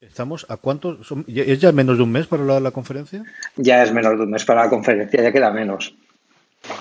¿Estamos 0.00 0.46
a 0.48 0.56
cuánto? 0.56 0.98
¿Es 1.26 1.60
ya 1.60 1.72
menos 1.72 1.96
de 1.96 2.02
un 2.02 2.12
mes 2.12 2.26
para 2.26 2.60
la, 2.60 2.70
conferencia? 2.70 3.24
Ya 3.56 3.82
es 3.82 3.92
menos 3.92 4.16
de 4.16 4.24
un 4.24 4.30
mes 4.30 4.44
para 4.44 4.64
la 4.64 4.70
conferencia, 4.70 5.22
ya 5.22 5.32
queda 5.32 5.50
menos. 5.50 5.94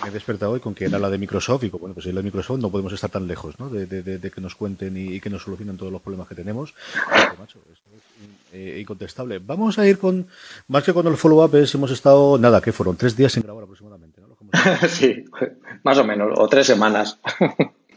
Me 0.02 0.10
he 0.10 0.12
despertado 0.12 0.54
hoy 0.54 0.60
con 0.60 0.74
que 0.74 0.86
era 0.86 0.98
la 0.98 1.10
de 1.10 1.18
Microsoft 1.18 1.64
y 1.64 1.70
bueno, 1.70 1.94
pues 1.94 2.04
si 2.04 2.10
es 2.10 2.16
la 2.16 2.22
de 2.22 2.26
Microsoft 2.26 2.60
no 2.60 2.70
podemos 2.70 2.94
estar 2.94 3.10
tan 3.10 3.28
lejos 3.28 3.60
¿no? 3.60 3.70
de, 3.70 4.32
que 4.34 4.42
nos 4.42 4.56
cuenten 4.56 4.96
y, 4.96 5.20
que 5.20 5.30
nos 5.30 5.44
solucionen 5.44 5.78
todos 5.78 5.92
los 5.92 6.02
problemas 6.02 6.28
que 6.28 6.36
tenemos. 6.36 6.74
macho, 7.38 7.60
esto 7.72 7.90
es 7.96 8.02
eh, 8.54 8.80
incontestable. 8.80 9.40
Vamos 9.40 9.80
a 9.80 9.88
ir 9.88 9.98
con, 9.98 10.28
más 10.68 10.84
que 10.84 10.94
con 10.94 11.08
el 11.08 11.18
follow-up, 11.18 11.54
hemos 11.56 11.92
estado, 11.92 12.38
nada, 12.38 12.62
¿qué 12.62 12.72
fueron? 12.72 12.96
Tres 12.96 13.16
días 13.16 13.34
sin 13.34 13.44
grabar 13.44 13.64
aproximadamente, 13.64 14.22
¿no? 14.22 14.34
sí, 14.88 15.26
más 15.84 15.98
o 15.98 16.06
menos, 16.06 16.32
o 16.38 16.48
tres 16.48 16.68
semanas. 16.68 17.20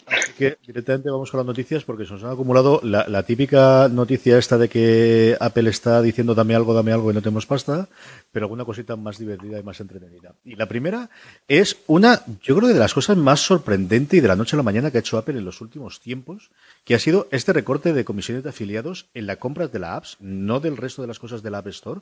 Así 0.07 0.33
que 0.35 0.57
directamente 0.65 1.11
vamos 1.11 1.31
con 1.31 1.39
las 1.39 1.47
noticias 1.47 1.83
porque 1.83 2.07
se 2.07 2.13
nos 2.13 2.23
han 2.23 2.31
acumulado 2.31 2.81
la, 2.85 3.23
típica 3.25 3.89
noticia 3.89 4.39
esta 4.39 4.57
de 4.57 4.69
que 4.69 5.37
Apple 5.41 5.69
está 5.69 6.01
diciendo 6.01 6.35
dame 6.35 6.55
algo, 6.55 6.75
dame 6.75 6.93
algo 6.93 7.11
y 7.11 7.15
no 7.15 7.23
tenemos 7.23 7.45
pasta, 7.45 7.89
pero 8.31 8.45
alguna 8.47 8.65
cosita 8.65 8.95
más 8.95 9.19
divertida 9.19 9.59
y 9.59 9.65
más 9.65 9.81
entretenida. 9.81 10.35
Y 10.45 10.55
la 10.55 10.67
primera 10.67 11.11
es 11.49 11.79
una, 11.89 12.23
yo 12.43 12.57
creo 12.57 12.69
que 12.69 12.75
de 12.75 12.81
las 12.81 12.95
cosas 12.95 13.17
más 13.17 13.41
sorprendentes 13.41 14.19
y 14.19 14.21
de 14.21 14.29
la 14.29 14.37
noche 14.37 14.55
a 14.55 14.59
la 14.59 14.63
mañana 14.63 14.93
que 14.93 14.99
ha 14.99 15.01
hecho 15.01 15.19
Apple 15.19 15.39
en 15.39 15.45
los 15.45 15.61
últimos 15.61 16.01
tiempos, 16.01 16.51
que 16.87 16.95
ha 16.95 17.01
sido 17.01 17.27
este 17.33 17.53
recorte 17.53 17.93
de 17.93 18.05
comisiones 18.05 18.45
de 18.45 18.51
afiliados 18.51 19.09
en 19.13 19.27
la 19.27 19.37
compra 19.37 19.67
de 19.67 19.81
la 19.81 19.97
apps, 19.97 20.19
no 20.21 20.61
del 20.61 20.77
resto 20.77 21.03
de 21.03 21.09
las 21.09 21.19
cosas 21.19 21.43
de 21.43 21.51
la 21.51 21.59
App 21.59 21.67
Store, 21.67 22.01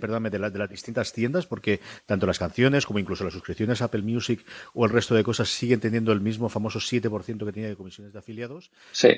perdóname, 0.00 0.30
de, 0.30 0.38
de 0.38 0.58
las 0.60 0.70
distintas 0.70 1.12
tiendas, 1.12 1.46
porque 1.46 1.80
tanto 2.06 2.24
las 2.24 2.38
canciones 2.38 2.86
como 2.86 3.00
incluso 3.00 3.24
las 3.24 3.32
suscripciones 3.32 3.82
a 3.82 3.86
Apple 3.86 4.02
Music 4.02 4.46
o 4.74 4.84
el 4.84 4.92
resto 4.92 5.16
de 5.16 5.24
cosas 5.24 5.48
siguen 5.48 5.80
teniendo 5.80 6.12
el 6.12 6.20
mismo 6.20 6.48
famoso 6.48 6.78
7% 6.78 7.44
que 7.44 7.52
tenía 7.52 7.68
de 7.68 7.74
comisiones 7.74 8.12
de 8.12 8.20
afiliados. 8.20 8.70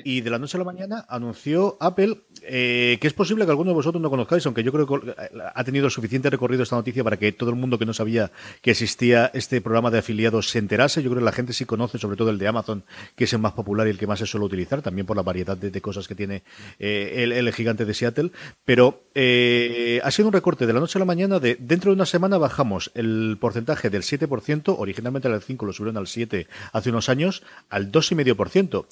Y 0.03 0.21
de 0.21 0.29
la 0.31 0.39
noche 0.39 0.57
a 0.57 0.59
la 0.59 0.65
mañana 0.65 1.05
anunció 1.07 1.77
Apple 1.79 2.21
eh, 2.41 2.97
que 2.99 3.05
es 3.05 3.13
posible 3.13 3.45
que 3.45 3.51
alguno 3.51 3.69
de 3.69 3.75
vosotros 3.75 4.01
no 4.01 4.09
conozcáis, 4.09 4.43
aunque 4.47 4.63
yo 4.63 4.71
creo 4.71 4.87
que 4.87 5.15
ha 5.53 5.63
tenido 5.63 5.87
suficiente 5.91 6.31
recorrido 6.31 6.63
esta 6.63 6.77
noticia 6.77 7.03
para 7.03 7.17
que 7.17 7.31
todo 7.31 7.51
el 7.51 7.57
mundo 7.57 7.77
que 7.77 7.85
no 7.85 7.93
sabía 7.93 8.31
que 8.63 8.71
existía 8.71 9.29
este 9.35 9.61
programa 9.61 9.91
de 9.91 9.99
afiliados 9.99 10.49
se 10.49 10.57
enterase. 10.57 11.03
Yo 11.03 11.11
creo 11.11 11.21
que 11.21 11.25
la 11.25 11.31
gente 11.31 11.53
sí 11.53 11.65
conoce, 11.65 11.99
sobre 11.99 12.17
todo 12.17 12.31
el 12.31 12.39
de 12.39 12.47
Amazon, 12.47 12.83
que 13.15 13.25
es 13.25 13.33
el 13.33 13.39
más 13.39 13.53
popular 13.53 13.85
y 13.85 13.91
el 13.91 13.99
que 13.99 14.07
más 14.07 14.17
se 14.17 14.25
suele 14.25 14.47
utilizar, 14.47 14.81
también 14.81 14.94
por 15.03 15.17
la 15.17 15.23
variedad 15.23 15.57
de, 15.57 15.81
cosas 15.81 16.07
que 16.07 16.15
tiene 16.15 16.43
eh, 16.79 17.23
el, 17.23 17.51
gigante 17.53 17.83
de 17.83 17.93
Seattle. 17.93 18.31
Pero 18.63 19.01
eh, 19.13 19.99
ha 20.03 20.11
sido 20.11 20.29
un 20.29 20.33
recorte 20.33 20.65
de 20.65 20.73
la 20.73 20.79
noche 20.79 20.97
a 20.97 21.01
la 21.01 21.05
mañana 21.05 21.39
de 21.39 21.57
dentro 21.59 21.91
de 21.91 21.95
una 21.95 22.05
semana 22.05 22.37
bajamos 22.37 22.91
el 22.95 23.37
porcentaje 23.39 23.89
del 23.89 24.03
7%, 24.03 24.75
originalmente 24.77 25.27
el 25.27 25.41
5, 25.41 25.65
lo 25.65 25.73
subieron 25.73 25.97
al 25.97 26.07
7 26.07 26.47
hace 26.71 26.89
unos 26.89 27.09
años, 27.09 27.43
al 27.69 27.91
2 27.91 28.05
2,5%. 28.11 28.85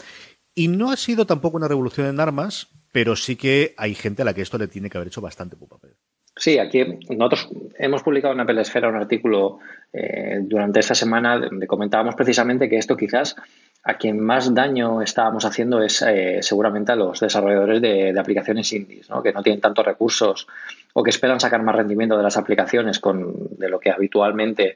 Y 0.55 0.67
no 0.67 0.91
ha 0.91 0.97
sido 0.97 1.25
tampoco 1.25 1.57
una 1.57 1.67
revolución 1.67 2.07
en 2.07 2.19
armas, 2.19 2.67
pero 2.91 3.15
sí 3.15 3.35
que 3.35 3.73
hay 3.77 3.95
gente 3.95 4.21
a 4.21 4.25
la 4.25 4.33
que 4.33 4.41
esto 4.41 4.57
le 4.57 4.67
tiene 4.67 4.89
que 4.89 4.97
haber 4.97 5.07
hecho 5.07 5.21
bastante 5.21 5.55
papel. 5.55 5.91
Sí, 6.35 6.57
aquí 6.57 6.83
nosotros 7.09 7.49
hemos 7.77 8.01
publicado 8.01 8.33
en 8.33 8.39
Apple 8.39 8.61
Esfera 8.61 8.89
un 8.89 8.95
artículo 8.95 9.59
eh, 9.91 10.39
durante 10.41 10.79
esta 10.79 10.95
semana 10.95 11.37
donde 11.39 11.67
comentábamos 11.67 12.15
precisamente 12.15 12.69
que 12.69 12.77
esto 12.77 12.97
quizás 12.97 13.35
a 13.83 13.95
quien 13.95 14.19
más 14.19 14.53
daño 14.53 15.01
estábamos 15.01 15.43
haciendo 15.45 15.81
es 15.81 16.01
eh, 16.01 16.39
seguramente 16.41 16.93
a 16.93 16.95
los 16.95 17.19
desarrolladores 17.19 17.81
de, 17.81 18.17
aplicaciones 18.17 18.71
indies, 18.71 19.09
¿no? 19.09 19.21
que 19.21 19.33
no 19.33 19.43
tienen 19.43 19.59
tantos 19.59 19.85
recursos 19.85 20.47
o 20.93 21.03
que 21.03 21.09
esperan 21.09 21.39
sacar 21.39 21.61
más 21.63 21.75
rendimiento 21.75 22.15
de 22.15 22.23
las 22.23 22.37
aplicaciones 22.37 22.99
con, 22.99 23.57
de 23.57 23.69
lo 23.69 23.79
que 23.79 23.91
habitualmente 23.91 24.75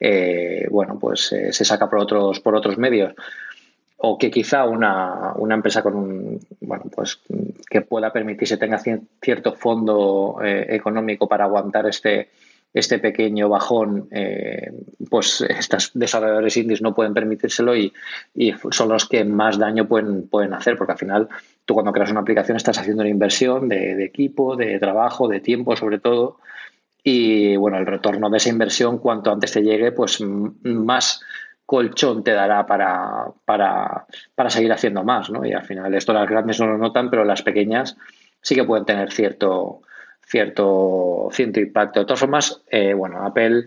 eh, 0.00 0.66
bueno, 0.70 0.98
pues, 0.98 1.34
se 1.50 1.64
saca 1.64 1.88
por 1.88 2.00
otros, 2.00 2.40
por 2.40 2.54
otros 2.56 2.78
medios 2.78 3.14
o 3.98 4.16
que 4.16 4.30
quizá 4.30 4.64
una, 4.64 5.32
una, 5.36 5.56
empresa 5.56 5.82
con 5.82 5.96
un, 5.96 6.40
bueno, 6.60 6.84
pues 6.94 7.20
que 7.68 7.80
pueda 7.80 8.12
permitirse 8.12 8.56
tenga 8.56 8.80
cierto 9.20 9.52
fondo 9.54 10.38
eh, 10.42 10.66
económico 10.70 11.28
para 11.28 11.44
aguantar 11.44 11.86
este, 11.86 12.28
este 12.74 12.98
pequeño 12.98 13.48
bajón, 13.48 14.08
eh, 14.10 14.72
pues 15.10 15.40
estos 15.40 15.90
desarrolladores 15.94 16.56
indies 16.56 16.82
no 16.82 16.94
pueden 16.94 17.14
permitírselo 17.14 17.74
y, 17.76 17.92
y, 18.34 18.52
son 18.70 18.88
los 18.88 19.08
que 19.08 19.24
más 19.24 19.58
daño 19.58 19.88
pueden, 19.88 20.28
pueden 20.28 20.54
hacer, 20.54 20.76
porque 20.76 20.92
al 20.92 20.98
final 20.98 21.28
tú 21.64 21.74
cuando 21.74 21.92
creas 21.92 22.10
una 22.10 22.20
aplicación 22.20 22.56
estás 22.56 22.78
haciendo 22.78 23.02
una 23.02 23.10
inversión 23.10 23.68
de, 23.68 23.94
de 23.94 24.04
equipo, 24.04 24.56
de 24.56 24.78
trabajo, 24.78 25.28
de 25.28 25.40
tiempo 25.40 25.76
sobre 25.76 25.98
todo, 25.98 26.38
y 27.02 27.56
bueno, 27.56 27.78
el 27.78 27.86
retorno 27.86 28.28
de 28.28 28.36
esa 28.36 28.50
inversión 28.50 28.98
cuanto 28.98 29.32
antes 29.32 29.52
te 29.52 29.62
llegue, 29.62 29.92
pues 29.92 30.20
más 30.20 31.22
colchón 31.64 32.24
te 32.24 32.32
dará 32.32 32.66
para, 32.66 33.26
para, 33.44 34.06
para, 34.34 34.50
seguir 34.50 34.72
haciendo 34.72 35.04
más, 35.04 35.30
¿no? 35.30 35.44
Y 35.44 35.52
al 35.52 35.64
final 35.64 35.94
esto 35.94 36.12
las 36.12 36.28
grandes 36.28 36.58
no 36.60 36.66
lo 36.66 36.78
notan, 36.78 37.10
pero 37.10 37.24
las 37.24 37.42
pequeñas 37.42 37.96
sí 38.40 38.54
que 38.54 38.64
pueden 38.64 38.86
tener 38.86 39.12
cierto, 39.12 39.82
cierto, 40.28 41.28
cierto 41.32 41.60
impacto. 41.60 42.00
De 42.00 42.06
todas 42.06 42.20
formas, 42.20 42.62
eh, 42.70 42.92
bueno, 42.92 43.24
Apple 43.24 43.66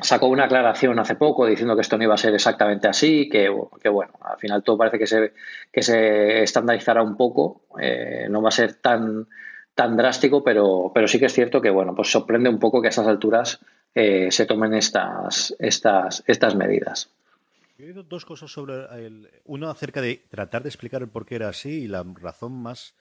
sacó 0.00 0.26
una 0.26 0.44
aclaración 0.44 0.98
hace 0.98 1.16
poco 1.16 1.46
diciendo 1.46 1.74
que 1.74 1.82
esto 1.82 1.96
no 1.96 2.04
iba 2.04 2.14
a 2.14 2.18
ser 2.18 2.34
exactamente 2.34 2.88
así, 2.88 3.28
que, 3.28 3.52
que 3.80 3.88
bueno, 3.88 4.12
al 4.22 4.38
final 4.38 4.62
todo 4.62 4.78
parece 4.78 4.98
que 4.98 5.06
se, 5.06 5.32
que 5.72 5.82
se 5.82 6.42
estandarizará 6.42 7.02
un 7.02 7.16
poco, 7.16 7.62
eh, 7.80 8.26
no 8.30 8.42
va 8.42 8.48
a 8.48 8.52
ser 8.52 8.74
tan, 8.74 9.26
tan 9.74 9.96
drástico, 9.96 10.42
pero, 10.42 10.90
pero 10.94 11.08
sí 11.08 11.18
que 11.18 11.26
es 11.26 11.32
cierto 11.32 11.60
que, 11.60 11.70
bueno, 11.70 11.94
pues 11.94 12.10
sorprende 12.10 12.48
un 12.48 12.58
poco 12.58 12.80
que 12.80 12.88
a 12.88 12.90
esas 12.90 13.06
alturas 13.06 13.60
eh, 13.94 14.30
se 14.30 14.46
tomen 14.46 14.74
estas, 14.74 15.54
estas, 15.58 16.22
estas 16.26 16.54
medidas. 16.54 17.10
He 17.78 17.84
oído 17.84 18.02
dos 18.02 18.24
cosas 18.24 18.50
sobre 18.50 18.74
el, 19.06 19.28
uno 19.44 19.70
acerca 19.70 20.00
de 20.00 20.24
tratar 20.28 20.62
de 20.62 20.68
explicar 20.68 21.02
el 21.02 21.08
por 21.08 21.24
qué 21.24 21.36
era 21.36 21.48
así 21.48 21.84
y 21.84 21.88
la 21.88 22.04
razón 22.20 22.52
más 22.52 22.94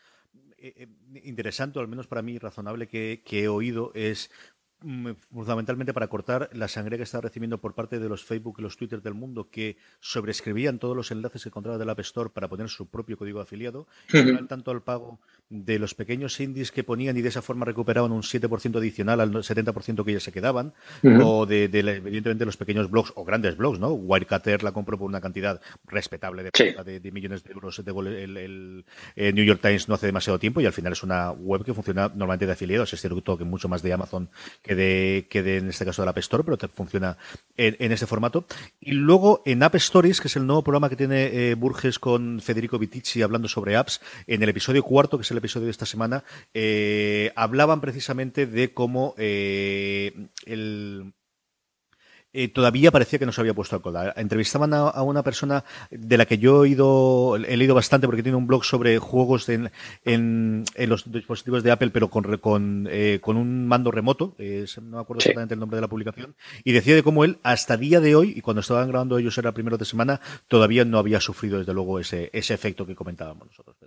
interesante, 1.24 1.80
o 1.80 1.82
al 1.82 1.88
menos 1.88 2.08
para 2.08 2.22
mí 2.22 2.38
razonable, 2.38 2.88
que, 2.88 3.22
que 3.26 3.44
he 3.44 3.48
oído 3.48 3.92
es 3.94 4.32
fundamentalmente 4.80 5.94
para 5.94 6.08
cortar 6.08 6.50
la 6.54 6.68
sangre 6.68 6.98
que 6.98 7.04
está 7.04 7.20
recibiendo 7.20 7.60
por 7.60 7.74
parte 7.74 8.00
de 8.00 8.08
los 8.08 8.24
Facebook 8.24 8.58
y 8.60 8.62
los 8.62 8.78
Twitter 8.78 9.02
del 9.02 9.16
mundo 9.16 9.50
que 9.50 9.78
sobrescribían 10.00 10.78
todos 10.78 10.96
los 10.96 11.10
enlaces 11.12 11.44
que 11.44 11.50
encontraba 11.50 11.78
del 11.78 11.90
App 11.90 12.00
Store 12.00 12.30
para 12.30 12.48
poner 12.48 12.70
su 12.70 12.88
propio 12.88 13.18
código 13.18 13.42
afiliado, 13.42 13.88
y 14.14 14.46
tanto 14.48 14.72
al 14.72 14.84
pago 14.84 15.20
de 15.50 15.80
los 15.80 15.96
pequeños 15.96 16.40
indies 16.40 16.72
que 16.72 16.84
ponían 16.84 17.18
y 17.18 17.22
de 17.22 17.30
esa 17.30 17.42
forma 17.42 17.66
recuperaban 17.66 18.12
un 18.12 18.22
7% 18.22 18.78
adicional 18.78 19.20
al 19.20 19.32
70% 19.32 20.06
que 20.06 20.14
ya 20.14 20.20
se 20.20 20.32
quedaban, 20.32 20.74
o 21.24 21.46
de, 21.46 21.66
evidentemente 21.66 22.46
los 22.46 22.58
pequeños 22.58 22.90
blogs 22.92 23.14
o 23.16 23.26
grandes 23.26 23.58
blogs, 23.58 23.80
¿no? 23.80 23.94
Wirecutter 23.94 24.64
la 24.64 24.74
compró 24.74 24.98
por 24.98 25.08
una 25.08 25.22
cantidad 25.22 25.60
respetable 25.86 26.44
de, 26.44 27.00
de, 27.00 27.12
millones 27.12 27.44
de 27.44 27.52
euros. 27.52 27.80
el, 27.80 28.86
New 29.16 29.46
York 29.46 29.62
Times 29.62 29.90
no 29.90 29.96
hace 29.96 30.06
demasiado 30.06 30.38
tiempo 30.38 30.62
y 30.62 30.66
al 30.66 30.74
final 30.74 30.94
es 30.94 31.02
una 31.02 31.32
web 31.32 31.64
que 31.64 31.74
funciona 31.74 32.10
normalmente 32.10 32.46
de 32.46 32.52
afiliados, 32.52 32.94
es 32.94 33.02
cierto 33.02 33.38
que 33.38 33.44
mucho 33.44 33.68
más 33.68 33.82
de 33.82 33.94
Amazon 33.94 34.30
que 34.68 34.76
de, 34.76 35.28
que 35.30 35.42
de 35.42 35.58
en 35.58 35.70
este 35.70 35.86
caso 35.86 36.02
de 36.02 36.06
la 36.06 36.12
App 36.12 36.18
Store, 36.20 36.44
pero 36.44 36.58
funciona 36.74 37.18
en, 37.56 37.76
en, 37.80 37.92
ese 37.92 38.06
formato. 38.06 38.46
Y 38.80 38.92
luego 38.92 39.42
en 39.46 39.64
App 39.64 39.76
Stories, 39.76 40.22
que 40.22 40.28
es 40.28 40.36
el 40.36 40.46
nuevo 40.46 40.64
programa 40.64 40.90
que 40.90 40.96
tiene 40.96 41.26
eh, 41.26 41.56
Burges 41.56 41.98
con 42.00 42.42
Federico 42.42 42.78
Vitici 42.78 43.22
hablando 43.22 43.48
sobre 43.48 43.76
apps, 43.76 44.02
en 44.28 44.44
el 44.44 44.50
episodio 44.50 44.84
cuarto, 44.84 45.18
que 45.18 45.24
es 45.24 45.32
el 45.32 45.38
episodio 45.38 45.66
de 45.66 45.72
esta 45.72 45.86
semana, 45.86 46.24
eh, 46.54 47.32
hablaban 47.36 47.82
precisamente 47.82 48.46
de 48.46 48.74
cómo 48.74 49.16
eh, 49.18 50.28
el, 50.46 51.14
eh, 52.40 52.48
todavía 52.50 52.92
parecía 52.92 53.20
que 53.20 53.26
no 53.26 53.32
se 53.32 53.42
había 53.42 53.54
puesto 53.54 53.76
al 53.76 53.82
coda. 53.82 54.14
Entrevistaban 54.16 54.74
a, 54.74 55.02
una 55.02 55.24
persona 55.24 55.64
de 55.90 56.18
la 56.18 56.26
que 56.26 56.38
yo 56.38 56.66
he, 56.66 56.70
ido, 56.70 57.36
he 57.36 57.58
leído 57.58 57.76
bastante 57.76 58.08
porque 58.08 58.24
tiene 58.24 58.38
un 58.38 58.48
blog 58.48 58.64
sobre 58.64 59.00
juegos 59.00 59.50
en, 59.50 59.72
en, 60.06 60.64
los 60.88 61.12
dispositivos 61.12 61.64
de 61.64 61.72
Apple, 61.72 61.90
pero 61.90 62.10
con, 62.10 62.38
con, 62.38 62.88
con 63.22 63.38
un 63.38 63.68
mando 63.68 63.92
remoto, 63.92 64.36
no 64.38 64.98
me 64.98 65.02
acuerdo 65.02 65.20
exactamente 65.20 65.56
el 65.56 65.60
nombre 65.60 65.78
de 65.78 65.82
la 65.82 65.88
publicación, 65.88 66.36
y 66.64 66.74
decía 66.74 66.96
de 66.96 67.04
cómo 67.04 67.24
él, 67.24 67.40
hasta 67.44 67.76
día 67.76 68.00
de 68.00 68.16
hoy, 68.16 68.34
y 68.36 68.42
cuando 68.42 68.62
estaban 68.62 68.88
grabando 68.88 69.18
ellos 69.18 69.38
era 69.38 69.52
primero 69.52 69.78
de 69.78 69.86
semana, 69.86 70.22
todavía 70.48 70.86
no 70.86 71.00
había 71.00 71.20
sufrido 71.20 71.60
desde 71.60 71.74
luego 71.74 72.00
ese, 72.00 72.30
ese 72.34 72.54
efecto 72.54 72.86
que 72.86 72.96
comentábamos 72.96 73.48
nosotros. 73.48 73.78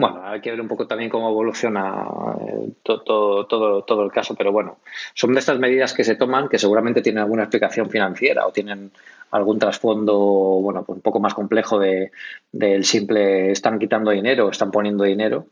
Bueno, 0.00 0.22
hay 0.24 0.40
que 0.40 0.50
ver 0.50 0.60
un 0.62 0.68
poco 0.68 0.86
también 0.86 1.10
cómo 1.10 1.28
evoluciona 1.28 2.06
eh, 2.40 2.72
todo, 2.82 3.46
todo, 3.46 3.84
todo, 3.84 4.02
el 4.02 4.10
caso, 4.10 4.34
pero 4.34 4.50
bueno, 4.50 4.78
son 5.12 5.34
de 5.34 5.40
estas 5.40 5.58
medidas 5.58 5.92
que 5.92 6.04
se 6.04 6.14
toman 6.14 6.48
que 6.48 6.58
seguramente 6.58 7.02
tienen 7.02 7.22
alguna 7.22 7.42
explicación 7.42 7.90
financiera 7.90 8.46
o 8.46 8.52
tienen 8.52 8.92
algún 9.30 9.58
trasfondo, 9.58 10.16
bueno, 10.16 10.84
pues 10.84 10.96
un 10.96 11.02
poco 11.02 11.20
más 11.20 11.34
complejo 11.34 11.78
de, 11.78 12.12
del 12.50 12.86
simple 12.86 13.50
están 13.50 13.78
quitando 13.78 14.10
dinero, 14.10 14.48
están 14.48 14.70
poniendo 14.70 15.04
dinero. 15.04 15.48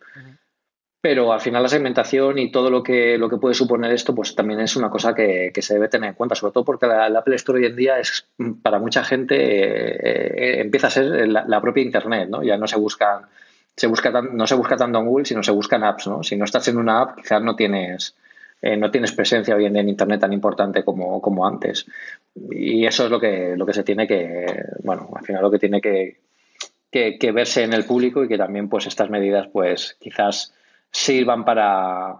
Pero 1.02 1.30
al 1.32 1.40
final 1.42 1.62
la 1.62 1.68
segmentación 1.68 2.38
y 2.38 2.50
todo 2.50 2.70
lo 2.70 2.82
que, 2.82 3.18
lo 3.18 3.28
que 3.28 3.36
puede 3.36 3.54
suponer 3.54 3.92
esto, 3.92 4.14
pues 4.14 4.34
también 4.34 4.60
es 4.60 4.76
una 4.76 4.88
cosa 4.88 5.14
que, 5.14 5.52
se 5.60 5.74
debe 5.74 5.88
tener 5.88 6.08
en 6.08 6.14
cuenta, 6.14 6.34
sobre 6.34 6.54
todo 6.54 6.64
porque 6.64 6.86
la, 6.86 7.06
Apple 7.06 7.36
Store 7.36 7.60
hoy 7.60 7.66
en 7.66 7.76
día 7.76 8.00
es, 8.00 8.26
para 8.62 8.78
mucha 8.78 9.04
gente, 9.04 9.36
eh, 9.36 10.56
eh, 10.56 10.60
empieza 10.62 10.86
a 10.86 10.90
ser 10.90 11.28
la, 11.28 11.44
la, 11.46 11.60
propia 11.60 11.84
Internet, 11.84 12.30
¿no? 12.30 12.42
Ya 12.42 12.56
no 12.56 12.66
se 12.66 12.78
buscan 12.78 13.26
se 13.78 13.86
busca 13.86 14.10
no 14.10 14.46
se 14.46 14.54
busca 14.56 14.76
tanto 14.76 14.98
en 14.98 15.06
Google, 15.06 15.24
sino 15.24 15.42
se 15.42 15.52
buscan 15.52 15.84
apps, 15.84 16.08
¿no? 16.08 16.22
Si 16.22 16.36
no 16.36 16.44
estás 16.44 16.66
en 16.68 16.78
una 16.78 17.00
app, 17.00 17.16
quizás 17.16 17.40
no 17.40 17.54
tienes, 17.54 18.16
eh, 18.60 18.76
no 18.76 18.90
tienes 18.90 19.12
presencia 19.12 19.54
hoy 19.54 19.66
en 19.66 19.88
Internet 19.88 20.20
tan 20.20 20.32
importante 20.32 20.84
como, 20.84 21.22
como 21.22 21.46
antes. 21.46 21.86
Y 22.34 22.84
eso 22.86 23.04
es 23.04 23.10
lo 23.10 23.20
que, 23.20 23.54
lo 23.56 23.64
que 23.64 23.72
se 23.72 23.84
tiene 23.84 24.08
que, 24.08 24.46
bueno, 24.82 25.08
al 25.14 25.24
final 25.24 25.42
lo 25.42 25.50
que 25.50 25.60
tiene 25.60 25.80
que, 25.80 26.18
que, 26.90 27.32
verse 27.32 27.62
en 27.62 27.72
el 27.72 27.84
público 27.84 28.24
y 28.24 28.28
que 28.28 28.36
también 28.36 28.68
pues 28.68 28.86
estas 28.86 29.10
medidas 29.10 29.46
pues 29.52 29.96
quizás 30.00 30.52
sirvan 30.90 31.44
para, 31.44 32.16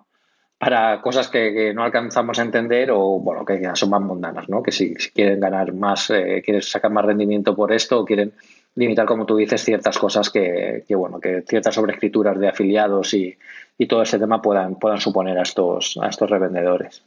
para 0.59 1.01
cosas 1.01 1.27
que, 1.27 1.75
no 1.75 1.83
alcanzamos 1.83 2.39
a 2.39 2.43
entender 2.43 2.93
o 2.93 3.19
bueno 3.19 3.45
que 3.45 3.61
son 3.75 3.91
más 3.91 4.03
mundanas, 4.03 4.49
¿no? 4.49 4.63
Que 4.63 4.71
si, 4.71 4.95
quieren 4.95 5.41
ganar 5.41 5.73
más, 5.73 6.11
eh, 6.11 6.41
quieren 6.45 6.63
sacar 6.63 6.93
más 6.93 7.05
rendimiento 7.05 7.57
por 7.57 7.73
esto 7.73 7.99
o 7.99 8.05
quieren 8.05 8.33
limitar, 8.79 9.07
como 9.07 9.27
tú 9.27 9.37
dices, 9.37 9.65
ciertas 9.65 9.99
cosas 9.99 10.31
que, 10.31 10.85
que 10.87 10.95
bueno, 10.95 11.19
que 11.19 11.43
ciertas 11.43 11.75
sobreescrituras 11.75 12.39
de 12.39 12.49
afiliados 12.49 13.13
y, 13.13 13.37
y 13.77 13.87
todo 13.87 14.03
ese 14.03 14.21
tema 14.21 14.41
puedan, 14.41 14.77
puedan 14.77 15.01
suponer 15.01 15.37
a 15.37 15.43
estos, 15.43 15.99
a 16.01 16.09
estos 16.09 16.31
revendedores. 16.31 17.03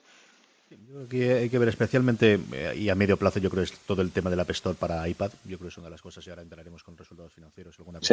Que 1.09 1.33
hay 1.33 1.49
que 1.49 1.59
ver 1.59 1.69
especialmente, 1.69 2.39
eh, 2.51 2.73
y 2.75 2.89
a 2.89 2.95
medio 2.95 3.17
plazo, 3.17 3.39
yo 3.39 3.49
creo 3.49 3.63
que 3.63 3.71
es 3.71 3.79
todo 3.79 4.01
el 4.01 4.11
tema 4.11 4.29
del 4.29 4.39
App 4.39 4.49
Store 4.51 4.75
para 4.79 5.07
iPad. 5.07 5.31
Yo 5.45 5.57
creo 5.57 5.69
que 5.69 5.73
es 5.73 5.77
una 5.77 5.87
de 5.87 5.91
las 5.91 6.01
cosas, 6.01 6.25
y 6.25 6.29
ahora 6.29 6.41
entraremos 6.41 6.83
con 6.83 6.97
resultados 6.97 7.33
financieros 7.33 7.77
alguna 7.79 7.99
más 7.99 8.09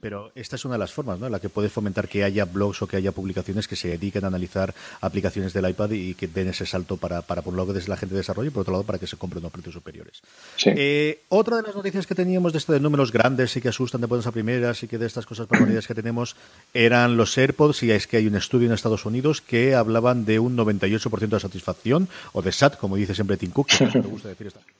pero 0.00 0.32
esta 0.34 0.56
es 0.56 0.64
una 0.64 0.74
de 0.74 0.78
las 0.78 0.92
formas, 0.92 1.18
¿no? 1.18 1.26
En 1.26 1.32
la 1.32 1.40
que 1.40 1.48
puede 1.48 1.68
fomentar 1.68 2.08
que 2.08 2.24
haya 2.24 2.44
blogs 2.44 2.82
o 2.82 2.86
que 2.86 2.96
haya 2.96 3.12
publicaciones 3.12 3.68
que 3.68 3.76
se 3.76 3.88
dediquen 3.88 4.24
a 4.24 4.28
analizar 4.28 4.74
aplicaciones 5.00 5.52
del 5.52 5.68
iPad 5.68 5.90
y 5.90 6.14
que 6.14 6.28
den 6.28 6.48
ese 6.48 6.66
salto 6.66 6.96
para, 6.96 7.22
para 7.22 7.42
por 7.42 7.52
un 7.52 7.58
lado, 7.58 7.72
desde 7.72 7.88
la 7.88 7.96
gente 7.96 8.14
de 8.14 8.20
desarrollo 8.20 8.48
y 8.48 8.50
por 8.50 8.62
otro 8.62 8.72
lado, 8.72 8.84
para 8.84 8.98
que 8.98 9.06
se 9.06 9.16
compren 9.16 9.44
a 9.44 9.50
precios 9.50 9.74
superiores. 9.74 10.22
Eh, 10.64 11.20
otra 11.28 11.56
de 11.56 11.62
las 11.62 11.74
noticias 11.74 12.06
que 12.06 12.14
teníamos 12.14 12.52
de 12.52 12.58
esto 12.58 12.72
de 12.72 12.80
números 12.80 13.12
grandes 13.12 13.56
y 13.56 13.60
que 13.60 13.68
asustan 13.68 14.00
de 14.00 14.06
buenas 14.06 14.26
a 14.26 14.32
primeras 14.32 14.82
y 14.82 14.88
que 14.88 14.98
de 14.98 15.06
estas 15.06 15.26
cosas 15.26 15.48
barbaridades 15.48 15.86
que 15.86 15.94
tenemos 15.94 16.36
eran 16.74 17.16
los 17.16 17.36
AirPods 17.36 17.82
y 17.82 17.90
es 17.90 18.06
que 18.06 18.18
hay 18.18 18.26
un 18.26 18.36
estudio 18.36 18.66
en 18.66 18.74
Estados 18.74 19.04
Unidos 19.04 19.40
que 19.40 19.74
hablaban 19.74 20.24
de 20.24 20.38
un 20.38 20.56
98% 20.56 21.28
de 21.28 21.40
satisfacción 21.40 21.97
o 22.32 22.42
de 22.42 22.52
SAT, 22.52 22.76
como 22.76 22.96
dice 22.96 23.14
siempre 23.14 23.36
Tim 23.36 23.50
Cook, 23.50 23.68
que 23.68 23.98
me 23.98 24.06
gusta 24.06 24.28
decir 24.28 24.46
esta. 24.48 24.60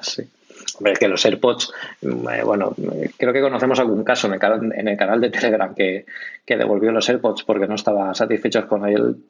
Sí. 0.00 0.22
Hombre, 0.76 0.94
es 0.94 0.98
que 0.98 1.08
los 1.08 1.24
AirPods, 1.24 1.72
mm, 2.02 2.28
eh, 2.28 2.42
bueno, 2.42 2.74
creo 3.16 3.32
que 3.32 3.40
conocemos 3.40 3.78
algún 3.78 4.02
caso 4.02 4.26
en 4.26 4.34
el 4.34 4.40
canal, 4.40 4.72
en 4.74 4.88
el 4.88 4.96
canal 4.96 5.20
de 5.20 5.30
Telegram 5.30 5.74
que, 5.74 6.04
devolvió 6.46 6.90
los 6.90 7.08
AirPods 7.08 7.44
porque 7.44 7.66
no 7.66 7.74
estaba 7.74 8.14
satisfecho 8.14 8.66
con, 8.66 8.82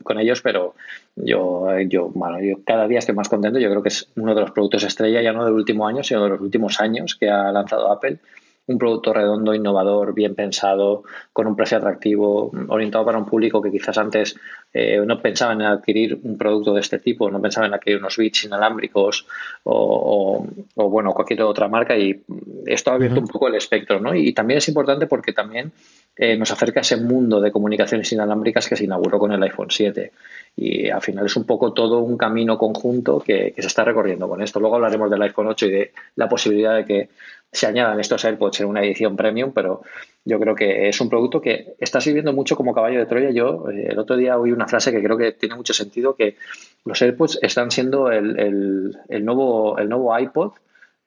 con 0.02 0.18
ellos, 0.18 0.40
pero 0.42 0.74
yo, 1.16 1.66
yo, 1.80 2.08
bueno, 2.08 2.40
yo 2.40 2.56
cada 2.64 2.88
día 2.88 2.98
estoy 2.98 3.14
más 3.14 3.28
contento. 3.28 3.58
Yo 3.58 3.70
creo 3.70 3.82
que 3.82 3.90
es 3.90 4.08
uno 4.16 4.34
de 4.34 4.40
los 4.40 4.50
productos 4.52 4.84
estrella, 4.84 5.22
ya 5.22 5.32
no 5.32 5.44
del 5.44 5.54
último 5.54 5.86
año, 5.86 6.02
sino 6.02 6.24
de 6.24 6.30
los 6.30 6.40
últimos 6.40 6.80
años 6.80 7.14
que 7.14 7.28
ha 7.28 7.52
lanzado 7.52 7.92
Apple 7.92 8.18
un 8.66 8.78
producto 8.78 9.12
redondo, 9.12 9.54
innovador, 9.54 10.14
bien 10.14 10.34
pensado, 10.34 11.04
con 11.32 11.46
un 11.46 11.56
precio 11.56 11.76
atractivo, 11.78 12.50
orientado 12.68 13.04
para 13.04 13.18
un 13.18 13.26
público 13.26 13.60
que 13.60 13.70
quizás 13.70 13.98
antes 13.98 14.36
eh, 14.72 15.00
no 15.04 15.20
pensaba 15.20 15.52
en 15.52 15.62
adquirir 15.62 16.18
un 16.22 16.38
producto 16.38 16.72
de 16.72 16.80
este 16.80 16.98
tipo, 16.98 17.30
no 17.30 17.40
pensaba 17.42 17.66
en 17.66 17.74
adquirir 17.74 17.98
unos 17.98 18.16
bits 18.16 18.44
inalámbricos 18.44 19.26
o, 19.64 20.46
bueno, 20.74 21.12
cualquier 21.12 21.42
otra 21.42 21.68
marca 21.68 21.96
y 21.96 22.22
esto 22.66 22.90
ha 22.90 22.94
abierto 22.94 23.20
un 23.20 23.28
poco 23.28 23.48
el 23.48 23.54
espectro, 23.56 24.00
¿no? 24.00 24.14
Y 24.14 24.32
también 24.32 24.58
es 24.58 24.68
importante 24.68 25.06
porque 25.06 25.32
también 25.32 25.72
eh, 26.16 26.36
nos 26.36 26.50
acerca 26.50 26.80
a 26.80 26.82
ese 26.82 26.96
mundo 26.96 27.40
de 27.40 27.52
comunicaciones 27.52 28.10
inalámbricas 28.12 28.68
que 28.68 28.76
se 28.76 28.84
inauguró 28.84 29.18
con 29.18 29.32
el 29.32 29.42
iPhone 29.42 29.70
7 29.70 30.12
y 30.56 30.88
al 30.88 31.02
final 31.02 31.26
es 31.26 31.36
un 31.36 31.44
poco 31.44 31.72
todo 31.72 31.98
un 31.98 32.16
camino 32.16 32.56
conjunto 32.56 33.18
que, 33.18 33.52
que, 33.54 33.60
se 33.60 33.68
está 33.68 33.84
recorriendo 33.84 34.28
con 34.28 34.40
esto. 34.40 34.60
Luego 34.60 34.76
hablaremos 34.76 35.10
del 35.10 35.22
iPhone 35.22 35.48
8 35.48 35.66
y 35.66 35.70
de 35.70 35.92
la 36.14 36.28
posibilidad 36.28 36.76
de 36.76 36.84
que 36.84 37.08
se 37.54 37.66
añadan 37.66 38.00
estos 38.00 38.24
AirPods 38.24 38.60
en 38.60 38.66
una 38.66 38.82
edición 38.82 39.16
premium, 39.16 39.52
pero 39.54 39.82
yo 40.24 40.40
creo 40.40 40.54
que 40.54 40.88
es 40.88 41.00
un 41.00 41.08
producto 41.08 41.40
que 41.40 41.74
está 41.78 42.00
sirviendo 42.00 42.32
mucho 42.32 42.56
como 42.56 42.74
caballo 42.74 42.98
de 42.98 43.06
Troya. 43.06 43.30
Yo 43.30 43.70
eh, 43.70 43.88
el 43.90 43.98
otro 43.98 44.16
día 44.16 44.36
oí 44.36 44.52
una 44.52 44.66
frase 44.66 44.90
que 44.90 45.02
creo 45.02 45.16
que 45.16 45.32
tiene 45.32 45.54
mucho 45.54 45.72
sentido, 45.72 46.16
que 46.16 46.36
los 46.84 47.00
AirPods 47.00 47.38
están 47.42 47.70
siendo 47.70 48.10
el, 48.10 48.96
nuevo, 49.22 49.78
el 49.78 49.88
nuevo 49.88 50.18
iPod 50.18 50.52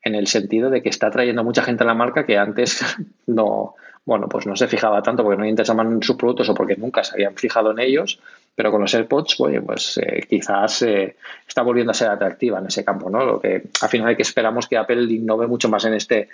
en 0.01 0.15
el 0.15 0.27
sentido 0.27 0.69
de 0.69 0.81
que 0.81 0.89
está 0.89 1.11
trayendo 1.11 1.43
mucha 1.43 1.63
gente 1.63 1.83
a 1.83 1.87
la 1.87 1.93
marca 1.93 2.25
que 2.25 2.37
antes 2.37 2.81
no, 3.27 3.75
bueno, 4.05 4.29
pues 4.29 4.47
no 4.47 4.55
se 4.55 4.67
fijaba 4.67 5.01
tanto 5.03 5.23
porque 5.23 5.39
no 5.39 5.45
interesaban 5.45 6.01
sus 6.01 6.15
productos 6.15 6.47
o 6.49 6.53
porque 6.53 6.77
nunca 6.77 7.03
se 7.03 7.15
habían 7.15 7.35
fijado 7.35 7.71
en 7.71 7.79
ellos, 7.79 8.21
pero 8.57 8.71
con 8.71 8.81
los 8.81 8.91
AirPods, 8.91 9.37
pues 9.63 9.99
eh, 9.99 10.25
quizás 10.27 10.81
eh, 10.81 11.15
está 11.47 11.61
volviendo 11.61 11.91
a 11.91 11.93
ser 11.93 12.09
atractiva 12.09 12.57
en 12.57 12.65
ese 12.65 12.83
campo, 12.83 13.07
¿no? 13.07 13.23
Lo 13.23 13.39
que 13.39 13.65
al 13.79 13.89
final 13.89 14.15
que 14.15 14.23
esperamos 14.23 14.65
que 14.65 14.77
Apple 14.77 15.03
innove 15.13 15.45
mucho 15.45 15.69
más 15.69 15.85
en 15.85 15.93
este, 15.93 16.29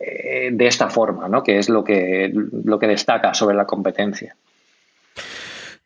eh, 0.00 0.48
de 0.50 0.66
esta 0.66 0.88
forma, 0.88 1.28
¿no? 1.28 1.42
Que 1.42 1.58
es 1.58 1.68
lo 1.68 1.84
que, 1.84 2.32
lo 2.32 2.78
que 2.78 2.86
destaca 2.86 3.34
sobre 3.34 3.54
la 3.54 3.66
competencia. 3.66 4.34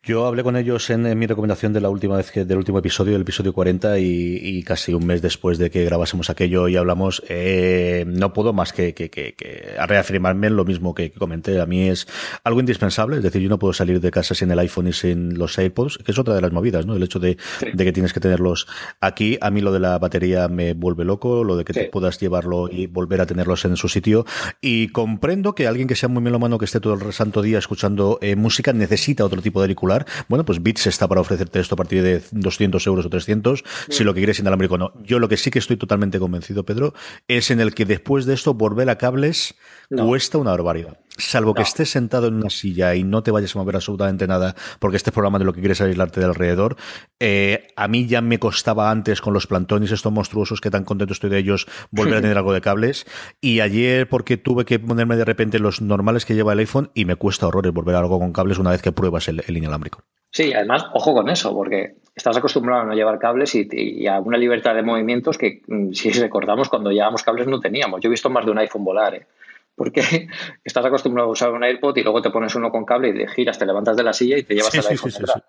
Yo 0.05 0.27
hablé 0.27 0.43
con 0.43 0.57
ellos 0.57 0.91
en, 0.91 1.17
mi 1.17 1.29
recomendación 1.29 1.73
de 1.73 1.81
la 1.81 1.89
última 1.89 2.17
vez 2.17 2.33
que 2.33 2.45
del 2.45 2.59
último 2.59 2.81
episodio, 2.81 3.15
el 3.15 3.23
episodio 3.23 3.53
40, 3.53 4.01
y, 4.01 4.61
casi 4.65 4.93
un 4.95 5.07
mes 5.07 5.23
después 5.23 5.59
de 5.59 5.71
que 5.71 5.85
grabásemos 5.85 6.29
aquello 6.29 6.67
y 6.67 6.75
hablamos, 6.77 7.23
eh, 7.29 8.05
no 8.09 8.33
puedo 8.33 8.53
más 8.53 8.73
que, 8.73 8.95
que, 8.95 9.11
que, 9.11 9.35
que, 9.35 9.77
reafirmarme 9.87 10.49
en 10.49 10.57
lo 10.57 10.65
mismo 10.65 10.93
que, 10.93 11.13
comenté. 11.13 11.61
A 11.61 11.67
mí 11.67 11.89
es 11.89 12.09
algo 12.43 12.59
indispensable, 12.59 13.19
es 13.19 13.23
decir, 13.23 13.43
yo 13.43 13.49
no 13.49 13.61
puedo 13.61 13.73
salir 13.73 14.01
de 14.01 14.11
casa 14.11 14.35
sin 14.35 14.51
el 14.51 14.59
iPhone 14.59 14.89
y 14.89 14.93
sin 14.93 15.39
los 15.39 15.57
AirPods, 15.57 15.99
que 15.99 16.11
es 16.11 16.19
otra 16.19 16.35
de 16.35 16.41
las 16.41 16.51
movidas, 16.51 16.85
¿no? 16.85 16.97
El 16.97 17.05
hecho 17.05 17.21
de, 17.21 17.37
de 17.73 17.85
que 17.85 17.93
tienes 17.93 18.13
que 18.13 18.19
tenerlos 18.19 18.67
aquí. 19.01 19.39
A 19.41 19.53
mí 19.53 19.61
lo 19.61 19.71
de 19.71 19.79
la 19.79 20.01
batería 20.01 20.49
me 20.49 20.75
vuelve 20.75 21.05
loco, 21.05 21.45
lo 21.45 21.57
de 21.57 21.65
que 21.65 21.75
te 21.75 21.85
puedas 21.85 22.19
llevarlo 22.19 22.69
y 22.69 22.89
volver 22.89 23.21
a 23.21 23.27
tenerlos 23.27 23.65
en 23.67 23.77
su 23.77 23.89
sitio. 23.89 24.27
Y 24.61 24.89
comprendo 24.89 25.55
que 25.55 25.69
alguien 25.69 25.87
que 25.87 25.95
sea 25.95 26.09
muy 26.09 26.23
melomano, 26.23 26.59
que 26.59 26.65
esté 26.65 26.81
todo 26.81 26.95
el 26.95 27.13
santo 27.13 27.41
día 27.41 27.61
escuchando 27.61 28.19
eh, 28.21 28.35
música, 28.35 28.73
necesita 28.73 29.25
otro 29.25 29.41
tipo 29.41 29.61
de 29.61 29.67
auricular 29.67 29.92
bueno, 30.29 30.45
pues 30.45 30.63
Bits 30.63 30.87
está 30.87 31.09
para 31.09 31.21
ofrecerte 31.21 31.61
esto 31.61 31.75
a 31.75 31.77
partir 31.77 32.03
de 32.03 32.23
200 32.31 32.87
euros 32.87 33.07
o 33.07 33.11
300, 33.11 33.65
si 33.89 34.05
lo 34.05 34.15
que 34.15 34.21
quieres 34.21 34.39
inalámbrico 34.39 34.79
no. 34.79 34.93
Yo 35.03 35.19
lo 35.19 35.29
que 35.29 35.37
sí 35.37 35.51
que 35.51 35.59
estoy 35.59 35.77
totalmente 35.77 36.19
convencido, 36.19 36.65
Pedro, 36.65 36.95
es 37.29 37.51
en 37.51 37.61
el 37.61 37.75
que 37.75 37.85
después 37.85 38.27
de 38.27 38.35
esto 38.35 38.55
volver 38.55 38.91
a 38.91 38.99
cables 38.99 39.55
cuesta 39.91 40.39
una 40.39 40.53
barbaridad. 40.53 40.99
Salvo 41.19 41.53
que 41.53 41.61
estés 41.61 41.91
sentado 41.91 42.29
en 42.29 42.35
una 42.35 42.49
silla 42.49 42.95
y 42.95 43.05
no 43.05 43.23
te 43.23 43.31
vayas 43.31 43.55
a 43.55 43.59
mover 43.59 43.77
absolutamente 43.77 44.27
nada 44.27 44.57
porque 44.79 44.97
estés 44.97 45.13
programando 45.13 45.45
lo 45.45 45.53
que 45.53 45.61
quieres 45.61 45.81
aislarte 45.83 46.21
de 46.21 46.27
alrededor. 46.27 46.77
Eh, 47.21 47.69
a 47.77 47.87
mí 47.87 48.07
ya 48.07 48.23
me 48.23 48.39
costaba 48.39 48.91
antes 48.91 49.21
con 49.21 49.35
los 49.35 49.47
plantones 49.47 49.93
estos 49.93 50.11
monstruosos 50.11 50.63
que 50.63 50.71
tan 50.71 50.85
contento 50.85 51.13
estoy 51.13 51.29
de 51.29 51.39
ellos 51.39 51.67
volver 51.91 52.15
a 52.15 52.21
tener 52.23 52.39
algo 52.39 52.55
de 52.55 52.63
cables. 52.63 53.05
Y 53.43 53.61
ayer 53.61 54.09
porque 54.09 54.39
tuve 54.39 54.65
que 54.65 54.79
ponerme 54.79 55.17
de 55.17 55.27
repente 55.27 55.59
los 55.59 55.83
normales 55.83 56.25
que 56.25 56.35
lleva 56.35 56.55
el 56.55 56.61
iPhone 56.61 56.91
y 56.95 57.05
me 57.05 57.17
cuesta 57.17 57.47
horrores 57.47 57.73
volver 57.75 57.95
a 57.95 57.99
algo 57.99 58.19
con 58.19 58.33
cables 58.33 58.57
una 58.57 58.71
vez 58.71 58.81
que 58.81 58.93
pruebas 58.93 59.29
el, 59.29 59.45
inalámbrico. 59.83 60.03
Sí, 60.31 60.53
además, 60.55 60.87
ojo 60.95 61.13
con 61.13 61.29
eso, 61.29 61.55
porque 61.55 61.97
estás 62.15 62.37
acostumbrado 62.37 62.83
a 62.83 62.85
no 62.87 62.95
llevar 62.95 63.19
cables 63.19 63.55
y, 63.55 64.07
a 64.07 64.19
una 64.21 64.39
libertad 64.39 64.75
de 64.75 64.83
movimientos 64.83 65.37
que, 65.37 65.63
mm, 65.67 65.93
si 65.93 66.11
recordamos, 66.11 66.69
cuando 66.69 66.91
llevábamos 66.91 67.23
cables 67.23 67.47
no 67.47 67.61
teníamos. 67.61 68.01
Yo 68.01 68.09
he 68.09 68.11
visto 68.11 68.31
más 68.31 68.45
de 68.45 68.51
un 68.51 68.59
iPhone 68.59 68.85
volar, 68.85 69.15
¿eh? 69.15 69.27
porque 69.75 70.01
estás 70.65 70.85
acostumbrado 70.85 71.29
a 71.29 71.33
usar 71.33 71.51
un 71.51 71.65
AirPod 71.65 71.97
y 71.97 72.03
luego 72.03 72.23
te 72.23 72.31
pones 72.31 72.55
uno 72.55 72.71
con 72.71 72.85
cable 72.85 73.11
y 73.11 73.15
te 73.15 73.29
giras, 73.29 73.59
te 73.59 73.67
levantas 73.67 73.97
de 73.97 74.03
la 74.03 74.13
silla 74.13 74.39
y 74.39 74.43
te 74.43 74.55
llevas 74.55 74.75
el 74.75 74.87
iPhone. 74.87 75.13
o 75.13 75.43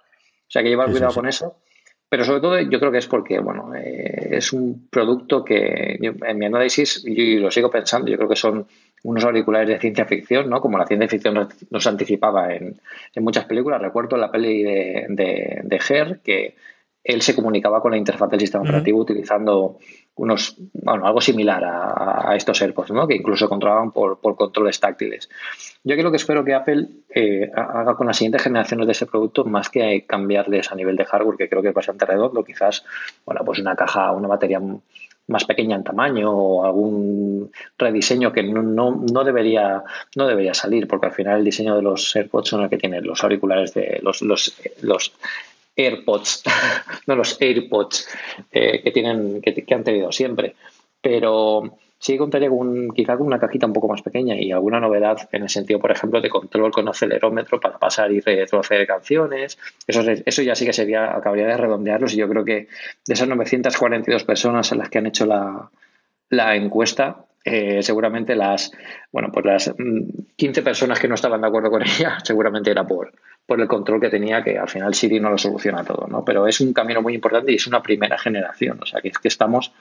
sea 0.48 0.64
que 0.64 0.70
llevar 0.70 0.92
cuidado 0.92 1.14
con 1.14 1.28
eso. 1.28 1.58
Pero 2.14 2.26
sobre 2.26 2.42
todo 2.42 2.60
yo 2.60 2.80
creo 2.80 2.92
que 2.92 3.00
es 3.00 3.08
porque, 3.08 3.40
bueno, 3.40 3.74
eh, 3.74 4.28
es 4.34 4.54
un 4.54 4.88
producto 4.88 5.44
que 5.44 5.98
en 6.00 6.38
mi 6.38 6.46
análisis, 6.46 7.04
y 7.04 7.40
lo 7.40 7.50
sigo 7.50 7.72
pensando, 7.72 8.12
yo 8.12 8.18
creo 8.18 8.30
que 8.30 8.36
son 8.36 8.68
unos 9.02 9.26
auriculares 9.26 9.68
de 9.68 9.80
ciencia 9.80 10.06
ficción, 10.06 10.48
¿no? 10.48 10.62
Como 10.62 10.78
la 10.78 10.86
ciencia 10.86 11.08
ficción 11.08 11.50
nos, 11.72 11.88
anticipaba 11.88 12.54
en, 12.54 12.80
muchas 13.16 13.46
películas. 13.46 13.82
Recuerdo 13.82 14.16
la 14.16 14.30
peli 14.30 14.62
de, 14.62 15.08
de, 15.10 15.62
de 15.64 15.82
Her, 15.90 16.20
que 16.24 16.56
él 17.04 17.24
se 17.24 17.34
comunicaba 17.34 17.82
con 17.82 17.90
la 17.90 17.98
interfaz 17.98 18.30
del 18.30 18.42
sistema 18.42 18.64
operativo 18.64 19.00
utilizando 19.00 19.80
unos, 20.16 20.56
bueno, 20.74 21.06
algo 21.06 21.22
similar 21.22 21.64
a, 21.66 22.36
estos 22.36 22.62
AirPods, 22.62 22.92
¿no? 22.92 23.08
que 23.08 23.16
incluso 23.16 23.50
controlaban 23.50 23.92
por, 23.92 24.20
controles 24.20 24.80
táctiles. 24.80 25.30
Yo 25.84 25.96
creo 25.96 26.12
que 26.12 26.18
espero 26.18 26.44
que 26.46 26.54
Apple 26.54 26.88
eh, 27.14 27.52
haga 27.56 27.96
con 27.96 28.08
las 28.08 28.18
siguientes 28.18 28.44
generaciones 28.44 28.86
de 28.86 28.92
ese 28.92 29.06
producto 29.06 29.44
más 29.46 29.70
que 29.70 30.06
cambiarles 30.06 30.72
a 30.72 30.76
nivel 30.76 30.96
de 30.96 31.06
hardware, 31.06 31.38
que 31.38 31.50
creo 31.50 31.62
que 31.62 31.70
es 31.70 31.74
bastante 31.74 32.06
redondo, 32.06 32.44
quizás, 32.44 32.86
bueno, 33.26 33.42
pues 33.44 33.60
una 33.60 33.76
caja, 33.76 34.12
una 34.12 34.28
batería 34.28 34.62
más 35.28 35.46
pequeña 35.46 35.76
en 35.76 35.84
tamaño 35.84 36.32
o 36.32 36.66
algún 36.66 37.52
rediseño 37.78 38.34
que 38.34 38.44
no, 38.44 38.62
no, 38.62 39.24
debería, 39.24 39.84
no 40.16 40.28
debería 40.28 40.54
salir, 40.54 40.88
porque 40.88 41.08
al 41.08 41.14
final 41.14 41.40
el 41.40 41.46
diseño 41.46 41.76
de 41.76 41.82
los 41.82 42.16
AirPods 42.16 42.50
son 42.50 42.64
el 42.64 42.70
que 42.70 42.78
tienen 42.78 43.06
los 43.06 43.24
auriculares 43.24 43.74
de 43.74 44.00
los, 44.04 44.22
los, 44.22 44.54
los 44.82 45.14
AirPods, 45.76 46.44
no 47.08 47.16
los 47.16 47.40
AirPods 47.42 48.08
eh, 48.52 48.82
que 48.84 48.92
tienen, 48.92 49.42
que, 49.42 49.66
han 49.74 49.84
tenido 49.84 50.12
siempre. 50.12 50.56
Pero 51.02 51.78
sí 52.00 52.18
contaría 52.18 52.50
con 52.50 52.92
quizá 52.92 53.18
con 53.18 53.28
una 53.28 53.40
cajita 53.40 53.66
un 53.66 53.74
poco 53.74 53.88
más 53.88 54.02
pequeña 54.02 54.36
y 54.36 54.52
alguna 54.52 54.80
novedad 54.80 55.30
en 55.32 55.44
el 55.44 55.50
sentido, 55.50 55.80
por 55.80 55.92
ejemplo, 55.92 56.22
de 56.22 56.30
control 56.30 56.72
con 56.72 56.88
acelerómetro 56.88 57.60
para 57.60 57.78
pasar 57.78 58.12
y 58.12 58.20
retroceder 58.20 58.88
canciones. 58.88 59.58
Eso, 59.88 60.02
eso 60.26 60.42
ya 60.42 60.56
sí 60.56 60.66
que 60.66 60.74
sería, 60.74 61.16
acabaría 61.16 61.48
de 61.48 61.58
redondearlos 61.58 62.14
y 62.14 62.18
yo 62.18 62.30
creo 62.30 62.46
que 62.46 62.68
de 63.06 63.14
esas 63.14 63.28
942 63.28 64.24
personas 64.24 64.72
a 64.72 64.76
las 64.76 64.90
que 64.90 65.00
han 65.00 65.08
hecho 65.08 65.26
la, 65.26 65.70
la 66.30 66.56
encuesta, 66.56 67.26
eh, 67.46 67.84
seguramente 67.84 68.36
las, 68.36 68.72
bueno, 69.12 69.30
pues 69.32 69.46
las 69.46 69.74
15 70.36 70.62
mm, 70.62 70.64
personas 70.64 71.00
que 71.00 71.10
no 71.10 71.16
estaban 71.16 71.42
de 71.42 71.48
acuerdo 71.48 71.70
con 71.70 71.82
ella, 71.82 72.18
seguramente 72.24 72.72
era 72.72 72.86
por, 72.88 73.12
por 73.46 73.60
el 73.60 73.68
control 73.68 74.00
que 74.00 74.10
tenía, 74.10 74.44
que 74.44 74.58
al 74.58 74.70
final 74.70 74.94
Siri 74.94 75.20
no 75.20 75.30
lo 75.30 75.38
soluciona 75.38 75.84
todo, 75.84 76.08
¿no? 76.08 76.24
Pero 76.24 76.48
es 76.48 76.62
un 76.62 76.74
camino 76.74 77.02
muy 77.02 77.14
importante 77.14 77.52
y 77.52 77.56
es 77.56 77.68
una 77.68 77.82
primera 77.82 78.18
generación, 78.18 78.80
o 78.82 78.86
sea, 78.86 79.02
que 79.02 79.10
es 79.10 79.18
que 79.18 79.28
estamos 79.28 79.74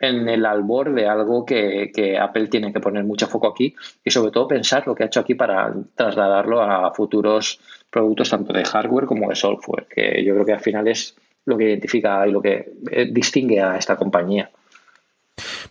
en 0.00 0.28
el 0.28 0.46
albor 0.46 0.94
de 0.94 1.08
algo 1.08 1.44
que, 1.44 1.90
que, 1.92 2.18
Apple 2.18 2.46
tiene 2.46 2.72
que 2.72 2.80
poner 2.80 3.04
mucho 3.04 3.26
foco 3.26 3.48
aquí 3.48 3.74
y 4.04 4.10
sobre 4.10 4.30
todo 4.30 4.46
pensar 4.46 4.86
lo 4.86 4.94
que 4.94 5.02
ha 5.02 5.06
hecho 5.06 5.20
aquí 5.20 5.34
para 5.34 5.74
trasladarlo 5.96 6.62
a 6.62 6.94
futuros 6.94 7.60
productos 7.90 8.30
tanto 8.30 8.52
de 8.52 8.64
hardware 8.64 9.06
como 9.06 9.28
de 9.28 9.34
software, 9.34 9.86
que 9.88 10.22
yo 10.24 10.34
creo 10.34 10.46
que 10.46 10.52
al 10.52 10.60
final 10.60 10.86
es 10.86 11.16
lo 11.46 11.56
que 11.56 11.64
identifica 11.64 12.26
y 12.28 12.30
lo 12.30 12.40
que 12.40 12.72
eh, 12.90 13.08
distingue 13.10 13.60
a 13.60 13.76
esta 13.76 13.96
compañía. 13.96 14.50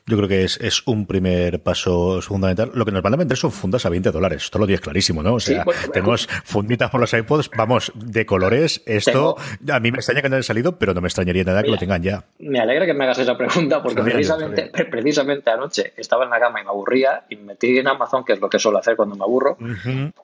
Yo 0.05 0.17
creo 0.17 0.27
que 0.27 0.43
es, 0.43 0.83
un 0.85 1.05
primer 1.05 1.61
paso 1.61 2.21
fundamental. 2.21 2.71
Lo 2.73 2.85
que 2.85 2.91
nos 2.91 3.01
van 3.01 3.13
a 3.13 3.17
vender 3.17 3.37
son 3.37 3.51
fundas 3.51 3.85
a 3.85 3.89
20 3.89 4.11
dólares. 4.11 4.43
Esto 4.43 4.59
lo 4.59 4.65
tienes 4.65 4.81
clarísimo, 4.81 5.23
¿no? 5.23 5.35
O 5.35 5.39
sea, 5.39 5.65
tenemos 5.91 6.27
funditas 6.43 6.89
por 6.89 7.01
los 7.01 7.13
iPods, 7.13 7.49
vamos, 7.57 7.91
de 7.95 8.25
colores. 8.25 8.81
Esto 8.85 9.35
a 9.71 9.79
mí 9.79 9.91
me 9.91 9.97
extraña 9.97 10.21
que 10.21 10.29
no 10.29 10.35
haya 10.35 10.43
salido, 10.43 10.77
pero 10.77 10.93
no 10.93 11.01
me 11.01 11.07
extrañaría 11.07 11.43
nada 11.43 11.63
que 11.63 11.69
lo 11.69 11.77
tengan 11.77 12.01
ya. 12.03 12.23
Me 12.39 12.59
alegra 12.59 12.85
que 12.85 12.93
me 12.93 13.03
hagas 13.03 13.19
esa 13.19 13.37
pregunta 13.37 13.81
porque 13.81 14.01
precisamente, 14.01 14.71
precisamente 14.91 15.49
anoche 15.49 15.93
estaba 15.97 16.23
en 16.23 16.29
la 16.29 16.39
cama 16.39 16.61
y 16.61 16.63
me 16.63 16.69
aburría 16.69 17.25
y 17.29 17.35
me 17.35 17.43
metí 17.43 17.77
en 17.77 17.87
Amazon, 17.87 18.23
que 18.23 18.33
es 18.33 18.41
lo 18.41 18.49
que 18.49 18.59
suelo 18.59 18.77
hacer 18.77 18.95
cuando 18.95 19.15
me 19.15 19.23
aburro, 19.23 19.57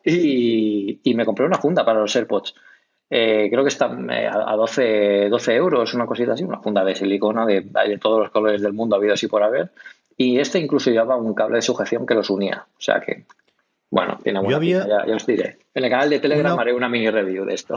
y, 0.04 1.00
y 1.04 1.16
me 1.16 1.26
compré 1.26 1.46
una 1.46 1.58
funda 1.58 1.86
para 1.86 2.00
los 2.00 2.16
AirPods. 2.16 2.54
Eh, 3.10 3.48
creo 3.52 3.64
que 3.64 3.70
está 3.70 3.96
eh, 4.10 4.28
a 4.28 4.56
12, 4.56 5.30
12 5.30 5.56
euros, 5.56 5.94
una 5.94 6.06
cosita 6.06 6.34
así, 6.34 6.44
una 6.44 6.60
funda 6.60 6.84
de 6.84 6.96
silicona 6.96 7.46
de, 7.46 7.62
de 7.62 7.98
todos 7.98 8.20
los 8.20 8.32
colores 8.32 8.62
del 8.62 8.74
mundo 8.74 8.96
habido 8.96 9.14
así 9.14 9.28
por 9.28 9.44
haber. 9.44 9.72
Y 10.18 10.40
este 10.40 10.60
incluso 10.60 10.90
llevaba 10.90 11.16
un 11.16 11.34
cable 11.34 11.58
de 11.58 11.62
sujeción 11.62 12.06
que 12.06 12.16
los 12.16 12.30
unía. 12.30 12.66
O 12.78 12.82
sea 12.82 13.00
que, 13.02 13.26
bueno, 13.90 14.20
tiene 14.24 14.40
buena 14.40 14.64
ya, 14.64 15.06
ya, 15.06 15.16
os 15.16 15.26
diré. 15.26 15.58
En 15.74 15.84
el 15.84 15.90
canal 15.90 16.10
de 16.10 16.20
Telegram 16.20 16.58
haré 16.58 16.74
una 16.74 16.90
mini 16.90 17.10
review 17.10 17.46
de 17.46 17.54
esto. 17.54 17.76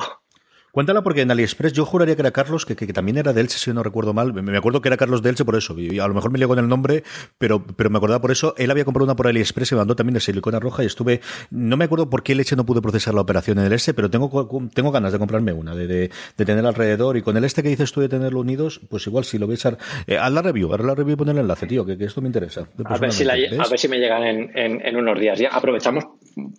Cuéntala 0.77 1.03
porque 1.03 1.23
en 1.23 1.31
AliExpress 1.31 1.73
yo 1.73 1.87
juraría 1.87 2.17
que 2.17 2.21
era 2.21 2.33
Carlos, 2.33 2.67
que, 2.67 2.75
también 2.75 3.17
era 3.17 3.33
de 3.33 3.41
Elche, 3.41 3.57
si 3.57 3.73
no 3.73 3.83
recuerdo 3.83 4.13
mal. 4.13 4.35
Me 4.35 4.59
acuerdo 4.59 4.83
que 4.83 4.91
era 4.91 4.99
Carlos 4.99 5.23
de 5.23 5.31
Elche 5.31 5.43
por 5.43 5.57
eso. 5.57 5.75
Y 5.79 5.99
a 6.01 6.07
lo 6.07 6.13
mejor 6.13 6.31
me 6.31 6.39
lió 6.39 6.49
con 6.49 6.59
el 6.59 6.69
nombre, 6.69 7.03
pero, 7.39 7.65
pero 7.65 7.89
me 7.89 7.97
acordaba 7.97 8.21
por 8.21 8.31
eso. 8.31 8.55
Él 8.59 8.71
había 8.71 8.85
comprado 8.85 9.07
una 9.07 9.17
por 9.17 9.27
AliExpress 9.27 9.73
y 9.73 9.75
me 9.75 9.79
mandó 9.79 9.97
también 9.97 10.13
de 10.13 10.21
silicona 10.21 10.61
roja 10.61 10.83
y 10.83 10.87
estuve... 10.87 11.23
No 11.51 11.79
me 11.79 11.87
acuerdo 11.87 12.11
por 12.11 12.23
qué 12.23 12.35
Leche 12.35 12.57
no 12.57 12.67
pude 12.67 12.83
procesar 12.83 13.15
la 13.15 13.23
operación 13.23 13.59
en 13.59 13.65
el 13.65 13.73
S, 13.73 13.95
pero 13.95 14.11
tengo, 14.11 14.29
tengo 14.75 14.93
ganas 14.93 15.13
de 15.13 15.19
comprarme 15.19 15.55
una, 15.55 15.75
de, 15.75 15.87
de, 15.87 16.11
tener 16.45 16.67
alrededor. 16.67 17.17
Y 17.17 17.23
con 17.23 17.39
el 17.39 17.45
este 17.45 17.63
que 17.63 17.71
dices 17.71 17.91
tú 17.91 18.03
de 18.03 18.11
tenerlo 18.11 18.41
unidos, 18.41 18.79
pues 18.91 19.07
igual 19.07 19.25
si 19.25 19.39
lo 19.39 19.47
voy 19.47 19.57
a. 19.57 19.79
Eh, 20.07 20.19
haz 20.19 20.31
la 20.31 20.43
review, 20.43 20.75
haz 20.75 20.81
la 20.83 20.95
review 20.95 21.15
y 21.15 21.17
poner 21.17 21.37
el 21.37 21.41
enlace, 21.41 21.67
tío, 21.67 21.87
que, 21.87 21.97
esto 21.99 22.21
me 22.21 22.29
interesa. 22.29 22.69
A 22.85 22.99
ver, 22.99 23.13
si 23.13 23.27
a 23.27 23.35
ver 23.35 23.79
si 23.79 23.89
me 23.89 23.97
llegan 23.97 24.25
en, 24.25 24.51
en, 24.55 24.87
en, 24.87 24.97
unos 24.97 25.19
días. 25.19 25.39
Ya 25.39 25.49
aprovechamos 25.49 26.05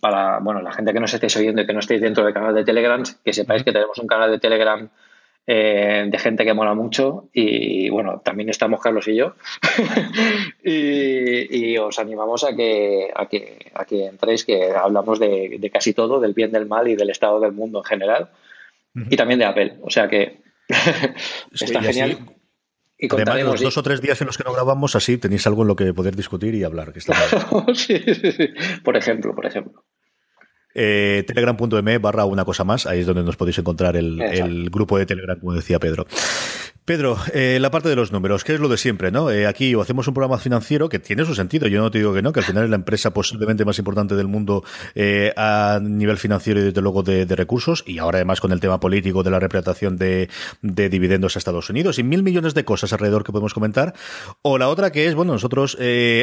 para, 0.00 0.40
bueno, 0.40 0.60
la 0.60 0.72
gente 0.72 0.92
que 0.92 0.98
nos 0.98 1.14
estéis 1.14 1.36
oyendo 1.36 1.62
y 1.62 1.66
que 1.66 1.72
no 1.72 1.78
estéis 1.78 2.00
dentro 2.00 2.24
del 2.24 2.34
canal 2.34 2.52
de 2.52 2.64
Telegram, 2.64 3.00
que 3.24 3.32
sepáis 3.32 3.62
que 3.62 3.70
tenemos 3.70 3.96
un 3.98 4.07
canal 4.08 4.30
de 4.30 4.38
Telegram 4.38 4.88
eh, 5.46 6.04
de 6.06 6.18
gente 6.18 6.44
que 6.44 6.52
mola 6.52 6.74
mucho 6.74 7.30
y 7.32 7.88
bueno, 7.88 8.20
también 8.22 8.50
estamos 8.50 8.80
Carlos 8.82 9.08
y 9.08 9.16
yo 9.16 9.34
y, 10.62 11.78
os 11.78 11.98
animamos 11.98 12.44
a 12.44 12.54
que, 12.54 13.10
a 13.14 13.26
que, 13.26 13.70
a 13.72 13.84
que 13.86 14.06
entréis, 14.06 14.44
que 14.44 14.72
hablamos 14.72 15.18
de, 15.18 15.70
casi 15.72 15.94
todo, 15.94 16.20
del 16.20 16.34
bien, 16.34 16.52
del 16.52 16.66
mal 16.66 16.88
y 16.88 16.96
del 16.96 17.10
estado 17.10 17.40
del 17.40 17.52
mundo 17.52 17.78
en 17.78 17.84
general 17.84 18.28
y 19.08 19.16
también 19.16 19.38
de 19.38 19.46
Apple, 19.46 19.78
o 19.80 19.90
sea 19.90 20.08
que 20.08 20.42
está 21.52 21.82
genial. 21.82 22.18
Y 23.00 23.06
Además, 23.14 23.42
los 23.42 23.60
dos 23.60 23.78
o 23.78 23.82
tres 23.82 24.02
días 24.02 24.20
en 24.20 24.26
los 24.26 24.36
que 24.36 24.42
no 24.42 24.52
grabamos, 24.52 24.96
así 24.96 25.18
tenéis 25.18 25.46
algo 25.46 25.62
en 25.62 25.68
lo 25.68 25.76
que 25.76 25.94
poder 25.94 26.16
discutir 26.16 26.54
y 26.56 26.64
hablar. 26.64 26.92
Que 26.92 26.98
está 26.98 27.14
sí, 27.74 28.02
sí, 28.04 28.32
sí. 28.32 28.48
Por 28.82 28.96
ejemplo, 28.96 29.36
por 29.36 29.46
ejemplo. 29.46 29.84
Eh, 30.74 31.24
Telegram.me 31.26 31.98
barra 31.98 32.24
una 32.24 32.44
cosa 32.44 32.64
más, 32.64 32.86
ahí 32.86 33.00
es 33.00 33.06
donde 33.06 33.22
nos 33.22 33.36
podéis 33.36 33.58
encontrar 33.58 33.96
el, 33.96 34.20
el, 34.20 34.70
grupo 34.70 34.98
de 34.98 35.06
Telegram, 35.06 35.38
como 35.38 35.54
decía 35.54 35.78
Pedro. 35.78 36.06
Pedro, 36.88 37.18
eh, 37.34 37.58
la 37.60 37.70
parte 37.70 37.90
de 37.90 37.96
los 37.96 38.12
números, 38.12 38.44
que 38.44 38.54
es 38.54 38.60
lo 38.60 38.68
de 38.70 38.78
siempre, 38.78 39.10
¿no? 39.10 39.30
Eh, 39.30 39.46
aquí 39.46 39.74
o 39.74 39.82
hacemos 39.82 40.08
un 40.08 40.14
programa 40.14 40.38
financiero 40.38 40.88
que 40.88 40.98
tiene 40.98 41.26
su 41.26 41.34
sentido, 41.34 41.68
yo 41.68 41.82
no 41.82 41.90
te 41.90 41.98
digo 41.98 42.14
que 42.14 42.22
no, 42.22 42.32
que 42.32 42.40
al 42.40 42.46
final 42.46 42.64
es 42.64 42.70
la 42.70 42.76
empresa 42.76 43.12
posiblemente 43.12 43.66
más 43.66 43.78
importante 43.78 44.14
del 44.14 44.26
mundo 44.26 44.64
eh, 44.94 45.34
a 45.36 45.80
nivel 45.82 46.16
financiero 46.16 46.60
y 46.60 46.62
desde 46.62 46.80
luego 46.80 47.02
de, 47.02 47.26
recursos, 47.26 47.84
y 47.86 47.98
ahora 47.98 48.16
además 48.16 48.40
con 48.40 48.52
el 48.52 48.60
tema 48.60 48.80
político 48.80 49.22
de 49.22 49.30
la 49.30 49.38
representación 49.38 49.98
de, 49.98 50.30
dividendos 50.62 51.36
a 51.36 51.40
Estados 51.40 51.68
Unidos 51.68 51.98
y 51.98 52.04
mil 52.04 52.22
millones 52.22 52.54
de 52.54 52.64
cosas 52.64 52.90
alrededor 52.94 53.22
que 53.22 53.32
podemos 53.32 53.52
comentar. 53.52 53.92
O 54.40 54.56
la 54.56 54.70
otra 54.70 54.90
que 54.90 55.08
es, 55.08 55.14
bueno, 55.14 55.34
nosotros 55.34 55.76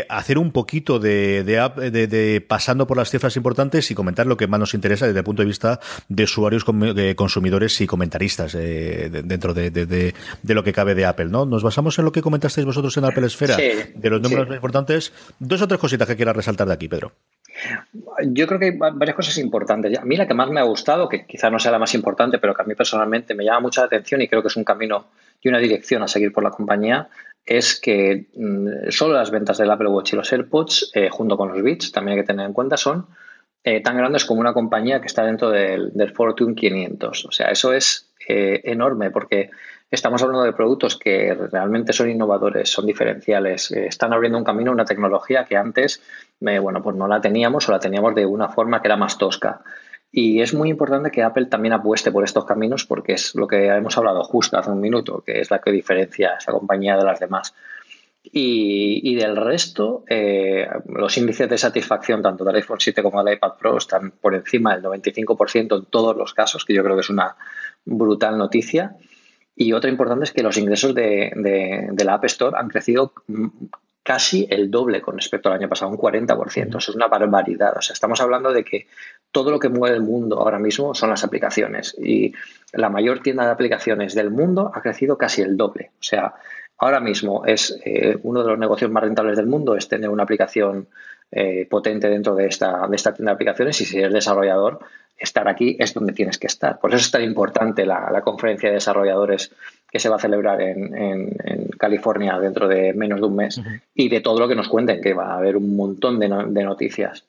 hacer 0.10 0.40
un 0.40 0.52
poquito 0.52 0.98
de, 0.98 1.44
de, 1.44 2.42
pasando 2.42 2.88
por 2.88 2.98
las 2.98 3.12
cifras 3.12 3.38
importantes 3.38 3.92
y 3.92 3.94
comentar 3.94 4.26
lo 4.26 4.36
que 4.36 4.48
más 4.48 4.60
nos 4.60 4.74
interesa 4.74 5.06
desde 5.06 5.20
el 5.20 5.26
punto 5.26 5.44
de 5.44 5.48
vista 5.48 5.80
de 6.10 6.24
usuarios, 6.24 6.66
consumidores 7.16 7.80
y 7.82 7.86
comentaristas 7.86 8.54
dentro 8.54 9.54
de 9.54 9.70
lo 10.56 10.64
que 10.64 10.74
cabe 10.74 10.96
de 10.96 11.06
Apple, 11.06 11.26
¿no? 11.26 11.46
Nos 11.46 11.64
basamos 11.64 11.98
en 12.00 12.06
lo 12.06 12.12
que 12.12 12.22
comentasteis 12.22 12.66
vosotros 12.66 12.96
en 12.98 13.06
Apple 13.06 13.28
Esfera, 13.28 13.58
de 13.58 14.10
los 14.10 14.22
números 14.22 14.48
más 14.48 14.56
importantes. 14.56 15.14
Dos 15.40 15.62
o 15.62 15.68
tres 15.68 15.80
cositas 15.80 16.08
que 16.08 16.16
quieras 16.16 16.36
resaltar 16.36 16.68
de 16.68 16.74
aquí, 16.74 16.88
Pedro. 16.88 17.12
Yo 18.28 18.48
creo 18.48 18.60
que 18.60 18.66
hay 18.66 18.78
varias 18.78 19.16
cosas 19.16 19.38
importantes. 19.38 19.98
A 19.98 20.06
mí 20.06 20.16
la 20.16 20.28
que 20.28 20.34
más 20.34 20.50
me 20.50 20.60
ha 20.60 20.64
gustado, 20.64 21.08
que 21.08 21.26
quizás 21.26 21.52
no 21.52 21.60
sea 21.60 21.72
la 21.72 21.80
más 21.80 21.94
importante, 21.94 22.40
pero 22.40 22.54
que 22.54 22.62
a 22.62 22.66
mí 22.66 22.76
personalmente 22.76 23.36
me 23.36 23.46
llama 23.46 23.62
mucha 23.62 23.84
atención 23.84 24.22
y 24.22 24.28
creo 24.28 24.42
que 24.42 24.48
es 24.48 24.56
un 24.56 24.64
camino 24.64 25.08
y 25.42 25.50
una 25.50 25.60
dirección 25.60 26.02
a 26.04 26.08
seguir 26.08 26.32
por 26.32 26.44
la 26.44 26.50
compañía, 26.50 27.10
es 27.46 27.80
que 27.80 28.26
mm, 28.36 28.90
solo 28.90 29.14
las 29.14 29.32
ventas 29.32 29.58
del 29.58 29.70
Apple 29.70 29.90
Watch 29.90 30.14
y 30.14 30.16
los 30.16 30.32
AirPods, 30.32 30.92
eh, 30.96 31.10
junto 31.10 31.38
con 31.38 31.50
los 31.50 31.62
Beats, 31.62 31.92
también 31.92 32.18
hay 32.18 32.24
que 32.24 32.28
tener 32.28 32.46
en 32.46 32.54
cuenta, 32.54 32.78
son 32.78 33.08
eh, 33.64 33.82
tan 33.82 33.98
grandes 33.98 34.26
como 34.26 34.42
una 34.42 34.54
compañía 34.54 35.00
que 35.02 35.08
está 35.08 35.24
dentro 35.24 35.50
del, 35.50 35.92
Fortune 36.14 36.56
500. 36.56 37.26
O 37.26 37.32
sea, 37.32 37.48
eso 37.48 37.74
es 37.74 38.10
eh, 38.28 38.62
enorme 38.64 39.12
porque 39.12 39.50
Estamos 39.92 40.22
hablando 40.24 40.44
de 40.44 40.54
productos 40.54 40.98
que 40.98 41.34
realmente 41.34 41.94
son 41.94 42.10
innovadores, 42.10 42.70
son 42.70 42.86
diferenciales, 42.86 43.72
eh, 43.72 43.86
están 43.88 44.14
abriendo 44.14 44.38
un 44.38 44.44
camino, 44.44 44.72
una 44.72 44.86
tecnología 44.86 45.46
que 45.46 45.56
antes, 45.56 46.02
eh, 46.42 46.60
bueno, 46.60 46.82
pues 46.82 46.96
no 46.96 47.08
la 47.08 47.22
teníamos 47.22 47.70
o 47.70 47.72
la 47.72 47.80
teníamos 47.80 48.16
de 48.16 48.26
una 48.26 48.50
forma 48.50 48.82
que 48.82 48.88
era 48.88 48.98
más 48.98 49.18
tosca. 49.18 49.62
Y 50.12 50.42
es 50.42 50.54
muy 50.54 50.70
importante 50.70 51.12
que 51.12 51.24
Apple 51.24 51.48
también 51.48 51.74
apueste 51.74 52.12
por 52.12 52.24
estos 52.24 52.46
caminos 52.46 52.86
porque 52.86 53.14
es 53.14 53.36
lo 53.36 53.48
que 53.48 53.68
hemos 53.68 53.98
hablado 53.98 54.24
justo 54.24 54.58
hace 54.58 54.72
un 54.72 54.80
minuto, 54.80 55.22
que 55.26 55.42
es 55.42 55.52
la 55.52 55.60
que 55.60 55.72
diferencia 55.72 56.32
a 56.32 56.38
esa 56.38 56.52
compañía 56.52 56.96
de 56.98 57.04
las 57.04 57.20
demás. 57.20 57.54
Y, 58.32 59.16
del 59.16 59.36
resto, 59.36 60.04
eh, 60.10 60.68
los 60.88 61.16
índices 61.18 61.48
de 61.48 61.58
satisfacción 61.58 62.24
tanto 62.24 62.44
del 62.44 62.56
iPhone 62.56 62.80
7 62.80 63.04
como 63.04 63.24
del 63.24 63.36
iPad 63.36 63.54
Pro 63.60 63.78
están 63.78 64.12
por 64.12 64.34
encima 64.34 64.76
del 64.76 64.84
95% 64.84 65.78
en 65.78 65.86
todos 65.86 66.18
los 66.18 66.34
casos, 66.34 66.66
que 66.66 66.74
yo 66.74 66.84
creo 66.84 66.96
que 66.96 67.02
es 67.02 67.10
una 67.10 67.36
brutal 67.86 68.38
noticia. 68.38 68.96
Y 69.56 69.72
otra 69.74 69.90
importante 69.90 70.26
es 70.26 70.34
que 70.34 70.44
los 70.44 70.58
ingresos 70.58 70.94
de, 70.94 71.94
la 72.04 72.14
App 72.14 72.26
Store 72.26 72.58
han 72.58 72.68
crecido 72.68 73.14
casi 74.04 74.46
el 74.52 74.70
doble 74.70 75.02
con 75.02 75.16
respecto 75.16 75.50
al 75.50 75.56
año 75.56 75.70
pasado, 75.70 75.90
un 75.92 75.98
40%. 75.98 76.68
Eso 76.68 76.78
es 76.78 76.96
una 76.96 77.08
barbaridad. 77.08 77.76
O 77.78 77.82
sea, 77.82 77.94
estamos 77.94 78.20
hablando 78.22 78.52
de 78.52 78.64
que 78.64 78.88
todo 79.32 79.52
lo 79.52 79.60
que 79.60 79.70
mueve 79.70 79.96
el 79.96 80.04
mundo 80.04 80.40
ahora 80.40 80.60
mismo 80.60 80.94
son 80.94 81.10
las 81.10 81.24
aplicaciones. 81.24 81.96
Y 81.98 82.34
la 82.74 82.90
mayor 82.90 83.22
tienda 83.22 83.46
de 83.46 83.52
aplicaciones 83.52 84.14
del 84.14 84.30
mundo 84.30 84.72
ha 84.74 84.82
crecido 84.82 85.18
casi 85.18 85.42
el 85.42 85.58
doble. 85.58 85.92
O 86.00 86.04
sea, 86.04 86.36
ahora 86.78 87.00
mismo 87.00 87.46
es 87.46 87.80
eh, 87.86 88.18
uno 88.24 88.44
de 88.44 88.50
los 88.50 88.60
negocios 88.60 88.92
más 88.92 89.04
rentables 89.04 89.38
del 89.38 89.48
mundo 89.48 89.76
es 89.76 89.88
tener 89.88 90.10
una 90.10 90.24
aplicación 90.24 90.88
eh, 91.32 91.68
potente 91.70 92.10
dentro 92.10 92.36
de 92.36 92.48
esta, 92.48 92.88
de 92.88 92.96
esta 92.96 93.14
tienda 93.14 93.32
de 93.32 93.36
aplicaciones 93.36 93.80
y 93.82 93.86
si 93.86 94.00
eres 94.00 94.14
desarrollador 94.14 94.80
estar 95.18 95.48
aquí 95.48 95.76
es 95.80 95.94
donde 95.94 96.14
tienes 96.14 96.38
que 96.38 96.48
estar. 96.48 96.80
Por 96.80 96.92
eso 96.92 97.00
es 97.00 97.12
tan 97.12 97.24
importante 97.24 97.86
la, 97.86 98.22
conferencia 98.24 98.70
de 98.70 98.76
desarrolladores 98.76 99.52
que 99.90 100.00
se 100.00 100.10
va 100.10 100.18
a 100.18 100.20
celebrar 100.20 100.62
en, 100.62 101.36
California 101.78 102.40
dentro 102.40 102.68
de 102.68 102.94
menos 102.94 103.20
de 103.20 103.26
un 103.26 103.36
mes 103.36 103.62
y 103.94 104.10
de 104.10 104.22
todo 104.22 104.40
lo 104.40 104.48
que 104.48 104.56
nos 104.56 104.68
cuenten, 104.68 105.02
que 105.02 105.14
va 105.14 105.34
a 105.34 105.38
haber 105.38 105.58
un 105.58 105.76
montón 105.76 106.20
de, 106.20 106.28
noticias. 106.28 107.26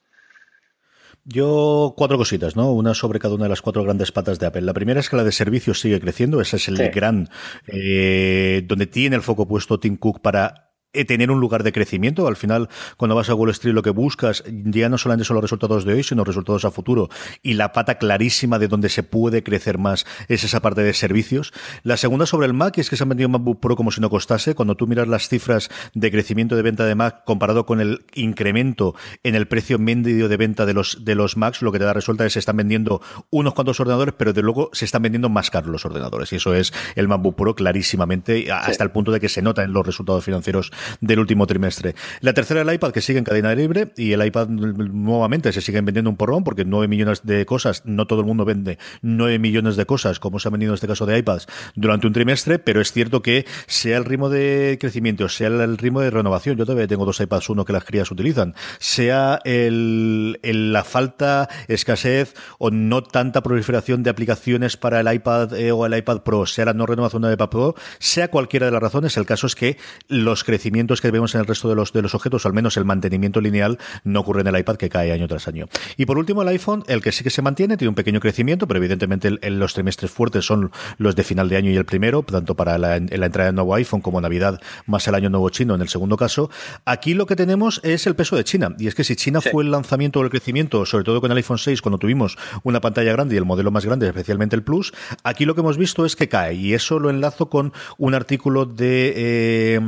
Yo 1.24 1.94
cuatro 1.96 2.16
cositas, 2.16 2.54
¿no? 2.54 2.72
Una 2.72 2.94
sobre 2.94 3.18
cada 3.18 3.34
una 3.34 3.44
de 3.44 3.50
las 3.50 3.60
cuatro 3.60 3.82
grandes 3.82 4.12
patas 4.12 4.38
de 4.38 4.46
Apple. 4.46 4.62
La 4.62 4.72
primera 4.72 5.00
es 5.00 5.10
que 5.10 5.16
la 5.16 5.24
de 5.24 5.32
servicios 5.32 5.80
sigue 5.80 6.00
creciendo. 6.00 6.40
Ese 6.40 6.56
es 6.56 6.68
el 6.68 6.76
gran, 6.90 7.28
eh, 7.66 8.62
donde 8.64 8.86
tiene 8.86 9.16
el 9.16 9.22
foco 9.22 9.48
puesto 9.48 9.80
Tim 9.80 9.96
Cook 9.96 10.20
para 10.20 10.70
tener 11.04 11.30
un 11.30 11.40
lugar 11.40 11.62
de 11.62 11.72
crecimiento. 11.72 12.26
Al 12.26 12.36
final, 12.36 12.68
cuando 12.96 13.14
vas 13.14 13.28
a 13.28 13.34
Wall 13.34 13.50
Street, 13.50 13.74
lo 13.74 13.82
que 13.82 13.90
buscas 13.90 14.44
ya 14.46 14.88
no 14.88 14.98
solamente 14.98 15.24
son 15.24 15.34
los 15.34 15.42
resultados 15.42 15.84
de 15.84 15.94
hoy, 15.94 16.02
sino 16.02 16.24
resultados 16.24 16.64
a 16.64 16.70
futuro. 16.70 17.08
Y 17.42 17.54
la 17.54 17.72
pata 17.72 17.96
clarísima 17.98 18.58
de 18.58 18.68
donde 18.68 18.88
se 18.88 19.02
puede 19.02 19.42
crecer 19.42 19.78
más 19.78 20.06
es 20.28 20.44
esa 20.44 20.60
parte 20.60 20.82
de 20.82 20.94
servicios. 20.94 21.52
La 21.82 21.96
segunda 21.96 22.26
sobre 22.26 22.46
el 22.46 22.54
Mac 22.54 22.78
es 22.78 22.90
que 22.90 22.96
se 22.96 23.02
han 23.02 23.08
vendido 23.08 23.28
MacBook 23.28 23.60
Pro 23.60 23.76
como 23.76 23.90
si 23.90 24.00
no 24.00 24.10
costase. 24.10 24.54
Cuando 24.54 24.76
tú 24.76 24.86
miras 24.86 25.08
las 25.08 25.28
cifras 25.28 25.68
de 25.94 26.10
crecimiento 26.10 26.56
de 26.56 26.62
venta 26.62 26.84
de 26.86 26.94
Mac 26.94 27.24
comparado 27.24 27.66
con 27.66 27.80
el 27.80 28.04
incremento 28.14 28.94
en 29.22 29.34
el 29.34 29.46
precio 29.46 29.78
medio 29.78 30.28
de 30.28 30.36
venta 30.36 30.66
de 30.66 30.74
los, 30.74 31.04
de 31.04 31.14
los 31.14 31.36
Macs, 31.36 31.62
lo 31.62 31.72
que 31.72 31.78
te 31.78 31.84
da 31.84 31.92
resulta 31.92 32.24
es 32.24 32.30
que 32.30 32.32
se 32.34 32.38
están 32.40 32.56
vendiendo 32.56 33.00
unos 33.30 33.54
cuantos 33.54 33.78
ordenadores, 33.80 34.14
pero 34.16 34.32
de 34.32 34.42
luego 34.42 34.70
se 34.72 34.84
están 34.84 35.02
vendiendo 35.02 35.28
más 35.28 35.50
caros 35.50 35.70
los 35.70 35.84
ordenadores. 35.84 36.32
Y 36.32 36.36
eso 36.36 36.54
es 36.54 36.72
el 36.94 37.08
MacBook 37.08 37.36
Pro 37.36 37.54
clarísimamente, 37.54 38.50
hasta 38.50 38.84
el 38.84 38.90
punto 38.90 39.12
de 39.12 39.20
que 39.20 39.28
se 39.28 39.42
nota 39.42 39.62
en 39.62 39.72
los 39.72 39.86
resultados 39.86 40.24
financieros 40.24 40.72
del 41.00 41.20
último 41.20 41.46
trimestre. 41.46 41.94
La 42.20 42.34
tercera, 42.34 42.62
el 42.62 42.72
iPad, 42.72 42.92
que 42.92 43.00
sigue 43.00 43.18
en 43.18 43.24
cadena 43.24 43.54
libre, 43.54 43.92
y 43.96 44.12
el 44.12 44.24
iPad 44.24 44.48
nuevamente 44.48 45.52
se 45.52 45.60
siguen 45.60 45.84
vendiendo 45.84 46.10
un 46.10 46.16
porrón, 46.16 46.44
porque 46.44 46.64
9 46.64 46.88
millones 46.88 47.22
de 47.24 47.46
cosas, 47.46 47.82
no 47.84 48.06
todo 48.06 48.20
el 48.20 48.26
mundo 48.26 48.44
vende 48.44 48.78
9 49.02 49.38
millones 49.38 49.76
de 49.76 49.86
cosas, 49.86 50.18
como 50.18 50.38
se 50.38 50.48
ha 50.48 50.50
vendido 50.50 50.72
en 50.72 50.74
este 50.74 50.86
caso 50.86 51.06
de 51.06 51.18
iPads, 51.18 51.46
durante 51.74 52.06
un 52.06 52.12
trimestre, 52.12 52.58
pero 52.58 52.80
es 52.80 52.92
cierto 52.92 53.22
que 53.22 53.46
sea 53.66 53.96
el 53.96 54.04
ritmo 54.04 54.28
de 54.28 54.78
crecimiento, 54.80 55.28
sea 55.28 55.48
el 55.48 55.78
ritmo 55.78 56.00
de 56.00 56.10
renovación, 56.10 56.56
yo 56.56 56.64
todavía 56.64 56.86
tengo 56.86 57.04
dos 57.04 57.20
iPads 57.20 57.50
uno 57.50 57.64
que 57.64 57.72
las 57.72 57.84
crías 57.84 58.10
utilizan, 58.10 58.54
sea 58.78 59.40
el, 59.44 60.38
la 60.42 60.84
falta, 60.84 61.48
escasez 61.68 62.34
o 62.58 62.70
no 62.70 63.02
tanta 63.02 63.42
proliferación 63.42 64.02
de 64.02 64.10
aplicaciones 64.10 64.76
para 64.76 65.00
el 65.00 65.12
iPad 65.12 65.54
eh, 65.54 65.72
o 65.72 65.86
el 65.86 65.96
iPad 65.96 66.22
Pro, 66.22 66.46
sea 66.46 66.66
la 66.66 66.74
no 66.74 66.86
renovación 66.86 67.22
del 67.22 67.32
iPad 67.32 67.48
Pro, 67.48 67.74
sea 67.98 68.28
cualquiera 68.28 68.66
de 68.66 68.72
las 68.72 68.82
razones, 68.82 69.16
el 69.16 69.26
caso 69.26 69.46
es 69.46 69.54
que 69.54 69.76
los 70.08 70.44
crecimientos 70.44 70.65
que 71.00 71.10
vemos 71.10 71.34
en 71.34 71.40
el 71.40 71.46
resto 71.46 71.68
de 71.68 71.74
los, 71.74 71.92
de 71.92 72.02
los 72.02 72.14
objetos, 72.14 72.44
o 72.44 72.48
al 72.48 72.54
menos 72.54 72.76
el 72.76 72.84
mantenimiento 72.84 73.40
lineal, 73.40 73.78
no 74.04 74.20
ocurre 74.20 74.42
en 74.42 74.46
el 74.48 74.58
iPad 74.58 74.76
que 74.76 74.88
cae 74.88 75.12
año 75.12 75.28
tras 75.28 75.48
año. 75.48 75.68
Y 75.96 76.06
por 76.06 76.18
último, 76.18 76.42
el 76.42 76.48
iPhone, 76.48 76.84
el 76.86 77.02
que 77.02 77.12
sí 77.12 77.24
que 77.24 77.30
se 77.30 77.42
mantiene, 77.42 77.76
tiene 77.76 77.90
un 77.90 77.94
pequeño 77.94 78.20
crecimiento, 78.20 78.66
pero 78.66 78.78
evidentemente 78.78 79.30
los 79.50 79.74
trimestres 79.74 80.10
fuertes 80.10 80.44
son 80.44 80.70
los 80.98 81.16
de 81.16 81.24
final 81.24 81.48
de 81.48 81.56
año 81.56 81.70
y 81.70 81.76
el 81.76 81.84
primero, 81.84 82.22
tanto 82.22 82.54
para 82.54 82.78
la, 82.78 82.98
la 82.98 83.26
entrada 83.26 83.46
del 83.46 83.54
nuevo 83.54 83.74
iPhone 83.74 84.00
como 84.00 84.20
Navidad, 84.20 84.60
más 84.86 85.06
el 85.08 85.14
año 85.14 85.30
nuevo 85.30 85.48
chino 85.50 85.74
en 85.74 85.80
el 85.80 85.88
segundo 85.88 86.16
caso. 86.16 86.50
Aquí 86.84 87.14
lo 87.14 87.26
que 87.26 87.36
tenemos 87.36 87.80
es 87.82 88.06
el 88.06 88.16
peso 88.16 88.36
de 88.36 88.44
China. 88.44 88.74
Y 88.78 88.86
es 88.86 88.94
que 88.94 89.04
si 89.04 89.16
China 89.16 89.40
fue 89.40 89.64
el 89.64 89.70
lanzamiento 89.70 90.20
o 90.20 90.22
el 90.22 90.30
crecimiento, 90.30 90.84
sobre 90.86 91.04
todo 91.04 91.20
con 91.20 91.30
el 91.30 91.36
iPhone 91.36 91.58
6, 91.58 91.82
cuando 91.82 91.98
tuvimos 91.98 92.36
una 92.62 92.80
pantalla 92.80 93.12
grande 93.12 93.34
y 93.34 93.38
el 93.38 93.44
modelo 93.44 93.70
más 93.70 93.84
grande, 93.84 94.06
especialmente 94.06 94.56
el 94.56 94.62
Plus, 94.62 94.92
aquí 95.22 95.44
lo 95.44 95.54
que 95.54 95.60
hemos 95.60 95.78
visto 95.78 96.04
es 96.04 96.16
que 96.16 96.28
cae. 96.28 96.54
Y 96.54 96.74
eso 96.74 96.98
lo 96.98 97.10
enlazo 97.10 97.48
con 97.48 97.72
un 97.98 98.14
artículo 98.14 98.66
de, 98.66 99.12
eh, 99.16 99.80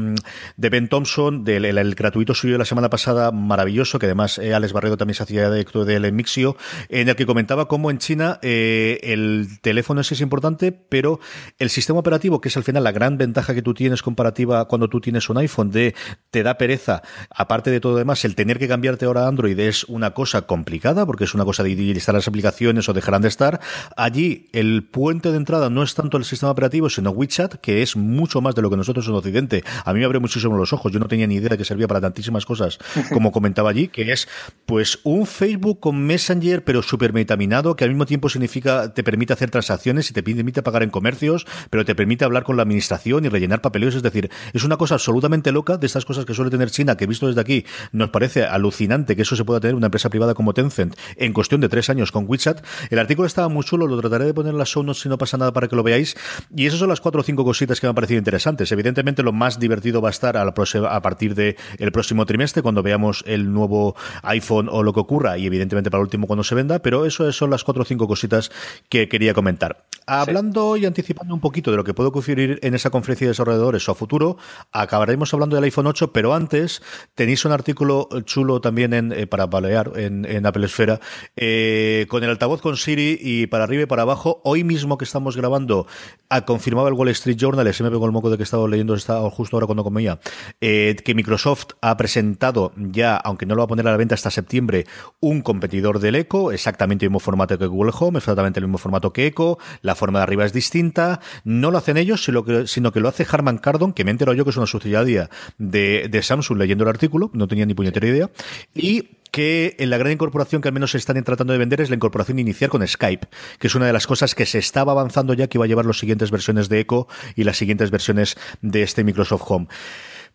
de 0.57 0.68
Ben 0.69 0.89
Thompson, 0.89 1.45
del 1.45 1.65
el, 1.65 1.95
gratuito 1.95 2.35
suyo 2.35 2.55
de 2.55 2.59
la 2.59 2.65
semana 2.65 2.91
pasada, 2.91 3.31
maravilloso, 3.33 3.99
que 3.99 4.07
además 4.07 4.39
eh, 4.39 4.55
Alex 4.55 4.73
Barredo 4.73 4.97
también 4.97 5.15
se 5.15 5.23
hacía 5.23 5.51
directo 5.51 5.85
del 5.85 6.13
Mixio, 6.13 6.57
en 6.89 7.09
el 7.09 7.17
que 7.17 7.27
comentaba 7.27 7.69
cómo 7.69 7.91
en 7.91 7.99
China 7.99 8.39
eh, 8.43 9.01
el 9.03 9.61
teléfono 9.61 10.01
es 10.01 10.21
importante, 10.21 10.73
pero 10.73 11.21
el 11.59 11.71
sistema 11.71 11.99
operativo, 11.99 12.41
que 12.41 12.49
es 12.49 12.57
al 12.57 12.65
final 12.65 12.85
la 12.85 12.93
gran 12.93 13.19
ventaja 13.19 13.55
que 13.55 13.63
tú 13.63 13.75
tienes 13.75 14.03
comparativa 14.03 14.67
cuando 14.67 14.89
tú 14.89 15.01
tienes 15.01 15.29
un 15.29 15.39
iPhone, 15.39 15.71
de 15.71 15.95
te 16.31 16.43
da 16.43 16.59
pereza, 16.59 17.03
aparte 17.31 17.71
de 17.71 17.81
todo 17.81 17.97
demás, 17.97 18.25
el 18.25 18.35
tener 18.35 18.59
que 18.59 18.69
cambiarte 18.69 19.07
ahora 19.07 19.25
a 19.25 19.29
Android 19.29 19.59
es 19.59 19.85
una 19.85 20.13
cosa 20.13 20.43
complicada, 20.43 21.07
porque 21.07 21.25
es 21.25 21.35
una 21.35 21.45
cosa 21.45 21.63
de 21.63 21.71
instalar 21.71 22.19
las 22.19 22.29
aplicaciones 22.29 22.89
o 22.89 22.93
dejarán 22.93 23.23
de 23.23 23.29
estar. 23.29 23.61
Allí 23.97 24.49
el 24.53 24.85
puente 24.85 25.31
de 25.31 25.37
entrada 25.37 25.71
no 25.71 25.83
es 25.83 25.95
tanto 25.95 26.17
el 26.17 26.25
sistema 26.25 26.51
operativo, 26.53 26.91
sino 26.91 27.11
WeChat, 27.11 27.57
que 27.57 27.83
es 27.83 27.97
mucho 27.97 28.41
más 28.41 28.55
de 28.55 28.63
lo 28.63 28.71
que 28.71 28.77
nosotros 28.77 29.07
en 29.07 29.15
Occidente. 29.15 29.65
A 29.85 29.93
mí 29.93 30.01
me 30.01 30.05
abre 30.05 30.19
muchísimo 30.19 30.58
los 30.59 30.73
ojos. 30.73 30.93
Yo 30.93 30.99
no 30.99 31.09
tenía 31.09 31.27
ni 31.27 31.37
idea 31.37 31.51
de 31.51 31.59
que 31.59 31.65
servía 31.65 31.89
para 31.89 32.01
tantísimas 32.01 32.45
cosas, 32.45 32.79
como 33.13 33.33
comentaba 33.33 33.71
allí, 33.71 33.89
que 33.89 34.13
es 34.13 34.29
pues 34.67 35.01
un 35.05 35.27
Facebook 35.27 35.81
con 35.81 36.05
Messenger, 36.05 36.65
pero 36.65 36.83
súper 36.83 37.13
metaminado, 37.13 37.77
que 37.77 37.85
al 37.85 37.91
mismo 37.91 38.07
tiempo 38.07 38.29
significa, 38.29 38.93
te 38.95 39.03
permite 39.03 39.33
hacer 39.33 39.51
transacciones 39.51 40.11
y 40.11 40.13
te 40.13 40.23
permite 40.23 40.63
pagar 40.63 40.83
en 40.83 40.91
comercios, 40.91 41.47
pero 41.71 41.85
te 41.85 41.95
permite 41.95 42.25
hablar 42.25 42.43
con 42.43 42.57
la 42.57 42.63
administración 42.63 43.25
y 43.25 43.29
rellenar 43.29 43.61
papeleos. 43.61 43.95
Es 43.95 44.03
decir, 44.03 44.31
es 44.53 44.65
una 44.65 44.77
cosa 44.77 44.95
absolutamente 44.95 45.53
loca 45.53 45.77
de 45.77 45.87
estas 45.87 46.05
cosas 46.05 46.25
que 46.25 46.35
suele 46.35 46.51
tener 46.51 46.71
China, 46.71 46.97
que 46.97 47.07
visto 47.07 47.27
desde 47.27 47.41
aquí 47.41 47.65
nos 47.93 48.11
parece 48.11 48.45
alucinante 48.45 49.17
que 49.17 49.23
eso 49.23 49.37
se 49.37 49.45
pueda 49.45 49.61
tener 49.61 49.75
una 49.75 49.87
empresa 49.87 50.11
privada 50.11 50.35
como 50.35 50.55
Tencent 50.55 50.97
en 51.17 51.33
cuestión 51.33 51.61
de 51.61 51.69
tres 51.69 51.91
años 51.91 52.13
con 52.13 52.25
WeChat. 52.29 52.65
El 52.91 52.99
artículo 52.99 53.27
estaba 53.27 53.49
muy 53.49 53.65
chulo, 53.65 53.87
lo 53.87 53.99
trataré 54.01 54.25
de 54.25 54.35
poner 54.35 54.53
en 54.53 54.59
las 54.59 54.69
show 54.69 54.83
notes 54.83 55.03
si 55.03 55.09
no 55.09 55.19
pasa 55.19 55.37
nada 55.37 55.53
para 55.53 55.69
que 55.69 55.77
lo 55.77 55.83
veáis. 55.83 56.17
Y 56.55 56.67
esas 56.67 56.79
son 56.79 56.89
las 56.89 57.01
cuatro 57.01 57.21
o 57.21 57.25
cinco 57.25 57.45
cositas 57.45 57.81
que 57.81 57.87
me 57.87 57.91
han 57.91 57.95
parecido 57.95 58.19
interesantes. 58.19 58.71
Evidentemente, 58.73 59.23
lo 59.23 59.33
más 59.33 59.59
divertido 59.59 60.01
va 60.01 60.09
a 60.09 60.11
estar 60.11 60.37
a, 60.37 60.48
la 60.55 60.95
a 60.95 61.03
partir 61.03 61.35
del 61.35 61.57
el 61.79 61.93
próximo 61.93 62.27
trimestre, 62.27 62.63
cuando 62.63 62.83
veamos 62.83 63.25
el 63.27 63.53
nuevo 63.53 63.97
iPhone 64.23 64.69
o 64.71 64.83
lo 64.83 64.93
que 64.93 65.01
ocurra, 65.01 65.39
y 65.39 65.47
evidentemente 65.47 65.91
para 65.91 66.01
el 66.01 66.05
último 66.07 66.27
cuando 66.27 66.45
se 66.45 66.55
venda, 66.55 66.81
pero 66.81 67.07
eso 67.07 67.31
son 67.33 67.51
las 67.51 67.65
cuatro 67.65 67.83
o 67.83 67.87
cinco 67.87 68.07
cositas 68.07 68.51
que 68.89 69.09
quería 69.09 69.35
comentar. 69.35 69.85
Hablando 70.07 70.77
y 70.77 70.87
anticipando 70.87 71.35
un 71.35 71.41
poquito 71.41 71.71
de 71.71 71.77
lo 71.77 71.85
que 71.85 71.93
puede 71.93 72.09
ocurrir 72.09 72.59
en 72.63 72.75
esa 72.75 72.91
conferencia 72.91 73.27
de 73.27 73.33
desarrolladores 73.33 73.87
o 73.89 73.93
a 73.93 73.95
futuro, 73.95 74.39
acabaremos 74.73 75.33
hablando 75.35 75.57
del 75.57 75.65
iPhone 75.65 75.87
8, 75.87 76.13
pero 76.13 76.35
antes 76.35 76.83
tenéis 77.15 77.45
un 77.45 77.53
artículo 77.53 78.09
chulo 78.25 78.61
también 78.61 78.95
en, 78.95 79.13
eh, 79.13 79.27
para 79.27 79.47
balear 79.47 79.93
en, 79.97 80.47
Apple 80.47 80.65
Esfera 80.65 81.01
eh, 81.37 82.07
con 82.09 82.25
el 82.25 82.31
altavoz 82.31 82.63
con 82.63 82.77
Siri 82.77 83.19
y 83.21 83.49
para 83.49 83.65
arriba 83.65 83.83
y 83.83 83.87
para 83.87 84.03
abajo. 84.03 84.41
Hoy 84.45 84.65
mismo 84.65 84.97
que 84.97 85.05
estamos 85.05 85.37
grabando, 85.37 85.87
ha 86.31 86.45
confirmado 86.47 86.89
el 86.89 86.95
Wall 86.95 87.09
Street 87.09 87.37
Journal, 87.37 87.67
ese 87.67 87.83
me 87.83 87.91
pegó 87.91 88.07
el 88.07 88.13
moco 88.13 88.31
de 88.31 88.37
que 88.37 88.45
estaba 88.45 88.67
leyendo 88.67 88.97
justo 89.31 89.57
ahora 89.57 89.67
cuando 89.67 89.85
comía, 89.85 90.19
eh, 90.61 90.97
que 91.05 91.15
Microsoft 91.15 91.69
ha 91.81 91.97
presentado 91.97 92.73
ya, 92.77 93.17
aunque 93.17 93.47
no 93.47 93.55
lo 93.55 93.61
va 93.61 93.65
a 93.65 93.69
poner 93.69 93.87
a 93.89 93.91
la 93.91 93.97
venta 93.97 94.15
hasta 94.15 94.31
septiembre, 94.31 94.87
un 95.21 95.43
competidor 95.43 96.01
del 96.01 96.17
Echo, 96.17 96.53
exactamente 96.53 97.05
el 97.05 97.11
mismo 97.11 97.21
formato 97.21 97.59
que 97.59 97.67
Google 97.67 97.93
Home, 97.99 98.19
exactamente 98.19 98.61
el 98.61 98.67
mismo 98.67 98.79
formato 98.79 99.13
que 99.13 99.27
Echo, 99.27 99.59
la 99.83 99.95
forma 99.95 100.21
de 100.21 100.25
arriba 100.25 100.45
es 100.45 100.53
distinta, 100.53 101.21
no 101.45 101.71
lo 101.71 101.79
hacen 101.79 101.97
ellos, 101.97 102.25
sino 102.25 102.45
que, 102.45 102.67
sino 102.67 102.93
que 102.93 103.01
lo 103.01 103.09
hace 103.09 103.27
Harman 103.31 103.59
Kardon, 103.59 103.93
que 103.93 104.05
me 104.05 104.11
entero 104.11 104.33
yo 104.35 104.45
que 104.45 104.51
es 104.51 104.57
una 104.57 104.67
subsidiaria 104.67 105.31
de, 105.59 106.09
de 106.11 106.23
Samsung 106.23 106.59
leyendo 106.59 106.85
el 106.85 106.91
artículo, 106.91 107.31
no 107.33 107.49
tenía 107.49 107.67
ni 107.67 107.75
puñetera 107.75 108.07
idea, 108.07 108.31
y 108.75 109.19
que 109.31 109.77
en 109.79 109.91
la 109.91 109.99
gran 109.99 110.13
incorporación 110.13 110.63
que 110.63 110.69
al 110.69 110.75
menos 110.75 110.93
se 110.93 110.99
están 110.99 111.23
tratando 111.25 111.53
de 111.53 111.59
vender 111.59 111.81
es 111.81 111.91
la 111.91 111.97
incorporación 111.97 112.39
inicial 112.39 112.71
con 112.71 112.87
Skype, 112.87 113.29
que 113.59 113.67
es 113.67 113.75
una 113.75 113.87
de 113.87 113.93
las 113.93 114.07
cosas 114.07 114.35
que 114.35 114.47
se 114.47 114.59
estaba 114.59 114.93
avanzando 114.93 115.35
ya 115.35 115.49
que 115.49 115.59
iba 115.59 115.65
a 115.65 115.69
llevar 115.69 115.87
las 115.87 115.99
siguientes 115.99 116.31
versiones 116.31 116.69
de 116.69 116.81
Echo 116.81 117.09
y 117.37 117.45
las 117.45 117.57
siguientes 117.57 117.91
versiones 117.91 118.37
de 118.63 118.83
este 118.83 119.05
Microsoft 119.05 119.43
Home. 119.47 119.69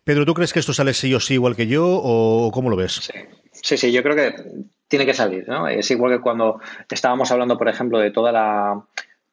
Pedro, 0.04 0.26
¿tú 0.26 0.34
crees 0.34 0.52
que 0.52 0.60
esto 0.60 0.74
sale 0.74 0.92
sí 0.92 1.12
o 1.14 1.20
sí 1.20 1.34
igual 1.34 1.56
que 1.56 1.66
yo 1.66 1.86
o 1.86 2.50
cómo 2.52 2.70
lo 2.70 2.76
ves? 2.76 2.92
Sí, 2.92 3.12
sí, 3.50 3.76
sí 3.78 3.92
yo 3.92 4.02
creo 4.02 4.14
que 4.14 4.34
tiene 4.86 5.06
que 5.06 5.14
salir, 5.14 5.48
¿no? 5.48 5.66
Es 5.66 5.90
igual 5.90 6.12
que 6.12 6.20
cuando 6.20 6.60
estábamos 6.90 7.30
hablando, 7.32 7.56
por 7.56 7.68
ejemplo, 7.68 7.98
de 7.98 8.10
toda 8.10 8.30
la 8.30 8.84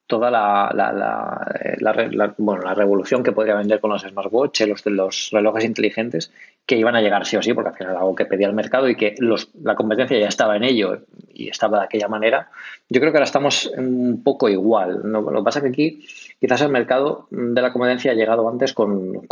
toda 0.07 0.29
la, 0.29 0.69
la, 0.73 0.91
la, 0.91 2.35
bueno, 2.37 2.63
la 2.63 2.73
revolución 2.73 3.23
que 3.23 3.31
podría 3.31 3.55
vender 3.55 3.79
con 3.79 3.91
los 3.91 4.01
smartwatches, 4.01 4.67
los, 4.67 4.85
los 4.87 5.29
relojes 5.31 5.63
inteligentes, 5.63 6.33
que 6.65 6.75
iban 6.75 6.97
a 6.97 7.01
llegar 7.01 7.25
sí 7.25 7.37
o 7.37 7.41
sí, 7.41 7.53
porque 7.53 7.69
al 7.69 7.77
final 7.77 7.95
algo 7.95 8.13
que 8.13 8.25
pedía 8.25 8.47
el 8.47 8.53
mercado 8.53 8.89
y 8.89 8.97
que 8.97 9.15
los, 9.19 9.51
la 9.63 9.75
competencia 9.75 10.19
ya 10.19 10.27
estaba 10.27 10.57
en 10.57 10.65
ello 10.65 11.03
y 11.33 11.47
estaba 11.47 11.79
de 11.79 11.85
aquella 11.85 12.09
manera. 12.09 12.49
Yo 12.89 12.99
creo 12.99 13.13
que 13.13 13.19
ahora 13.19 13.25
estamos 13.25 13.67
un 13.67 14.21
poco 14.21 14.49
igual. 14.49 14.99
Lo 15.01 15.33
que 15.33 15.43
pasa 15.43 15.59
es 15.59 15.63
que 15.63 15.69
aquí 15.69 16.05
quizás 16.41 16.61
el 16.63 16.69
mercado 16.69 17.27
de 17.29 17.61
la 17.61 17.71
competencia 17.71 18.11
ha 18.11 18.15
llegado 18.15 18.49
antes 18.49 18.73
con, 18.73 19.27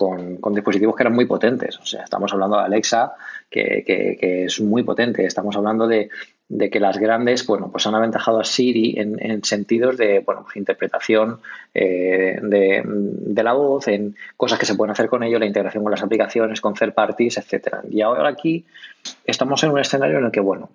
dispositivos 0.52 0.96
que 0.96 1.02
eran 1.04 1.16
muy 1.16 1.26
potentes. 1.26 1.80
O 1.80 1.86
sea, 1.86 2.04
estamos 2.04 2.32
hablando 2.32 2.58
de 2.58 2.64
Alexa, 2.66 3.14
que, 3.50 4.46
es 4.46 4.62
muy 4.62 4.84
potente. 4.84 5.26
Estamos 5.26 5.58
hablando 5.58 5.88
de, 5.88 6.10
que 6.72 6.80
las 6.80 7.00
grandes, 7.00 7.48
bueno, 7.48 7.72
pues 7.72 7.88
han 7.88 7.96
aventajado 7.96 8.40
a 8.40 8.44
Siri 8.44 8.94
en, 9.00 9.18
en 9.20 9.44
sentidos 9.44 9.98
de, 9.98 10.20
bueno, 10.20 10.44
pues 10.44 10.58
interpretación 10.58 11.40
eh, 11.74 12.38
de, 12.44 12.84
de, 12.86 13.44
la 13.44 13.54
voz, 13.54 13.88
en 13.88 14.16
cosas 14.38 14.60
que 14.60 14.68
se 14.68 14.76
pueden 14.76 14.92
hacer 14.92 15.10
con 15.10 15.24
ello, 15.24 15.40
la 15.40 15.48
integración 15.48 15.82
con 15.82 15.90
las 15.92 16.04
aplicaciones, 16.04 16.62
con 16.62 16.76
third 16.76 16.94
parties, 16.94 17.40
etcétera. 17.40 17.82
Y 17.90 18.02
ahora 18.02 18.30
aquí 18.30 18.66
estamos 19.26 19.64
en 19.64 19.72
un 19.72 19.80
escenario 19.80 20.20
en 20.20 20.26
el 20.26 20.32
que, 20.32 20.42
bueno, 20.42 20.70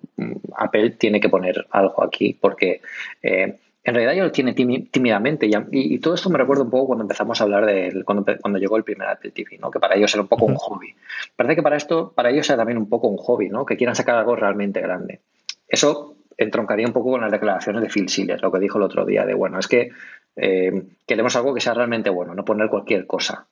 Apple 0.57 0.89
tiene 0.91 1.21
que 1.21 1.29
poner 1.29 1.65
algo 1.71 2.03
aquí 2.03 2.37
porque 2.37 2.81
eh, 3.23 3.55
en 3.85 3.93
realidad 3.93 4.15
ya 4.15 4.23
lo 4.23 4.31
tiene 4.31 4.53
tímidamente. 4.53 5.47
Y, 5.71 5.99
todo 5.99 6.15
esto 6.15 6.31
me 6.31 6.39
recuerda 6.39 6.63
un 6.63 6.71
poco 6.71 6.87
cuando 6.87 7.03
empezamos 7.03 7.39
a 7.39 7.43
hablar 7.43 7.67
de 7.67 8.03
cuando, 8.03 8.25
cuando 8.41 8.57
llegó 8.57 8.77
el 8.77 8.83
primer 8.83 9.07
Apple 9.07 9.29
TV, 9.29 9.59
¿no? 9.59 9.69
que 9.69 9.79
para 9.79 9.95
ellos 9.95 10.11
era 10.13 10.23
un 10.23 10.27
poco 10.27 10.45
un 10.45 10.55
hobby. 10.55 10.95
Parece 11.35 11.55
que 11.55 11.61
para 11.61 11.77
esto, 11.77 12.11
para 12.15 12.31
ellos 12.31 12.49
era 12.49 12.57
también 12.57 12.79
un 12.79 12.89
poco 12.89 13.07
un 13.07 13.17
hobby, 13.17 13.49
¿no? 13.49 13.63
que 13.63 13.77
quieran 13.77 13.95
sacar 13.95 14.15
algo 14.15 14.35
realmente 14.35 14.81
grande. 14.81 15.21
Eso 15.67 16.15
entroncaría 16.35 16.87
un 16.87 16.93
poco 16.93 17.11
con 17.11 17.21
las 17.21 17.31
declaraciones 17.31 17.83
de 17.83 17.89
Phil 17.89 18.09
Schiller, 18.09 18.41
lo 18.41 18.51
que 18.51 18.59
dijo 18.59 18.79
el 18.79 18.83
otro 18.83 19.05
día, 19.05 19.23
de 19.23 19.35
bueno, 19.35 19.59
es 19.59 19.67
que 19.67 19.91
eh, 20.35 20.83
queremos 21.05 21.35
algo 21.35 21.53
que 21.53 21.61
sea 21.61 21.75
realmente 21.75 22.09
bueno, 22.09 22.33
no 22.33 22.43
poner 22.43 22.69
cualquier 22.69 23.05
cosa. 23.05 23.45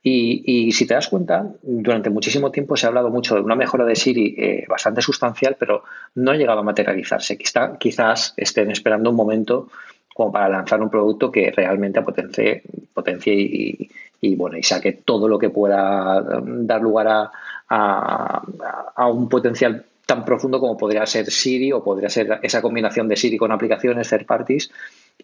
Y, 0.00 0.70
si 0.72 0.86
te 0.86 0.94
das 0.94 1.08
cuenta, 1.08 1.52
durante 1.60 2.08
muchísimo 2.08 2.50
tiempo 2.50 2.76
se 2.76 2.86
ha 2.86 2.88
hablado 2.88 3.10
mucho 3.10 3.34
de 3.34 3.40
una 3.40 3.56
mejora 3.56 3.84
de 3.84 3.96
Siri 3.96 4.34
eh, 4.38 4.64
bastante 4.68 5.02
sustancial, 5.02 5.56
pero 5.58 5.82
no 6.14 6.30
ha 6.30 6.36
llegado 6.36 6.60
a 6.60 6.62
materializarse. 6.62 7.36
quizás 7.36 8.32
estén 8.36 8.70
esperando 8.70 9.10
un 9.10 9.16
momento 9.16 9.68
como 10.18 10.32
para 10.32 10.48
lanzar 10.48 10.82
un 10.82 10.90
producto 10.90 11.30
que 11.30 11.52
realmente 11.52 12.02
potencie, 12.02 12.62
potencie 12.92 13.32
y, 14.20 14.34
bueno, 14.34 14.58
y 14.58 14.64
saque 14.64 14.92
todo 14.92 15.28
lo 15.28 15.38
que 15.38 15.48
pueda 15.50 16.18
um, 16.20 16.66
dar 16.66 16.80
lugar 16.82 17.30
a, 17.68 18.42
un 19.08 19.28
potencial 19.28 19.84
tan 20.06 20.24
profundo 20.24 20.58
como 20.58 20.76
podría 20.76 21.06
ser 21.06 21.30
Siri 21.30 21.70
o 21.70 21.84
podría 21.84 22.08
ser 22.08 22.40
esa 22.42 22.60
combinación 22.60 23.06
de 23.06 23.14
Siri 23.14 23.36
con 23.36 23.52
aplicaciones 23.52 24.08
third 24.08 24.26
parties 24.26 24.70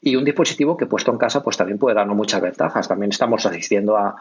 y 0.01 0.17
un 0.17 0.25
dispositivo 0.25 0.77
que 0.77 0.87
puesto 0.87 1.11
en 1.13 1.19
casa 1.19 1.43
pues 1.43 1.57
también 1.57 1.79
puede 1.79 1.95
darnos 1.95 2.17
muchas 2.17 2.41
ventajas. 2.41 2.89
También 2.89 3.11
estamos 3.11 3.47
asistiendo 3.47 3.97
a, 3.97 4.17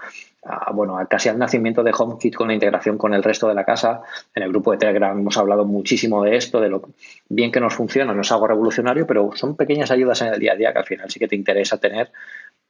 bueno, 0.73 0.97
a 0.97 1.05
casi 1.07 1.29
al 1.29 1.37
nacimiento 1.37 1.83
de 1.83 1.91
HomeKit 1.97 2.35
con 2.35 2.47
la 2.47 2.53
integración 2.53 2.97
con 2.97 3.13
el 3.13 3.23
resto 3.23 3.47
de 3.47 3.53
la 3.53 3.65
casa. 3.65 4.01
En 4.33 4.43
el 4.43 4.49
grupo 4.49 4.71
de 4.71 4.77
Telegram 4.77 5.17
hemos 5.17 5.37
hablado 5.37 5.65
muchísimo 5.65 6.23
de 6.23 6.37
esto, 6.37 6.61
de 6.61 6.69
lo 6.69 6.83
bien 7.29 7.51
que 7.51 7.59
nos 7.59 7.73
funciona, 7.73 8.13
no 8.13 8.21
es 8.21 8.31
algo 8.31 8.47
revolucionario, 8.47 9.05
pero 9.07 9.31
son 9.35 9.55
pequeñas 9.55 9.91
ayudas 9.91 10.21
en 10.21 10.33
el 10.33 10.39
día 10.39 10.53
a 10.53 10.55
día 10.55 10.73
que 10.73 10.79
al 10.79 10.85
final 10.85 11.09
sí 11.09 11.19
que 11.19 11.27
te 11.27 11.35
interesa 11.35 11.77
tener 11.77 12.11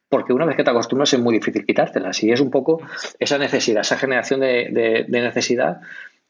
porque 0.09 0.31
una 0.31 0.45
vez 0.45 0.55
que 0.55 0.63
te 0.63 0.69
acostumbras 0.69 1.11
es 1.13 1.19
muy 1.19 1.33
difícil 1.33 1.65
quitártelas 1.65 2.21
y 2.21 2.31
es 2.31 2.39
un 2.39 2.51
poco 2.51 2.79
esa 3.17 3.39
necesidad, 3.39 3.81
esa 3.81 3.97
generación 3.97 4.41
de, 4.41 5.05
de 5.07 5.21
necesidad 5.21 5.81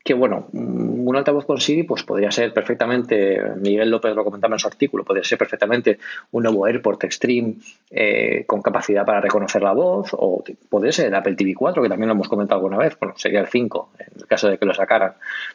que 0.04 0.13
bueno, 0.13 0.48
un 0.52 1.16
altavoz 1.16 1.46
con 1.46 1.62
Siri 1.62 1.84
pues 1.84 2.04
podría 2.04 2.30
ser 2.30 2.54
perfectamente, 2.54 3.42
Miguel 3.56 3.89
López 3.89 4.13
lo 4.13 4.26
comentaba 4.26 4.56
en 4.56 4.60
su 4.60 4.68
artículo, 4.68 5.06
podría 5.06 5.24
ser 5.24 5.38
perfectamente 5.38 5.98
un 6.32 6.44
nuevo 6.44 6.66
AirPort 6.66 7.06
Extreme 7.06 7.56
eh, 7.89 8.44
con 8.46 8.62
capacidad 8.62 9.06
para 9.06 9.22
reconocer 9.22 9.62
la 9.62 9.72
voz 9.72 10.10
o 10.12 10.44
podría 10.70 10.92
ser 10.92 11.08
el 11.08 11.16
Apple 11.16 11.36
TV 11.36 11.54
4 11.56 11.82
que 11.82 11.89
también 11.89 12.10
lo 12.10 12.16
hemos 12.16 12.28
comentado 12.28 12.60
alguna 12.60 12.78
vez, 12.78 12.98
bueno, 13.00 13.16
sería 13.18 13.39
el 13.39 13.48
5 13.48 13.92
en 14.00 14.22
el 14.22 14.28
caso 14.28 14.50
de 14.50 14.58
que 14.58 14.66
lo 14.66 14.74
sacaran, 14.74 15.13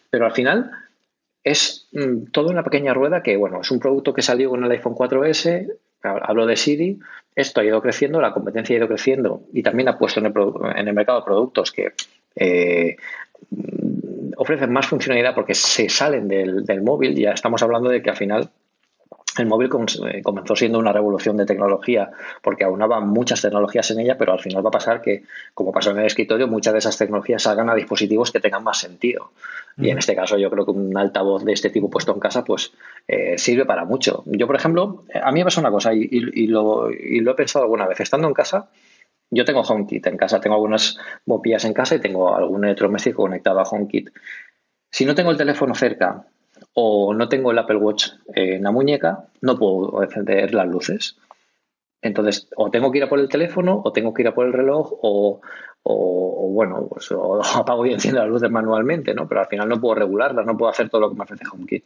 pero 0.09 0.25
al 0.25 0.33
final 0.33 0.71
es 1.45 1.89
mm, 1.93 2.31
todo 2.33 2.49
una 2.49 2.65
pequeña 2.65 2.95
rueda 2.95 3.23
que 3.23 3.37
bueno, 3.37 3.61
es 3.61 3.71
un 3.71 3.81
producto 3.81 4.15
que 4.15 4.23
salió 4.23 4.49
con 4.49 4.65
el 4.65 4.71
iPhone 4.71 4.95
4S, 4.95 5.75
hablo 6.03 6.47
de 6.47 6.57
Siri, 6.57 6.99
esto 7.35 7.61
ha 7.61 7.65
ido 7.65 7.83
creciendo, 7.83 8.19
la 8.21 8.33
competencia 8.33 8.75
ha 8.75 8.79
ido 8.79 8.89
creciendo 8.89 9.43
y 9.53 9.63
también 9.63 9.89
ha 9.89 9.99
puesto 9.99 10.21
en 10.21 10.27
el, 10.89 10.95
mercado 10.95 11.23
productos 11.23 11.71
que 11.71 11.93
eh, 12.35 12.97
ofrecen 14.39 14.73
más 14.73 14.87
funcionalidad 14.87 15.35
porque 15.35 15.55
se 15.55 15.89
salen 15.89 16.29
del, 16.29 16.83
móvil. 16.83 17.15
Ya 17.15 17.33
estamos 17.33 17.63
hablando 17.63 17.91
de 17.91 18.03
que 18.03 18.11
al 18.11 18.17
final 18.17 18.51
el 19.37 19.47
móvil 19.47 19.69
eh, 20.07 20.23
comenzó 20.23 20.57
siendo 20.57 20.79
una 20.79 20.93
revolución 20.93 21.37
de 21.37 21.45
tecnología 21.45 22.11
porque 22.43 22.65
aunaba 22.65 23.01
muchas 23.01 23.43
tecnologías 23.43 23.91
en 23.91 24.01
ella, 24.01 24.17
pero 24.17 24.33
al 24.33 24.41
final 24.41 24.65
va 24.65 24.69
a 24.69 24.73
pasar 24.73 25.03
que, 25.03 25.25
como 25.55 25.73
pasó 25.73 25.91
en 25.91 25.99
el 25.99 26.07
escritorio, 26.07 26.49
muchas 26.49 26.73
de 26.73 26.79
esas 26.79 26.97
tecnologías 26.97 27.43
salgan 27.43 27.69
a 27.69 27.75
dispositivos 27.75 28.33
que 28.33 28.41
tengan 28.41 28.65
más 28.65 28.79
sentido. 28.79 29.33
Y 29.77 29.91
en 29.91 29.99
este 29.99 30.17
caso 30.17 30.37
yo 30.39 30.51
creo 30.51 30.65
que 30.65 30.73
un 30.73 30.97
altavoz 30.97 31.45
de 31.45 31.53
este 31.53 31.71
tipo 31.71 31.89
puesto 31.89 32.13
en 32.13 32.19
casa 32.19 32.45
pues 32.45 32.73
eh, 33.07 33.39
sirve 33.39 33.65
para 33.65 33.85
mucho. 33.85 34.25
Yo, 34.27 34.47
por 34.47 34.57
ejemplo, 34.57 35.05
a 35.23 35.31
mí 35.31 35.39
me 35.39 35.45
pasa 35.45 35.61
una 35.61 35.71
cosa 35.71 35.95
y, 35.95 36.09
lo, 36.49 36.91
y 36.91 37.21
lo 37.21 37.31
he 37.31 37.35
pensado 37.35 37.65
alguna 37.65 37.87
vez. 37.87 38.01
Estando 38.01 38.27
en 38.27 38.35
casa, 38.35 38.71
yo 39.31 39.45
tengo 39.45 39.63
HomeKit 39.63 40.07
en 40.07 40.17
casa, 40.17 40.41
tengo 40.41 40.57
algunas 40.57 40.99
bombillas 41.27 41.65
en 41.65 41.75
casa 41.75 41.95
y 41.95 42.01
tengo 42.01 42.35
algún 42.35 42.65
electrodoméstico 42.65 43.23
conectado 43.23 43.61
a 43.61 43.65
HomeKit. 43.65 44.11
Si 44.91 45.05
no 45.05 45.15
tengo 45.15 45.31
el 45.31 45.37
teléfono 45.37 45.75
cerca 45.75 46.25
o 46.73 47.13
no 47.15 47.29
tengo 47.29 47.51
el 47.51 47.59
Apple 47.59 47.77
Watch 47.77 48.09
en 48.35 48.63
la 48.63 48.71
muñeca, 48.71 49.27
no 49.43 49.59
puedo 49.59 50.03
encender 50.03 50.55
las 50.55 50.67
luces. 50.67 51.17
Entonces, 52.01 52.49
o 52.57 52.71
tengo 52.71 52.91
que 52.91 52.99
ir 52.99 53.05
a 53.05 53.09
por 53.09 53.19
el 53.19 53.29
teléfono, 53.29 53.83
o 53.85 53.93
tengo 53.93 54.15
que 54.15 54.23
ir 54.23 54.29
a 54.29 54.35
por 54.35 54.47
el 54.47 54.53
reloj, 54.53 54.93
o, 55.03 55.41
bueno, 56.53 56.87
pues 56.89 57.11
apago 57.57 57.87
y 57.87 57.93
enciendo 57.93 58.21
las 58.21 58.29
luces 58.29 58.51
manualmente, 58.51 59.15
¿no? 59.15 59.29
Pero 59.29 59.41
al 59.41 59.49
final 59.49 59.69
no 59.69 59.81
puedo 59.81 59.97
regularlas, 59.97 60.47
no 60.47 60.57
puedo 60.57 60.71
hacer 60.71 60.89
todo 60.89 61.03
lo 61.03 61.11
que 61.11 61.17
me 61.17 61.25
ofrece 61.25 61.45
HomeKit. 61.53 61.85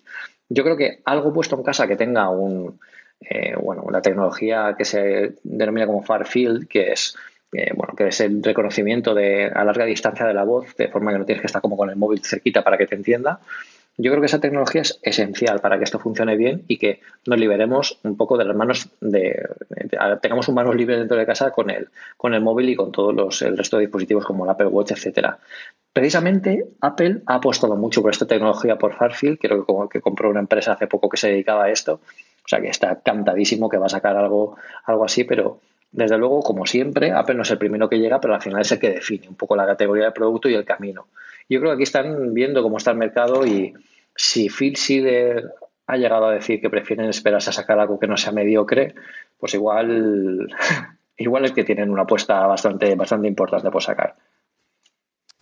Yo 0.49 0.65
creo 0.65 0.77
que 0.77 1.01
algo 1.05 1.33
puesto 1.33 1.57
en 1.57 1.63
casa 1.63 1.89
que 1.89 1.97
tenga 1.97 2.29
un, 2.29 2.79
eh, 3.21 3.55
bueno, 3.57 3.83
una 3.83 4.03
tecnología 4.03 4.75
que 4.77 4.85
se 4.85 5.37
denomina 5.43 5.87
como 5.87 6.03
Far 6.03 6.27
Field, 6.27 6.69
que 6.69 6.93
es 6.93 7.17
bueno, 7.75 7.95
que 7.97 8.09
es 8.09 8.21
el 8.21 8.43
reconocimiento 8.43 9.15
de, 9.15 9.47
a 9.47 9.65
larga 9.65 9.85
distancia 9.85 10.27
de 10.27 10.35
la 10.35 10.45
voz, 10.45 10.75
de 10.77 10.89
forma 10.89 11.13
que 11.13 11.19
no 11.19 11.25
tienes 11.25 11.43
que 11.43 11.47
estar 11.47 11.61
como 11.61 11.77
con 11.77 11.91
el 11.91 11.97
móvil 11.97 12.25
cerquita 12.25 12.63
para 12.63 12.79
que 12.79 12.87
te 12.87 12.95
entienda. 12.95 13.41
Yo 13.99 14.11
creo 14.11 14.23
que 14.23 14.27
esa 14.27 14.41
tecnología 14.41 14.81
es 14.81 14.99
esencial 15.03 15.61
para 15.61 15.77
que 15.77 15.85
esto 15.85 15.99
funcione 15.99 16.35
bien 16.37 16.65
y 16.67 16.79
que 16.79 17.01
nos 17.27 17.39
liberemos 17.39 17.99
un 18.05 18.17
poco 18.17 18.39
de 18.39 18.47
las 18.47 18.57
manos 18.57 18.89
de, 19.03 19.49
tengamos 20.23 20.49
un 20.49 20.55
manos 20.55 20.75
libre 20.75 20.97
dentro 20.97 21.19
de 21.19 21.27
casa 21.27 21.51
con 21.51 21.69
el, 21.69 21.89
con 22.17 22.33
el 22.33 22.41
móvil 22.41 22.71
y 22.71 22.75
con 22.75 22.91
todos 22.91 23.15
los, 23.15 23.43
el 23.43 23.59
resto 23.59 23.77
de 23.77 23.83
dispositivos 23.83 24.25
como 24.25 24.45
el 24.45 24.51
Apple 24.51 24.69
Watch, 24.69 24.93
etcétera. 24.93 25.39
Precisamente 25.93 26.65
Apple 26.81 27.21
ha 27.27 27.35
apostado 27.35 27.77
mucho 27.77 28.01
por 28.01 28.13
esta 28.13 28.27
tecnología 28.27 28.77
por 28.77 28.95
Farfield, 28.95 29.39
creo 29.39 29.67
que, 29.67 29.75
que 29.91 30.01
compró 30.01 30.31
una 30.31 30.41
empresa 30.41 30.73
hace 30.73 30.87
poco 30.87 31.11
que 31.11 31.19
se 31.19 31.29
dedicaba 31.29 31.65
a 31.65 31.71
esto, 31.71 32.01
o 32.45 32.49
sea 32.49 32.63
que 32.63 32.69
está 32.69 33.01
cantadísimo 33.03 33.69
que 33.69 33.77
va 33.77 33.87
a 33.87 33.91
sacar 33.91 34.17
algo, 34.17 34.57
algo 34.87 35.05
así, 35.05 35.25
pero 35.25 35.61
desde 35.93 36.17
luego, 36.17 36.41
como 36.41 36.65
siempre, 36.67 37.13
Apple 37.13 37.35
no 37.35 37.43
es 37.43 37.51
el 37.51 37.59
primero 37.59 37.89
que 37.89 37.99
llega, 37.99 38.19
pero 38.19 38.35
al 38.35 38.41
final 38.41 38.63
es 38.63 38.73
el 38.73 38.79
que 38.79 38.91
define 38.91 39.29
un 39.29 39.37
poco 39.37 39.55
la 39.55 39.67
categoría 39.67 40.07
de 40.07 40.13
producto 40.13 40.49
y 40.49 40.55
el 40.55 40.65
camino. 40.65 41.09
Yo 41.49 41.61
creo 41.61 41.71
que 41.71 41.75
aquí 41.75 41.83
están 41.83 42.33
viendo 42.33 42.63
cómo 42.63 42.79
está 42.79 42.93
el 42.93 42.97
mercado 42.97 43.47
y 43.47 43.75
si 44.17 44.49
Phil 44.49 44.77
Schiller 44.77 45.53
ha 45.87 45.97
llegado 45.99 46.27
a 46.27 46.33
decir 46.33 46.63
que 46.63 46.71
prefieren 46.71 47.11
esperarse 47.11 47.51
a 47.51 47.53
sacar 47.53 47.79
algo 47.79 48.01
que 48.01 48.07
no 48.07 48.17
sea 48.17 48.33
mediocre, 48.33 48.95
pues 49.39 49.53
igual, 49.53 50.49
igual 51.19 51.45
es 51.45 51.53
que 51.53 51.65
tienen 51.65 51.91
una 51.91 52.03
apuesta 52.03 52.47
bastante, 52.47 52.95
bastante 52.95 53.29
importante 53.29 53.71
por 53.71 53.83
sacar. 53.83 54.15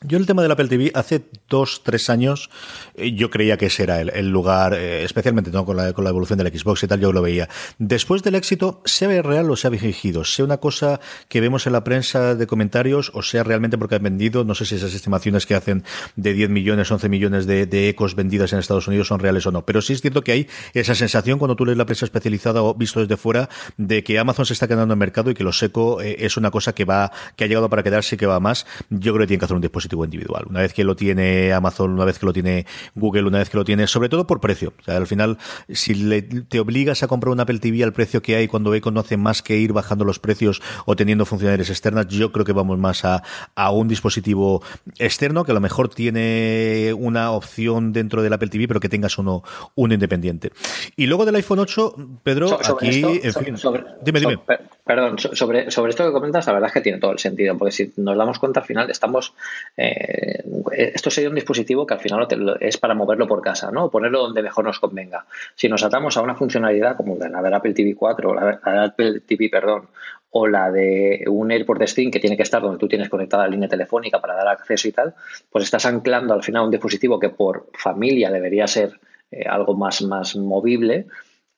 Yo 0.02 0.16
el 0.16 0.24
tema 0.24 0.40
del 0.40 0.50
Apple 0.50 0.68
TV, 0.68 0.92
hace 0.94 1.26
dos, 1.46 1.82
tres 1.84 2.08
años, 2.08 2.48
eh, 2.94 3.12
yo 3.12 3.28
creía 3.28 3.58
que 3.58 3.66
ese 3.66 3.82
era 3.82 4.00
el, 4.00 4.30
lugar, 4.30 4.72
eh, 4.72 5.04
especialmente 5.04 5.50
¿no? 5.50 5.66
con, 5.66 5.76
la, 5.76 5.92
con 5.92 6.04
la 6.04 6.10
evolución 6.10 6.38
del 6.38 6.48
Xbox 6.58 6.82
y 6.84 6.86
tal, 6.86 7.00
yo 7.00 7.12
lo 7.12 7.20
veía. 7.20 7.50
Después 7.76 8.22
del 8.22 8.34
éxito, 8.34 8.80
sea 8.86 9.20
real 9.20 9.50
o 9.50 9.56
sea 9.56 9.70
fingido, 9.70 10.24
sea 10.24 10.46
una 10.46 10.56
cosa 10.56 11.00
que 11.28 11.42
vemos 11.42 11.66
en 11.66 11.74
la 11.74 11.84
prensa 11.84 12.34
de 12.34 12.46
comentarios 12.46 13.12
o 13.12 13.20
sea 13.20 13.42
realmente 13.42 13.76
porque 13.76 13.96
han 13.96 14.02
vendido, 14.02 14.42
no 14.42 14.54
sé 14.54 14.64
si 14.64 14.76
esas 14.76 14.94
estimaciones 14.94 15.44
que 15.44 15.54
hacen 15.54 15.84
de 16.16 16.32
10 16.32 16.48
millones, 16.48 16.90
11 16.90 17.10
millones 17.10 17.46
de, 17.46 17.88
ecos 17.90 18.14
vendidas 18.14 18.54
en 18.54 18.58
Estados 18.58 18.88
Unidos 18.88 19.08
son 19.08 19.20
reales 19.20 19.46
o 19.46 19.52
no. 19.52 19.66
Pero 19.66 19.82
sí 19.82 19.92
es 19.92 20.00
cierto 20.00 20.24
que 20.24 20.32
hay 20.32 20.48
esa 20.72 20.94
sensación 20.94 21.38
cuando 21.38 21.56
tú 21.56 21.66
lees 21.66 21.76
la 21.76 21.84
prensa 21.84 22.06
especializada 22.06 22.62
o 22.62 22.72
visto 22.72 23.00
desde 23.00 23.18
fuera 23.18 23.50
de 23.76 24.02
que 24.02 24.18
Amazon 24.18 24.46
se 24.46 24.54
está 24.54 24.66
quedando 24.66 24.94
en 24.94 24.98
mercado 24.98 25.30
y 25.30 25.34
que 25.34 25.44
lo 25.44 25.52
seco 25.52 26.00
eh, 26.00 26.16
es 26.20 26.38
una 26.38 26.50
cosa 26.50 26.74
que 26.74 26.86
va, 26.86 27.12
que 27.36 27.44
ha 27.44 27.46
llegado 27.48 27.68
para 27.68 27.82
quedarse 27.82 28.14
y 28.14 28.18
que 28.18 28.24
va 28.24 28.40
más. 28.40 28.64
Yo 28.88 29.12
creo 29.12 29.24
que 29.24 29.28
tiene 29.28 29.38
que 29.40 29.44
hacer 29.44 29.56
un 29.56 29.60
dispositivo 29.60 29.89
individual. 30.04 30.46
Una 30.48 30.60
vez 30.60 30.72
que 30.72 30.84
lo 30.84 30.96
tiene 30.96 31.52
Amazon, 31.52 31.92
una 31.92 32.04
vez 32.04 32.18
que 32.18 32.26
lo 32.26 32.32
tiene 32.32 32.66
Google, 32.94 33.24
una 33.24 33.38
vez 33.38 33.50
que 33.50 33.56
lo 33.56 33.64
tiene, 33.64 33.86
sobre 33.86 34.08
todo 34.08 34.26
por 34.26 34.40
precio. 34.40 34.72
O 34.80 34.82
sea, 34.82 34.96
al 34.96 35.06
final, 35.06 35.38
si 35.68 36.22
te 36.48 36.60
obligas 36.60 37.02
a 37.02 37.08
comprar 37.08 37.32
un 37.32 37.40
Apple 37.40 37.58
TV 37.58 37.82
al 37.84 37.92
precio 37.92 38.22
que 38.22 38.36
hay 38.36 38.48
cuando 38.48 38.74
Eco 38.74 38.90
no 38.90 39.00
hace 39.00 39.16
más 39.16 39.42
que 39.42 39.56
ir 39.56 39.72
bajando 39.72 40.04
los 40.04 40.18
precios 40.18 40.62
o 40.86 40.96
teniendo 40.96 41.24
funcionalidades 41.24 41.70
externas, 41.70 42.06
yo 42.08 42.32
creo 42.32 42.44
que 42.44 42.52
vamos 42.52 42.78
más 42.78 43.04
a, 43.04 43.22
un 43.70 43.88
dispositivo 43.88 44.62
externo 44.98 45.44
que 45.44 45.52
a 45.52 45.54
lo 45.54 45.60
mejor 45.60 45.88
tiene 45.88 46.92
una 46.96 47.30
opción 47.30 47.92
dentro 47.92 48.22
del 48.22 48.32
Apple 48.32 48.48
TV, 48.48 48.66
pero 48.66 48.80
que 48.80 48.88
tengas 48.88 49.16
uno, 49.18 49.42
uno 49.74 49.94
independiente. 49.94 50.50
Y 50.96 51.06
luego 51.06 51.24
del 51.24 51.36
iPhone 51.36 51.60
8, 51.60 51.94
Pedro, 52.22 52.58
aquí, 52.60 53.02
en 53.22 53.32
fin, 53.32 53.56
dime, 54.02 54.20
dime. 54.20 54.38
perdón, 54.84 55.18
sobre, 55.18 55.70
sobre 55.70 55.90
esto 55.90 56.04
que 56.04 56.12
comentas, 56.12 56.46
la 56.46 56.54
verdad 56.54 56.68
es 56.68 56.74
que 56.74 56.80
tiene 56.80 56.98
todo 56.98 57.12
el 57.12 57.18
sentido, 57.18 57.56
porque 57.56 57.72
si 57.72 57.92
nos 57.96 58.16
damos 58.16 58.38
cuenta 58.38 58.60
al 58.60 58.66
final, 58.66 58.90
estamos 58.90 59.34
eh, 59.82 60.42
esto 60.72 61.10
sería 61.10 61.30
un 61.30 61.34
dispositivo 61.34 61.86
que 61.86 61.94
al 61.94 62.00
final 62.00 62.28
es 62.60 62.76
para 62.76 62.94
moverlo 62.94 63.26
por 63.26 63.40
casa, 63.40 63.70
¿no? 63.70 63.90
Ponerlo 63.90 64.20
donde 64.20 64.42
mejor 64.42 64.64
nos 64.64 64.78
convenga. 64.78 65.24
Si 65.54 65.70
nos 65.70 65.82
atamos 65.82 66.18
a 66.18 66.22
una 66.22 66.34
funcionalidad 66.34 66.96
como 66.98 67.16
la 67.16 67.40
del 67.40 67.54
Apple 67.54 67.72
TV 67.72 67.94
4 67.94 68.28
o 68.28 68.34
la 68.34 68.44
del 68.44 68.78
Apple 68.78 69.20
TV, 69.20 69.48
perdón, 69.48 69.88
o 70.32 70.46
la 70.46 70.70
de 70.70 71.24
un 71.28 71.50
AirPort 71.50 71.82
Stream 71.86 72.10
que 72.10 72.20
tiene 72.20 72.36
que 72.36 72.42
estar 72.42 72.60
donde 72.60 72.78
tú 72.78 72.88
tienes 72.88 73.08
conectada 73.08 73.44
la 73.44 73.50
línea 73.50 73.70
telefónica 73.70 74.20
para 74.20 74.34
dar 74.34 74.48
acceso 74.48 74.86
y 74.86 74.92
tal, 74.92 75.14
pues 75.50 75.64
estás 75.64 75.86
anclando 75.86 76.34
al 76.34 76.42
final 76.42 76.64
un 76.64 76.70
dispositivo 76.70 77.18
que 77.18 77.30
por 77.30 77.70
familia 77.72 78.30
debería 78.30 78.66
ser 78.66 79.00
eh, 79.30 79.44
algo 79.48 79.74
más, 79.74 80.02
más 80.02 80.36
movible 80.36 81.06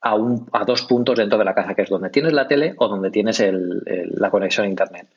a, 0.01 0.15
un, 0.15 0.47
a 0.53 0.65
dos 0.65 0.83
puntos 0.83 1.19
dentro 1.19 1.39
de 1.39 1.45
la 1.45 1.55
casa, 1.55 1.75
que 1.75 1.83
es 1.83 1.91
donde 1.91 2.11
tienes 2.11 2.33
la 2.33 2.47
tele 2.47 2.75
o 2.77 2.87
donde 2.87 3.11
tienes 3.11 3.43
la 3.45 4.31
conexión 4.31 4.67
a 4.67 4.69
Internet. 4.69 5.09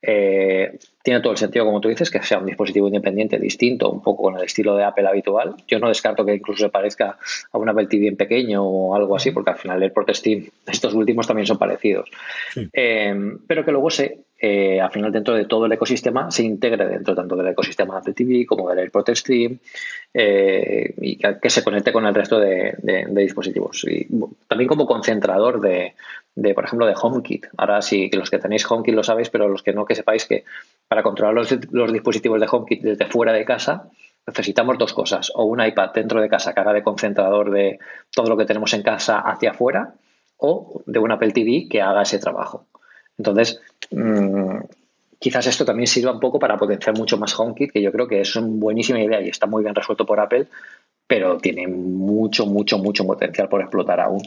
Eh, 0.00 0.78
tiene 1.02 1.20
todo 1.20 1.32
el 1.32 1.38
sentido, 1.38 1.64
como 1.64 1.80
tú 1.80 1.88
dices, 1.88 2.10
que 2.10 2.22
sea 2.22 2.38
un 2.38 2.46
dispositivo 2.46 2.86
independiente 2.86 3.38
distinto, 3.38 3.90
un 3.90 4.02
poco 4.02 4.24
con 4.24 4.36
el 4.36 4.44
estilo 4.44 4.76
de 4.76 4.84
Apple 4.84 5.08
habitual. 5.08 5.56
Yo 5.66 5.78
no 5.78 5.88
descarto 5.88 6.24
que 6.24 6.34
incluso 6.34 6.64
se 6.64 6.70
parezca 6.70 7.18
a 7.50 7.58
un 7.58 7.68
Apple 7.68 7.86
TV 7.86 8.08
en 8.08 8.16
pequeño 8.16 8.62
o 8.62 8.94
algo 8.94 9.16
así, 9.16 9.30
porque 9.30 9.50
al 9.50 9.56
final 9.56 9.82
el 9.82 9.92
Steam, 10.14 10.46
estos 10.66 10.94
últimos 10.94 11.26
también 11.26 11.46
son 11.46 11.58
parecidos. 11.58 12.10
Eh, 12.72 13.14
pero 13.46 13.64
que 13.64 13.72
luego 13.72 13.90
se, 13.90 14.24
eh, 14.40 14.80
al 14.80 14.92
final 14.92 15.10
dentro 15.10 15.34
de 15.34 15.46
todo 15.46 15.66
el 15.66 15.72
ecosistema 15.72 16.30
se 16.30 16.44
integre 16.44 16.86
dentro 16.86 17.14
tanto 17.14 17.34
del 17.34 17.48
ecosistema 17.48 17.98
Apple 17.98 18.14
TV 18.14 18.46
como 18.46 18.68
del 18.68 18.78
AirPort 18.78 19.08
Stream 19.10 19.58
y 20.20 21.16
que, 21.16 21.50
se 21.50 21.62
conecte 21.62 21.92
con 21.92 22.06
el 22.06 22.14
resto 22.14 22.40
de, 22.40 22.76
dispositivos. 23.10 23.84
Y 23.84 24.06
también 24.46 24.68
como 24.68 24.86
concentrador 24.86 25.60
de, 25.60 25.94
por 26.54 26.64
ejemplo, 26.64 26.86
de 26.86 26.94
HomeKit. 27.00 27.46
Ahora 27.56 27.80
sí, 27.82 28.10
que 28.10 28.16
los 28.16 28.30
que 28.30 28.38
tenéis 28.38 28.68
HomeKit 28.68 28.94
lo 28.94 29.04
sabéis, 29.04 29.30
pero 29.30 29.48
los 29.48 29.62
que 29.62 29.72
no, 29.72 29.84
que 29.84 29.94
sepáis 29.94 30.24
que 30.24 30.44
para 30.88 31.02
controlar 31.02 31.34
los, 31.34 31.56
los 31.72 31.92
dispositivos 31.92 32.40
de 32.40 32.48
HomeKit 32.50 32.82
desde 32.82 33.06
fuera 33.06 33.32
de 33.32 33.44
casa, 33.44 33.90
necesitamos 34.26 34.76
dos 34.78 34.92
cosas. 34.92 35.30
O 35.34 35.44
un 35.44 35.64
iPad 35.64 35.90
dentro 35.94 36.20
de 36.20 36.28
casa 36.28 36.52
que 36.52 36.60
haga 36.60 36.72
de 36.72 36.82
concentrador 36.82 37.50
de 37.50 37.78
todo 38.12 38.28
lo 38.28 38.36
que 38.36 38.44
tenemos 38.44 38.72
en 38.74 38.82
casa 38.82 39.20
hacia 39.20 39.52
afuera, 39.52 39.94
o 40.38 40.82
de 40.86 40.98
un 40.98 41.12
Apple 41.12 41.32
TV 41.32 41.68
que 41.68 41.82
haga 41.82 42.02
ese 42.02 42.18
trabajo. 42.18 42.66
Entonces, 43.16 43.60
mm, 43.90 44.58
quizás 45.18 45.46
esto 45.46 45.64
también 45.64 45.86
sirva 45.86 46.12
un 46.12 46.20
poco 46.20 46.38
para 46.38 46.56
potenciar 46.56 46.96
mucho 46.96 47.18
más 47.18 47.38
HomeKit, 47.38 47.72
que 47.72 47.82
yo 47.82 47.92
creo 47.92 48.06
que 48.06 48.20
es 48.20 48.36
una 48.36 48.48
buenísima 48.48 49.00
idea 49.00 49.20
y 49.20 49.28
está 49.28 49.46
muy 49.46 49.62
bien 49.62 49.74
resuelto 49.74 50.06
por 50.06 50.20
Apple, 50.20 50.46
pero 51.06 51.38
tiene 51.38 51.66
mucho, 51.66 52.46
mucho, 52.46 52.78
mucho 52.78 53.06
potencial 53.06 53.48
por 53.48 53.60
explotar 53.60 54.00
aún. 54.00 54.22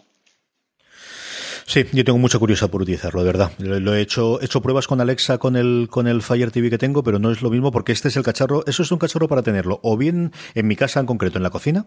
Sí, 1.71 1.85
yo 1.93 2.03
tengo 2.03 2.19
mucha 2.19 2.37
curiosidad 2.37 2.69
por 2.69 2.81
utilizarlo, 2.81 3.21
de 3.21 3.27
verdad. 3.27 3.53
Lo, 3.57 3.95
he 3.95 4.01
hecho, 4.01 4.41
he 4.41 4.45
hecho 4.45 4.61
pruebas 4.61 4.87
con 4.87 4.99
Alexa 4.99 5.37
con 5.37 5.55
el 5.55 5.87
con 5.89 6.05
el 6.05 6.21
Fire 6.21 6.51
TV 6.51 6.69
que 6.69 6.77
tengo, 6.77 7.01
pero 7.01 7.17
no 7.17 7.31
es 7.31 7.41
lo 7.41 7.49
mismo 7.49 7.71
porque 7.71 7.93
este 7.93 8.09
es 8.09 8.17
el 8.17 8.23
cacharro, 8.23 8.65
eso 8.67 8.83
es 8.83 8.91
un 8.91 8.97
cacharro 8.97 9.29
para 9.29 9.41
tenerlo 9.41 9.79
o 9.81 9.95
bien 9.95 10.33
en 10.53 10.67
mi 10.67 10.75
casa 10.75 10.99
en 10.99 11.05
concreto 11.05 11.37
en 11.37 11.43
la 11.43 11.49
cocina, 11.49 11.85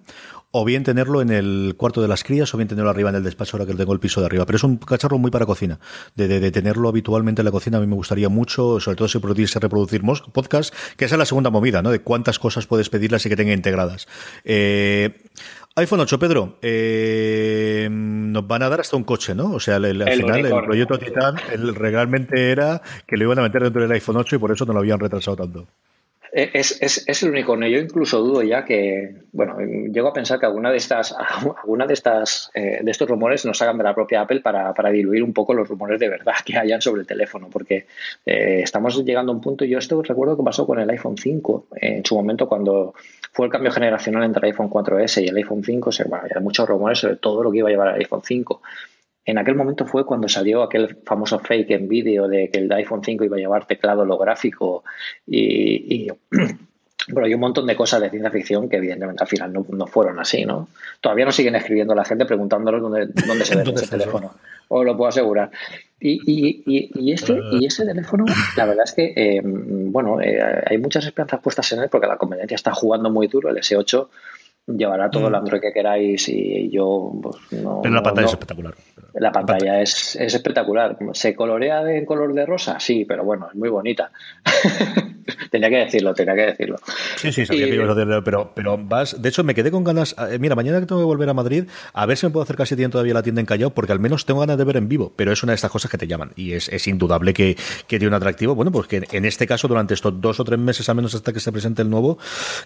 o 0.53 0.65
bien 0.65 0.85
tenerlo 0.85 1.21
en 1.21 1.29
el 1.29 1.75
cuarto 1.77 2.01
de 2.01 2.09
las 2.09 2.25
crías, 2.25 2.55
o 2.55 2.57
bien 2.57 2.67
tenerlo 2.67 2.89
arriba 2.89 3.11
en 3.11 3.17
el 3.17 3.25
despacho 3.25 3.59
ahora 3.59 3.67
que 3.71 3.75
tengo 3.75 3.93
el 3.93 4.01
piso 4.01 4.21
de 4.21 4.27
arriba. 4.27 4.47
Pero 4.47 4.57
es 4.57 4.65
un 4.65 4.79
cacharro 4.79 5.19
muy 5.19 5.31
para 5.31 5.45
cocina. 5.45 5.79
De, 6.15 6.29
de, 6.29 6.51
tenerlo 6.51 6.89
habitualmente 6.89 7.43
en 7.43 7.45
la 7.45 7.51
cocina 7.51 7.77
a 7.77 7.81
mí 7.83 7.87
me 7.87 7.97
gustaría 7.97 8.31
mucho, 8.31 8.81
sobre 8.81 8.97
todo 8.97 9.07
si 9.09 9.19
pudiese 9.19 9.61
reproducir 9.61 10.01
podcast, 10.33 10.75
que 10.97 11.05
esa 11.05 11.17
es 11.17 11.19
la 11.19 11.27
segunda 11.27 11.51
movida, 11.51 11.83
¿no? 11.83 11.91
De 11.91 12.01
cuántas 12.01 12.39
cosas 12.39 12.67
puedes 12.67 12.89
pedirlas 12.89 13.27
y 13.27 13.29
que 13.29 13.37
tenga 13.37 13.53
integradas. 13.53 14.09
Eh, 14.45 15.29
iPhone 15.77 16.01
8, 16.01 16.19
Pedro, 16.21 16.59
eh, 16.63 17.89
nos 17.91 18.47
van 18.47 18.63
a 18.63 18.69
dar 18.69 18.81
hasta 18.81 18.97
un 18.97 19.03
coche, 19.03 19.35
¿no? 19.35 19.55
O 19.55 19.61
sea, 19.61 19.77
al 19.77 19.85
final 19.85 20.47
el 20.47 20.65
proyecto 20.65 20.99
Titan 20.99 21.37
realmente 21.75 22.53
era 22.53 22.81
que 23.07 23.17
lo 23.17 23.25
iban 23.25 23.41
a 23.41 23.43
meter 23.43 23.65
dentro 23.65 23.83
del 23.83 23.91
iPhone 23.91 24.17
8 24.19 24.37
y 24.37 24.39
por 24.39 24.53
eso 24.53 24.65
no 24.67 24.73
lo 24.73 24.79
habían 24.79 25.01
retrasado 25.01 25.37
tanto. 25.37 25.67
Es, 26.37 26.83
es, 26.83 27.05
es, 27.07 27.23
el 27.23 27.31
unicornio. 27.31 27.69
Yo 27.69 27.79
incluso 27.79 28.21
dudo 28.21 28.43
ya 28.43 28.65
que, 28.65 29.23
bueno, 29.31 29.57
llego 29.61 30.09
a 30.09 30.13
pensar 30.13 30.41
que 30.41 30.47
alguna 30.47 30.73
de 30.73 30.79
estas, 30.79 31.15
alguna 31.63 31.87
de 31.87 31.95
estas, 31.95 32.51
eh, 32.55 32.81
de 32.83 32.91
estos 32.91 33.09
rumores 33.09 33.45
nos 33.45 33.63
hagan 33.63 33.79
de 33.79 33.85
la 33.85 33.95
propia 33.95 34.23
Apple 34.23 34.41
para, 34.41 34.75
para, 34.75 34.91
diluir 34.91 35.23
un 35.23 35.33
poco 35.33 35.55
los 35.55 35.69
rumores 35.69 36.01
de 36.01 36.09
verdad 36.09 36.35
que 36.45 36.59
hayan 36.59 36.83
sobre 36.83 37.03
el 37.03 37.07
teléfono, 37.07 37.49
porque 37.53 37.87
eh, 38.27 38.63
estamos 38.65 39.05
llegando 39.05 39.31
a 39.31 39.37
un 39.37 39.41
punto. 39.41 39.65
Yo 39.65 39.79
esto 39.79 40.03
recuerdo 40.03 40.37
que 40.37 40.43
pasó 40.43 40.67
con 40.67 40.81
el 40.81 40.91
iPhone 40.91 41.17
5 41.17 41.67
en 41.77 42.05
su 42.05 42.17
momento 42.17 42.49
cuando 42.49 42.95
fue 43.33 43.47
el 43.47 43.53
cambio 43.53 43.71
generacional 43.71 44.25
entre 44.25 44.49
el 44.49 44.53
iPhone 44.53 44.71
4S 44.71 45.23
y 45.23 45.29
el 45.29 45.37
iPhone 45.37 45.63
5. 45.63 45.93
Se, 45.93 46.03
bueno, 46.03 46.25
había 46.25 46.41
muchos 46.41 46.69
rumores 46.69 46.99
sobre 46.99 47.15
todo 47.15 47.45
lo 47.45 47.53
que 47.53 47.59
iba 47.59 47.69
a 47.69 47.71
llevar 47.71 47.95
el 47.95 48.01
iPhone 48.01 48.23
5 48.25 48.61
en 49.25 49.39
aquel 49.39 49.55
momento 49.55 49.87
fue 49.87 50.05
cuando 50.05 50.29
salió 50.29 50.63
aquel 50.63 50.99
famoso 51.05 51.39
fake 51.39 51.71
en 51.71 51.89
vídeo 51.89 52.29
de 52.29 52.51
que 52.51 52.59
el 52.59 52.73
iPhone 52.73 53.03
5 53.03 53.25
iba 53.25 53.37
a 53.37 53.41
llevar 53.41 53.67
teclado 53.67 54.03
holográfico 54.03 54.85
y, 55.27 56.09
bueno, 57.09 57.27
hay 57.27 57.35
un 57.35 57.41
montón 57.41 57.67
de 57.67 57.75
cosas 57.75 58.03
de 58.03 58.11
ciencia 58.11 58.31
ficción 58.31 58.69
que 58.69 58.77
evidentemente 58.77 59.23
al 59.23 59.29
final 59.29 59.53
no, 59.53 59.87
fueron 59.87 60.19
así, 60.21 60.45
¿no? 60.45 60.69
Todavía 61.01 61.25
nos 61.25 61.37
siguen 61.37 61.57
escribiendo 61.57 61.95
la 61.95 62.05
gente 62.05 62.27
preguntándonos 62.27 62.83
dónde, 62.83 63.07
dónde 63.27 63.45
se 63.45 63.57
ve 63.57 63.63
ese 63.75 63.89
teléfono. 63.89 64.35
Os 64.69 64.85
lo 64.85 64.97
puedo 64.97 65.09
asegurar. 65.09 65.51
Y, 66.01 66.21
y, 66.27 66.91
y, 66.95 67.13
este, 67.13 67.39
y 67.53 67.65
ese 67.65 67.87
teléfono, 67.87 68.25
la 68.57 68.67
verdad 68.67 68.85
es 68.85 68.93
que, 68.93 69.13
eh, 69.17 69.41
bueno, 69.43 70.21
eh, 70.21 70.39
hay 70.67 70.77
muchas 70.79 71.07
esperanzas 71.07 71.41
puestas 71.41 71.71
en 71.73 71.81
él 71.81 71.89
porque 71.91 72.07
la 72.07 72.17
competencia 72.17 72.55
está 72.55 72.73
jugando 72.73 73.11
muy 73.11 73.27
duro. 73.27 73.49
El 73.49 73.57
S8 73.57 74.09
llevará 74.67 75.11
todo 75.11 75.27
el 75.27 75.33
mm. 75.33 75.37
Android 75.37 75.61
que 75.61 75.73
queráis 75.73 76.29
y 76.29 76.71
yo 76.71 77.13
pues, 77.23 77.63
no. 77.63 77.81
Pero 77.83 77.95
la 77.95 78.03
pantalla 78.03 78.27
es 78.27 78.33
espectacular. 78.33 78.75
La 79.15 79.31
pantalla, 79.31 79.81
Es, 79.81 80.17
es, 80.17 80.35
espectacular. 80.35 80.97
¿Se 81.13 81.37
colorea 81.37 81.89
en 81.89 82.05
color 82.05 82.35
de 82.35 82.47
rosa? 82.47 82.81
Sí, 82.81 83.05
pero 83.05 83.25
bueno, 83.25 83.49
es 83.49 83.55
muy 83.55 83.69
bonita. 83.69 84.11
tenía 85.51 85.71
que 85.71 85.77
decirlo, 85.77 86.15
tenía 86.15 86.35
que 86.35 86.47
decirlo. 86.47 86.77
Sí, 87.25 87.33
sí, 87.33 87.47
sabía 87.47 87.67
que 87.67 87.75
ibas 87.75 87.89
a 87.91 87.95
decirlo, 87.95 88.23
pero, 88.23 88.53
pero 88.55 88.79
vas. 88.79 89.21
De 89.21 89.29
hecho, 89.29 89.45
me 89.45 89.55
quedé 89.55 89.71
con 89.71 89.83
ganas. 89.83 90.15
Eh, 90.31 90.39
mira, 90.39 90.55
mañana 90.55 90.81
que 90.81 90.87
tengo 90.87 91.01
que 91.01 91.07
volver 91.07 91.29
a 91.29 91.35
Madrid, 91.35 91.65
a 91.93 92.07
ver 92.07 92.17
si 92.17 92.27
me 92.27 92.33
puedo 92.33 92.43
acercar 92.43 92.67
si 92.67 92.77
tienen 92.77 92.91
todavía 92.91 93.15
la 93.15 93.23
tienda 93.23 93.41
en 93.41 93.47
Callao, 93.47 93.71
porque 93.71 93.93
al 93.93 94.01
menos 94.01 94.27
tengo 94.27 94.41
ganas 94.41 94.59
de 94.59 94.65
ver 94.65 94.77
en 94.77 94.89
vivo. 94.89 95.13
Pero 95.17 95.33
es 95.33 95.43
una 95.43 95.53
de 95.53 95.57
estas 95.57 95.71
cosas 95.71 95.91
que 95.91 95.99
te 95.99 96.07
llaman 96.07 96.33
y 96.37 96.53
es, 96.53 96.69
es 96.69 96.87
indudable 96.87 97.33
que, 97.33 97.57
que, 97.87 97.99
tiene 97.99 98.09
un 98.09 98.15
atractivo. 98.15 98.55
Bueno, 98.55 98.71
pues 98.71 98.87
que 98.87 99.03
en 99.11 99.25
este 99.25 99.47
caso, 99.47 99.69
durante 99.69 99.95
estos 99.95 100.21
dos 100.21 100.39
o 100.41 100.45
tres 100.45 100.59
meses, 100.59 100.89
al 100.89 100.97
menos 100.97 101.15
hasta 101.15 101.33
que 101.33 101.41
se 101.41 101.51
presente 101.51 101.83
el 101.83 101.91
nuevo, 101.91 102.19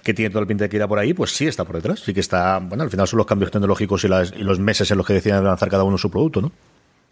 que 0.02 0.14
tiene 0.14 0.30
todo 0.30 0.40
el 0.40 0.48
pinta 0.48 0.64
de 0.64 0.70
que 0.70 0.76
irá 0.76 0.88
por 0.88 0.98
ahí, 0.98 1.14
pues 1.14 1.30
sí 1.30 1.46
está 1.46 1.64
por 1.64 1.76
detrás. 1.76 2.00
Sí 2.00 2.12
que 2.12 2.20
está. 2.20 2.58
Bueno, 2.58 2.82
al 2.82 2.90
final 2.90 3.06
son 3.06 3.18
los 3.18 3.26
cambios 3.26 3.50
tecnológicos 3.50 4.04
y, 4.04 4.08
las, 4.08 4.32
y 4.36 4.42
los 4.42 4.58
meses 4.58 4.90
en 4.90 4.98
los 4.98 5.06
que 5.06 5.14
deciden 5.14 5.44
lanzar 5.44 5.68
cada 5.68 5.84
uno 5.84 5.98
su 5.98 6.10
producto, 6.10 6.40
¿no? 6.40 6.52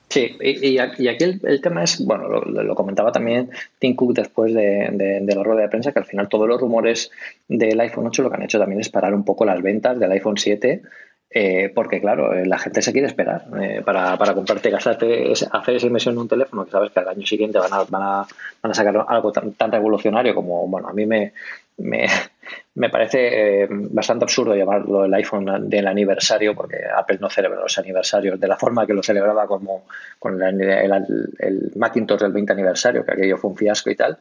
Sí, 0.09 0.37
y, 0.41 0.79
aquí 0.79 1.09
el, 1.09 1.61
tema 1.61 1.83
es, 1.83 2.05
bueno, 2.05 2.29
lo, 2.29 2.75
comentaba 2.77 3.11
también 3.11 3.51
Tim 3.81 3.97
Cook 3.97 4.15
después 4.15 4.55
de, 4.55 4.89
de, 4.93 5.35
la 5.35 5.43
rueda 5.43 5.63
de 5.63 5.69
prensa, 5.69 5.93
que 5.93 5.99
al 5.99 6.05
final 6.05 6.29
todos 6.29 6.49
los 6.49 6.61
rumores 6.61 7.11
del 7.49 7.81
iPhone 7.81 8.07
8 8.07 8.23
lo 8.23 8.31
que 8.31 8.37
han 8.37 8.43
hecho 8.45 8.59
también 8.59 8.81
es 8.81 8.89
parar 8.89 9.15
un 9.15 9.25
poco 9.25 9.45
las 9.45 9.61
ventas 9.61 9.99
del 9.99 10.13
iPhone 10.13 10.37
7 10.37 10.83
eh, 11.29 11.71
porque 11.75 12.01
claro, 12.01 12.33
eh, 12.33 12.47
la 12.47 12.57
gente 12.57 12.81
se 12.81 12.93
quiere 12.93 13.09
esperar 13.09 13.47
eh, 13.61 13.83
para, 13.85 14.17
para 14.17 14.33
comprarte, 14.33 14.71
gastarte, 14.71 15.33
hacer 15.51 15.77
esa 15.77 15.87
inversión 15.87 16.15
en 16.15 16.21
un 16.21 16.29
teléfono 16.29 16.65
que 16.65 16.71
sabes 16.71 16.93
que 16.93 17.01
al 17.01 17.09
año 17.09 17.27
siguiente 17.27 17.59
van 17.59 17.73
a, 17.75 17.85
van 17.85 18.03
a, 18.03 18.27
van 18.63 18.71
a 18.71 18.75
sacar 18.75 19.05
algo 19.09 19.33
tan, 19.33 19.53
tan, 19.53 19.73
revolucionario 19.73 20.35
como, 20.35 20.67
bueno, 20.69 20.89
a 20.89 20.93
mí 20.93 21.05
me, 21.05 21.33
me, 21.79 22.07
me 22.75 22.91
parece 22.91 23.67
bastante 23.71 24.25
absurdo 24.25 24.55
llamarlo 24.55 25.05
el 25.05 25.15
iPhone 25.15 25.69
del 25.69 25.87
aniversario 25.87 26.55
porque 26.55 26.79
Apple 26.97 27.19
no 27.21 27.31
celebra 27.31 27.61
los 27.61 27.79
aniversarios 27.79 28.39
de 28.39 28.49
la 28.49 28.57
forma 28.57 28.87
que 28.87 28.95
lo 28.95 29.03
celebraba 29.03 29.47
como 29.47 29.87
con 30.19 30.43
el, 30.43 30.61
el, 30.61 30.93
el 31.39 31.73
Macintosh 31.77 32.21
del 32.21 32.33
20 32.33 32.53
aniversario, 32.53 33.05
que 33.05 33.13
aquello 33.13 33.39
fue 33.39 33.51
un 33.51 33.57
fiasco 33.57 33.91
y 33.91 33.97
tal. 33.97 34.19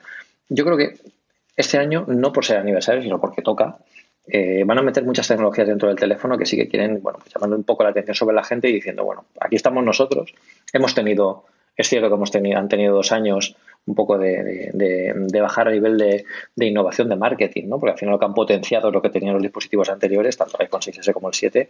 Yo 0.50 0.64
creo 0.64 0.78
que 0.78 0.96
este 1.56 1.78
año, 1.78 2.06
no 2.08 2.34
por 2.34 2.46
ser 2.46 2.58
aniversario, 2.58 3.02
sino 3.02 3.20
porque 3.20 3.42
toca, 3.42 3.78
eh, 4.28 4.64
van 4.66 4.80
a 4.80 4.82
meter 4.82 5.04
muchas 5.04 5.28
tecnologías 5.28 5.68
dentro 5.68 5.88
del 5.88 5.98
teléfono 5.98 6.38
que 6.38 6.46
sí 6.46 6.58
que 6.58 6.68
quieren, 6.68 7.02
bueno, 7.02 7.20
pues 7.20 7.34
llamando 7.34 7.56
un 7.56 7.64
poco 7.64 7.84
la 7.84 7.90
atención 7.90 8.16
sobre 8.16 8.36
la 8.36 8.44
gente 8.44 8.70
y 8.70 8.74
diciendo, 8.74 9.04
bueno, 9.04 9.26
aquí 9.40 9.56
estamos 9.56 9.84
nosotros, 9.84 10.34
hemos 10.74 10.96
tenido, 10.96 11.46
es 11.78 11.88
cierto 11.88 12.10
que 12.10 12.16
hemos 12.16 12.32
tenido, 12.32 12.60
han 12.60 12.68
tenido 12.68 12.96
dos 12.96 13.12
años 13.12 13.56
un 13.86 13.96
poco 13.96 14.18
de, 14.18 14.72
bajar 15.42 15.68
a 15.68 15.72
nivel 15.72 15.98
de, 15.98 16.26
innovación 16.66 17.10
de 17.10 17.16
marketing, 17.16 17.68
¿no? 17.68 17.80
Porque 17.80 17.94
al 17.94 17.98
final 17.98 18.14
lo 18.14 18.20
que 18.20 18.26
han 18.26 18.34
potenciado 18.34 18.92
lo 18.92 19.02
que 19.02 19.10
tenían 19.10 19.34
los 19.34 19.44
dispositivos 19.44 19.90
anteriores, 19.90 20.38
tanto 20.38 20.58
el 20.58 20.66
iPhone 20.66 20.82
6S 20.82 21.14
como 21.14 21.28
el 21.28 21.34
7, 21.34 21.70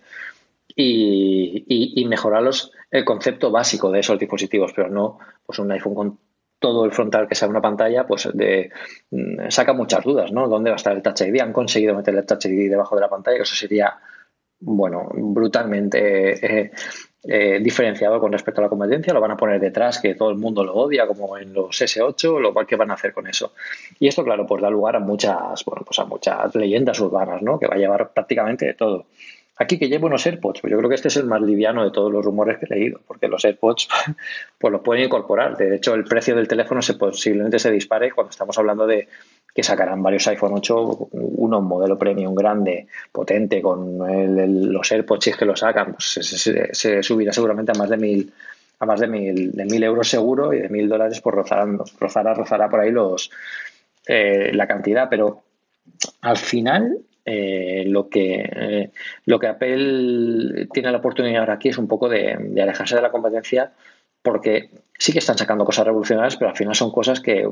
y, 0.75 1.65
y, 1.67 2.01
y 2.01 2.05
mejorar 2.05 2.43
el 2.91 3.05
concepto 3.05 3.51
básico 3.51 3.91
de 3.91 3.99
esos 3.99 4.19
dispositivos, 4.19 4.73
pero 4.75 4.89
no 4.89 5.19
pues 5.45 5.59
un 5.59 5.71
iPhone 5.71 5.95
con 5.95 6.19
todo 6.59 6.85
el 6.85 6.91
frontal 6.91 7.27
que 7.27 7.35
sea 7.35 7.47
una 7.47 7.61
pantalla, 7.61 8.07
pues 8.07 8.29
de, 8.33 8.71
mm, 9.11 9.49
saca 9.49 9.73
muchas 9.73 10.03
dudas, 10.03 10.31
¿no? 10.31 10.47
¿Dónde 10.47 10.69
va 10.69 10.75
a 10.75 10.77
estar 10.77 10.95
el 10.95 11.03
Touch 11.03 11.21
ID? 11.21 11.41
Han 11.41 11.53
conseguido 11.53 11.95
meter 11.95 12.15
el 12.15 12.25
Touch 12.25 12.45
ID 12.45 12.69
debajo 12.69 12.95
de 12.95 13.01
la 13.01 13.09
pantalla, 13.09 13.43
eso 13.43 13.55
sería, 13.55 13.97
bueno, 14.59 15.09
brutalmente 15.13 16.61
eh, 16.61 16.71
eh, 17.27 17.59
diferenciado 17.61 18.19
con 18.19 18.31
respecto 18.31 18.61
a 18.61 18.65
la 18.65 18.69
competencia. 18.69 19.13
Lo 19.13 19.21
van 19.21 19.31
a 19.31 19.37
poner 19.37 19.59
detrás, 19.59 19.99
que 19.99 20.15
todo 20.15 20.29
el 20.29 20.37
mundo 20.37 20.63
lo 20.63 20.73
odia, 20.75 21.07
como 21.07 21.37
en 21.37 21.53
los 21.53 21.81
S8, 21.81 22.39
lo 22.39 22.53
cual 22.53 22.67
que 22.67 22.75
van 22.75 22.91
a 22.91 22.93
hacer 22.93 23.13
con 23.13 23.27
eso. 23.27 23.53
Y 23.99 24.07
esto, 24.07 24.23
claro, 24.23 24.45
pues 24.45 24.61
da 24.61 24.69
lugar 24.69 24.95
a 24.95 24.99
muchas, 24.99 25.65
bueno, 25.65 25.83
pues 25.85 25.97
a 25.99 26.05
muchas 26.05 26.53
leyendas 26.55 26.99
urbanas, 26.99 27.41
¿no? 27.41 27.59
Que 27.59 27.67
va 27.67 27.75
a 27.75 27.79
llevar 27.79 28.11
prácticamente 28.11 28.65
de 28.65 28.73
todo. 28.73 29.05
Aquí 29.57 29.79
que 29.79 29.87
llevo 29.87 30.07
unos 30.07 30.25
AirPods, 30.25 30.59
pues 30.59 30.71
yo 30.71 30.77
creo 30.77 30.89
que 30.89 30.95
este 30.95 31.07
es 31.07 31.15
el 31.15 31.27
más 31.27 31.41
liviano 31.41 31.85
de 31.85 31.91
todos 31.91 32.11
los 32.11 32.25
rumores 32.25 32.57
que 32.57 32.65
he 32.65 32.77
leído, 32.77 32.99
porque 33.07 33.29
los 33.29 33.45
AirPods 33.45 33.87
pues 34.59 34.71
los 34.71 34.81
pueden 34.81 35.05
incorporar. 35.05 35.55
De 35.55 35.75
hecho, 35.75 35.93
el 35.93 36.03
precio 36.03 36.35
del 36.35 36.47
teléfono 36.47 36.81
se 36.81 36.95
posiblemente 36.95 37.57
se 37.57 37.71
dispare 37.71 38.11
cuando 38.11 38.31
estamos 38.31 38.57
hablando 38.57 38.85
de 38.85 39.07
que 39.55 39.63
sacarán 39.63 40.03
varios 40.03 40.27
iPhone 40.27 40.53
8, 40.55 41.07
uno 41.13 41.59
un 41.59 41.65
modelo 41.65 41.97
premium 41.97 42.35
grande, 42.35 42.87
potente, 43.11 43.61
con 43.61 43.97
los 43.97 44.91
AirPods 44.91 45.37
que 45.37 45.45
lo 45.45 45.55
sacan, 45.55 45.93
pues 45.93 46.19
se, 46.73 47.01
subirá 47.01 47.31
seguramente 47.31 47.71
a 47.71 47.79
más 47.79 47.89
de 47.89 47.97
mil 47.97 48.33
a 48.77 48.85
más 48.85 48.99
de 48.99 49.07
mil, 49.07 49.53
de 49.53 49.63
mil 49.63 49.81
euros 49.81 50.09
seguro 50.09 50.51
y 50.53 50.59
de 50.59 50.67
mil 50.67 50.89
dólares 50.89 51.21
por 51.21 51.33
pues 51.35 51.45
rozarán, 51.45 51.79
rozará, 51.97 52.33
rozará 52.33 52.69
por 52.69 52.81
ahí 52.81 52.91
los 52.91 53.31
eh, 54.05 54.51
la 54.53 54.67
cantidad, 54.67 55.07
pero 55.09 55.43
al 56.21 56.35
final 56.35 56.99
eh, 57.23 57.85
lo, 57.87 58.09
que, 58.09 58.49
eh, 58.53 58.91
lo 59.25 59.39
que 59.39 59.47
Apple 59.47 60.67
tiene 60.73 60.91
la 60.91 60.97
oportunidad 60.97 61.39
ahora 61.39 61.53
aquí 61.53 61.69
es 61.69 61.77
un 61.77 61.87
poco 61.87 62.09
de, 62.09 62.33
alejarse 62.61 62.95
de 62.95 63.01
la 63.01 63.11
competencia 63.11 63.71
porque 64.21 64.69
sí 64.97 65.13
que 65.13 65.19
están 65.19 65.37
sacando 65.37 65.65
cosas 65.65 65.85
revolucionarias, 65.85 66.35
pero 66.35 66.49
al 66.49 66.57
final 66.57 66.75
son 66.75 66.91
cosas 66.91 67.21
que 67.21 67.49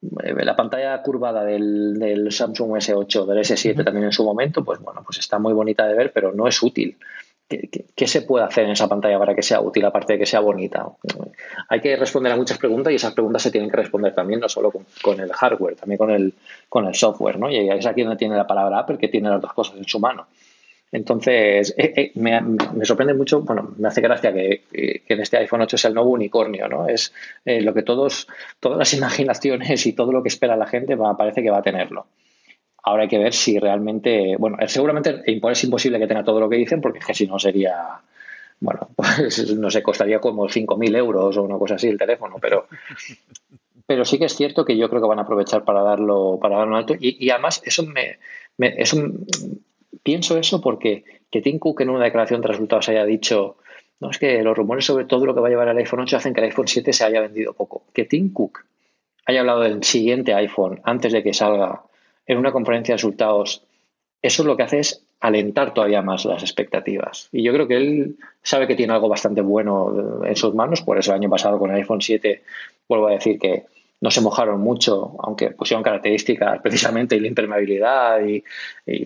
la 0.00 0.56
pantalla 0.56 1.00
curvada 1.02 1.44
del, 1.44 2.28
Samsung 2.30 2.76
S8, 2.76 3.26
del 3.26 3.38
S7 3.38 3.84
también 3.84 4.06
en 4.06 4.12
su 4.12 4.24
momento, 4.24 4.64
pues 4.64 4.80
bueno, 4.80 5.02
pues 5.04 5.18
está 5.18 5.38
muy 5.38 5.52
bonita 5.52 5.86
de 5.86 5.94
ver, 5.94 6.12
pero 6.12 6.32
no 6.32 6.46
es 6.46 6.62
útil. 6.62 6.96
¿Qué, 7.48 8.06
se 8.06 8.22
puede 8.22 8.44
hacer 8.44 8.64
en 8.64 8.72
esa 8.72 8.88
pantalla 8.88 9.18
para 9.18 9.34
que 9.34 9.42
sea 9.42 9.62
útil, 9.62 9.82
aparte 9.86 10.12
de 10.12 10.18
que 10.18 10.26
sea 10.26 10.40
bonita? 10.40 10.86
Hay 11.70 11.80
que 11.80 11.96
responder 11.96 12.30
a 12.30 12.36
muchas 12.36 12.58
preguntas 12.58 12.92
y 12.92 12.96
esas 12.96 13.14
preguntas 13.14 13.40
se 13.40 13.50
tienen 13.50 13.70
que 13.70 13.76
responder 13.78 14.14
también, 14.14 14.40
no 14.40 14.50
solo 14.50 14.70
con, 14.70 15.18
el 15.18 15.32
hardware, 15.32 15.74
también 15.74 15.96
con 15.96 16.10
el, 16.10 16.34
con 16.68 16.86
el 16.86 16.94
software, 16.94 17.38
¿no? 17.38 17.50
Y 17.50 17.70
es 17.70 17.86
aquí 17.86 18.02
donde 18.02 18.18
tiene 18.18 18.36
la 18.36 18.46
palabra 18.46 18.80
Apple, 18.80 18.98
que 18.98 19.08
tiene 19.08 19.30
las 19.30 19.40
dos 19.40 19.54
cosas 19.54 19.78
en 19.78 19.84
su 19.86 19.98
mano. 19.98 20.26
Entonces, 20.90 21.74
eh, 21.76 21.92
eh, 21.96 22.12
me, 22.14 22.84
sorprende 22.84 23.12
mucho, 23.12 23.42
bueno, 23.42 23.74
me 23.76 23.88
hace 23.88 24.00
gracia 24.00 24.32
que, 24.32 24.62
en 24.72 25.20
este 25.20 25.36
iPhone 25.36 25.60
8 25.62 25.76
sea 25.76 25.88
el 25.88 25.94
nuevo 25.94 26.10
unicornio, 26.10 26.66
¿no? 26.68 26.88
Es 26.88 27.12
eh, 27.44 27.60
lo 27.60 27.74
que 27.74 27.82
todos, 27.82 28.26
todas 28.58 28.78
las 28.78 28.94
imaginaciones 28.98 29.86
y 29.86 29.92
todo 29.92 30.12
lo 30.12 30.22
que 30.22 30.28
espera 30.28 30.56
la 30.56 30.66
gente 30.66 30.96
parece 30.96 31.42
que 31.42 31.50
va 31.50 31.58
a 31.58 31.62
tenerlo. 31.62 32.06
Ahora 32.82 33.02
hay 33.02 33.08
que 33.08 33.18
ver 33.18 33.34
si 33.34 33.58
realmente, 33.58 34.36
bueno, 34.38 34.56
seguramente 34.66 35.22
es 35.26 35.64
imposible 35.64 35.98
que 35.98 36.06
tenga 36.06 36.24
todo 36.24 36.40
lo 36.40 36.48
que 36.48 36.56
dicen 36.56 36.80
porque 36.80 37.00
es 37.00 37.06
que 37.06 37.14
si 37.14 37.26
no 37.26 37.38
sería, 37.38 38.00
bueno, 38.60 38.88
pues 38.96 39.54
no 39.54 39.70
sé, 39.70 39.82
costaría 39.82 40.20
como 40.20 40.48
5.000 40.48 40.96
euros 40.96 41.36
o 41.36 41.42
una 41.42 41.58
cosa 41.58 41.74
así 41.74 41.88
el 41.88 41.98
teléfono, 41.98 42.36
pero, 42.40 42.66
pero 43.84 44.06
sí 44.06 44.18
que 44.18 44.24
es 44.24 44.34
cierto 44.34 44.64
que 44.64 44.78
yo 44.78 44.88
creo 44.88 45.02
que 45.02 45.08
van 45.08 45.18
a 45.18 45.22
aprovechar 45.22 45.64
para 45.64 45.82
darlo, 45.82 46.38
para 46.40 46.56
darlo 46.56 46.76
alto 46.76 46.94
y, 46.98 47.28
además 47.28 47.60
eso 47.66 47.84
me, 47.84 48.18
pienso 50.02 50.38
eso 50.38 50.60
porque 50.60 51.04
que 51.30 51.42
Tim 51.42 51.58
Cook 51.58 51.80
en 51.80 51.90
una 51.90 52.04
declaración 52.04 52.40
de 52.40 52.48
resultados 52.48 52.88
haya 52.88 53.04
dicho 53.04 53.56
no, 54.00 54.10
es 54.10 54.18
que 54.18 54.42
los 54.42 54.56
rumores 54.56 54.84
sobre 54.84 55.04
todo 55.04 55.26
lo 55.26 55.34
que 55.34 55.40
va 55.40 55.48
a 55.48 55.50
llevar 55.50 55.68
el 55.68 55.78
iPhone 55.78 56.00
8 56.00 56.16
hacen 56.16 56.32
que 56.32 56.40
el 56.40 56.46
iPhone 56.46 56.68
7 56.68 56.92
se 56.92 57.04
haya 57.04 57.20
vendido 57.20 57.52
poco. 57.52 57.82
Que 57.92 58.04
Tim 58.04 58.32
Cook 58.32 58.64
haya 59.26 59.40
hablado 59.40 59.62
del 59.62 59.82
siguiente 59.82 60.34
iPhone 60.34 60.80
antes 60.84 61.12
de 61.12 61.22
que 61.22 61.34
salga 61.34 61.82
en 62.26 62.38
una 62.38 62.52
conferencia 62.52 62.92
de 62.92 62.98
resultados, 62.98 63.64
eso 64.22 64.44
lo 64.44 64.56
que 64.56 64.62
hace 64.62 64.78
es 64.80 65.04
alentar 65.20 65.74
todavía 65.74 66.02
más 66.02 66.24
las 66.26 66.42
expectativas. 66.42 67.28
Y 67.32 67.42
yo 67.42 67.52
creo 67.52 67.66
que 67.66 67.76
él 67.76 68.16
sabe 68.42 68.68
que 68.68 68.76
tiene 68.76 68.92
algo 68.92 69.08
bastante 69.08 69.40
bueno 69.40 70.24
en 70.24 70.36
sus 70.36 70.54
manos, 70.54 70.82
por 70.82 70.98
eso 70.98 71.10
el 71.10 71.16
año 71.16 71.30
pasado 71.30 71.58
con 71.58 71.70
el 71.70 71.76
iPhone 71.76 72.00
7, 72.00 72.42
vuelvo 72.88 73.08
a 73.08 73.12
decir 73.12 73.38
que 73.38 73.64
no 74.00 74.10
se 74.10 74.20
mojaron 74.20 74.60
mucho, 74.60 75.16
aunque 75.20 75.50
pusieron 75.50 75.82
características 75.82 76.60
precisamente 76.62 77.16
y 77.16 77.20
la 77.20 77.28
impermeabilidad 77.28 78.20
y, 78.24 78.42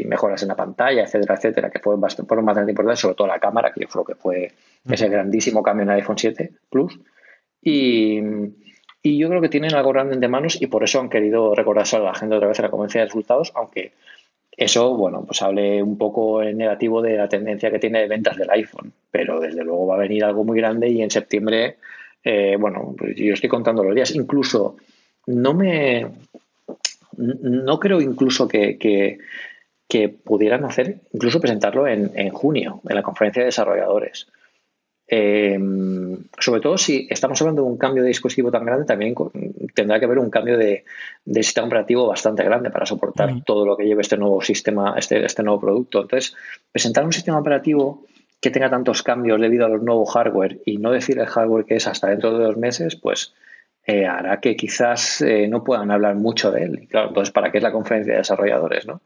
mejoras 0.04 0.42
en 0.42 0.48
la 0.48 0.56
pantalla, 0.56 1.02
etcétera, 1.02 1.34
etcétera, 1.34 1.70
que 1.70 1.78
fueron 1.78 2.00
bastante, 2.00 2.28
fueron 2.28 2.44
bastante 2.44 2.72
importantes, 2.72 3.00
sobre 3.00 3.14
todo 3.14 3.26
la 3.26 3.38
cámara, 3.38 3.72
que 3.72 3.80
yo 3.80 3.88
creo 3.88 4.04
que 4.04 4.14
fue 4.14 4.52
ese 4.88 5.08
grandísimo 5.08 5.62
cambio 5.62 5.84
en 5.84 5.90
el 5.90 5.96
iPhone 5.96 6.18
7 6.18 6.52
Plus. 6.68 6.98
Y, 7.60 8.20
y 9.02 9.18
yo 9.18 9.28
creo 9.28 9.40
que 9.40 9.48
tienen 9.48 9.74
algo 9.74 9.92
grande 9.92 10.16
de 10.16 10.28
manos 10.28 10.60
y 10.60 10.66
por 10.66 10.84
eso 10.84 11.00
han 11.00 11.08
querido 11.08 11.54
recordarse 11.54 11.96
a 11.96 12.00
la 12.00 12.14
gente 12.14 12.36
otra 12.36 12.48
vez 12.48 12.58
en 12.58 12.64
la 12.64 12.70
conferencia 12.70 13.00
de 13.00 13.06
resultados, 13.06 13.52
aunque 13.54 13.92
eso, 14.56 14.96
bueno, 14.96 15.24
pues 15.24 15.40
hable 15.42 15.82
un 15.82 15.96
poco 15.96 16.42
en 16.42 16.58
negativo 16.58 17.00
de 17.00 17.16
la 17.16 17.28
tendencia 17.28 17.70
que 17.70 17.78
tiene 17.78 18.00
de 18.00 18.08
ventas 18.08 18.36
del 18.36 18.50
iPhone, 18.50 18.92
pero 19.10 19.40
desde 19.40 19.64
luego 19.64 19.86
va 19.86 19.94
a 19.94 19.98
venir 19.98 20.24
algo 20.24 20.44
muy 20.44 20.58
grande 20.58 20.88
y 20.90 21.02
en 21.02 21.10
septiembre, 21.10 21.78
eh, 22.24 22.56
bueno, 22.58 22.94
pues 22.96 23.16
yo 23.16 23.34
estoy 23.34 23.48
contando 23.48 23.82
los 23.82 23.94
días. 23.94 24.14
Incluso 24.14 24.76
no 25.26 25.54
me, 25.54 26.06
no 27.16 27.78
creo 27.78 28.00
incluso 28.00 28.48
que, 28.48 28.78
que, 28.78 29.18
pudieran 30.08 30.64
hacer, 30.64 31.00
incluso 31.12 31.38
presentarlo 31.38 31.86
en, 31.86 32.12
en 32.14 32.30
junio, 32.30 32.80
en 32.88 32.96
la 32.96 33.02
conferencia 33.02 33.42
de 33.42 33.46
desarrolladores. 33.46 34.26
Em, 35.14 36.16
sobre 36.38 36.62
todo 36.62 36.78
si 36.78 37.06
estamos 37.10 37.38
hablando 37.42 37.60
de 37.60 37.68
un 37.68 37.76
cambio 37.76 38.02
de 38.02 38.08
dispositivo 38.08 38.50
tan 38.50 38.64
grande, 38.64 38.86
también 38.86 39.14
tendrá 39.74 39.98
que 39.98 40.06
haber 40.06 40.18
un 40.18 40.30
cambio 40.30 40.56
de, 40.56 40.84
sistema 41.42 41.66
operativo 41.66 42.06
bastante 42.06 42.42
grande 42.42 42.70
para 42.70 42.86
soportar 42.86 43.44
todo 43.44 43.66
lo 43.66 43.76
que 43.76 43.84
lleve 43.84 44.00
este 44.00 44.16
nuevo 44.16 44.40
sistema, 44.40 44.94
este, 44.96 45.22
este 45.22 45.42
nuevo 45.42 45.60
producto. 45.60 46.00
Entonces, 46.00 46.34
presentar 46.72 47.04
un 47.04 47.12
sistema 47.12 47.38
operativo 47.38 48.04
que 48.42 48.50
tenga 48.50 48.68
tantos 48.68 49.04
cambios 49.04 49.40
debido 49.40 49.64
a 49.64 49.68
los 49.68 49.82
nuevos 49.82 50.12
hardware 50.12 50.58
y 50.66 50.78
no 50.78 50.90
decir 50.90 51.20
el 51.20 51.26
hardware 51.26 51.64
que 51.64 51.76
es 51.76 51.86
hasta 51.86 52.08
dentro 52.08 52.36
de 52.36 52.44
dos 52.44 52.56
meses, 52.56 52.96
pues 52.96 53.32
eh, 53.86 54.04
hará 54.04 54.40
que 54.40 54.56
quizás 54.56 55.20
eh, 55.22 55.46
no 55.46 55.62
puedan 55.62 55.92
hablar 55.92 56.16
mucho 56.16 56.50
de 56.50 56.64
él. 56.64 56.80
Y 56.82 56.86
claro, 56.88 57.08
entonces, 57.08 57.32
¿para 57.32 57.52
qué 57.52 57.58
es 57.58 57.62
la 57.62 57.70
conferencia 57.70 58.14
de 58.14 58.18
desarrolladores? 58.18 58.84
¿no? 58.84 59.00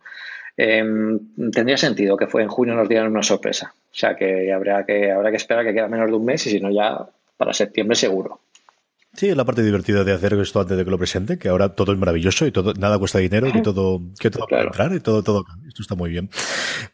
Em, 0.57 1.51
tendría 1.53 1.77
sentido 1.77 2.17
que 2.17 2.27
fue 2.27 2.43
en 2.43 2.49
junio 2.49 2.75
nos 2.75 2.89
dieran 2.89 3.11
una 3.11 3.23
sorpresa. 3.23 3.75
O 3.75 3.95
sea 3.95 4.17
que 4.17 4.51
habrá 4.51 4.87
que, 4.87 5.13
habrá 5.13 5.31
que 5.31 5.37
esperar 5.37 5.67
que 5.67 5.75
queda 5.75 5.89
menos 5.89 6.07
de 6.09 6.17
un 6.17 6.25
mes 6.25 6.47
y 6.47 6.51
si 6.51 6.61
no 6.61 6.71
ya 6.71 7.07
para 7.37 7.53
septiembre 7.53 7.95
seguro. 7.95 8.41
Sí, 9.13 9.29
es 9.29 9.37
la 9.37 9.45
parte 9.45 9.63
divertida 9.63 10.03
de 10.05 10.13
hacer 10.13 10.33
esto 10.35 10.61
antes 10.61 10.77
de 10.77 10.85
que 10.85 10.91
lo 10.91 10.99
presente, 10.99 11.39
que 11.39 11.49
ahora 11.49 11.75
todo 11.75 11.93
es 11.93 11.99
maravilloso 11.99 12.47
y 12.47 12.53
todo, 12.53 12.75
nada 12.75 12.99
cuesta 12.99 13.19
dinero, 13.19 13.51
que 13.51 13.63
todo, 13.63 14.01
que 14.21 14.31
todo 14.31 14.47
puede 14.47 14.65
entrar 14.65 14.93
y 14.93 15.01
todo, 15.01 15.23
todo, 15.23 15.45
esto 15.77 15.83
está 15.83 15.95
muy 15.95 16.09
bien. 16.09 16.31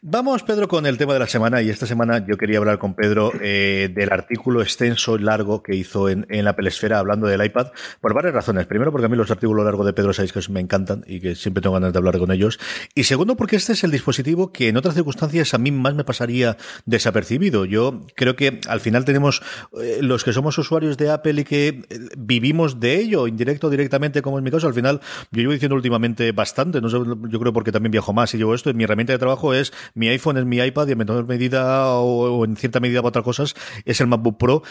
Vamos, 0.01 0.43
Pedro, 0.43 0.67
con 0.67 0.85
el 0.85 0.97
tema 0.97 1.13
de 1.13 1.19
la 1.19 1.27
semana, 1.27 1.61
y 1.61 1.69
esta 1.69 1.85
semana 1.85 2.25
yo 2.25 2.37
quería 2.37 2.57
hablar 2.57 2.79
con 2.79 2.95
Pedro 2.95 3.31
eh, 3.41 3.89
del 3.93 4.11
artículo 4.11 4.61
extenso 4.61 5.15
y 5.15 5.19
largo 5.19 5.63
que 5.63 5.73
hizo 5.73 6.09
en, 6.09 6.25
en 6.29 6.43
la 6.43 6.55
Pelesfera 6.55 6.99
hablando 6.99 7.27
del 7.27 7.43
iPad, 7.45 7.67
por 8.01 8.13
varias 8.13 8.33
razones. 8.33 8.65
Primero, 8.65 8.91
porque 8.91 9.05
a 9.05 9.09
mí 9.09 9.15
los 9.15 9.31
artículos 9.31 9.63
largos 9.63 9.85
de 9.85 9.93
Pedro 9.93 10.11
sabéis 10.11 10.33
que 10.33 10.41
me 10.51 10.59
encantan 10.59 11.05
y 11.07 11.21
que 11.21 11.35
siempre 11.35 11.61
tengo 11.61 11.75
ganas 11.75 11.93
de 11.93 11.97
hablar 11.97 12.17
con 12.19 12.31
ellos. 12.31 12.59
Y 12.93 13.05
segundo, 13.05 13.37
porque 13.37 13.55
este 13.55 13.71
es 13.71 13.85
el 13.85 13.91
dispositivo 13.91 14.51
que 14.51 14.67
en 14.67 14.75
otras 14.75 14.95
circunstancias 14.95 15.53
a 15.53 15.57
mí 15.57 15.71
más 15.71 15.95
me 15.95 16.03
pasaría 16.03 16.57
desapercibido. 16.85 17.63
Yo 17.63 18.01
creo 18.15 18.35
que 18.35 18.59
al 18.67 18.81
final 18.81 19.05
tenemos 19.05 19.41
eh, 19.79 19.99
los 20.01 20.25
que 20.25 20.33
somos 20.33 20.57
usuarios 20.57 20.97
de 20.97 21.09
Apple 21.09 21.39
y 21.39 21.43
que 21.45 21.67
eh, 21.67 21.83
vivimos 22.17 22.81
de 22.81 22.97
ello, 22.97 23.27
indirecto 23.27 23.67
o 23.67 23.69
directamente, 23.69 24.21
como 24.21 24.37
es 24.37 24.43
mi 24.43 24.51
caso. 24.51 24.67
Al 24.67 24.73
final, 24.73 24.99
yo 25.31 25.39
llevo 25.39 25.53
diciendo 25.53 25.75
últimamente 25.75 26.33
bastante, 26.33 26.81
no 26.81 26.89
sé, 26.89 26.97
yo 26.97 27.39
creo 27.39 27.53
porque 27.53 27.71
también 27.71 27.91
viajo 27.91 28.11
más 28.11 28.33
y 28.33 28.37
llevo 28.37 28.53
esto, 28.53 28.72
mi 28.73 28.83
herramienta 28.83 29.13
de 29.13 29.19
trabajo 29.19 29.53
es 29.53 29.73
mi 29.93 30.07
iPhone, 30.09 30.37
es 30.37 30.45
mi 30.45 30.57
iPad, 30.57 30.87
y 30.87 30.91
en 30.91 30.97
menor 30.97 31.27
medida 31.27 31.89
o, 31.91 32.45
en 32.45 32.55
cierta 32.57 32.79
medida 32.79 33.01
para 33.01 33.09
otras 33.09 33.23
cosas 33.23 33.55
es 33.85 34.01
el 34.01 34.07
MacBook 34.07 34.37
Pro. 34.37 34.63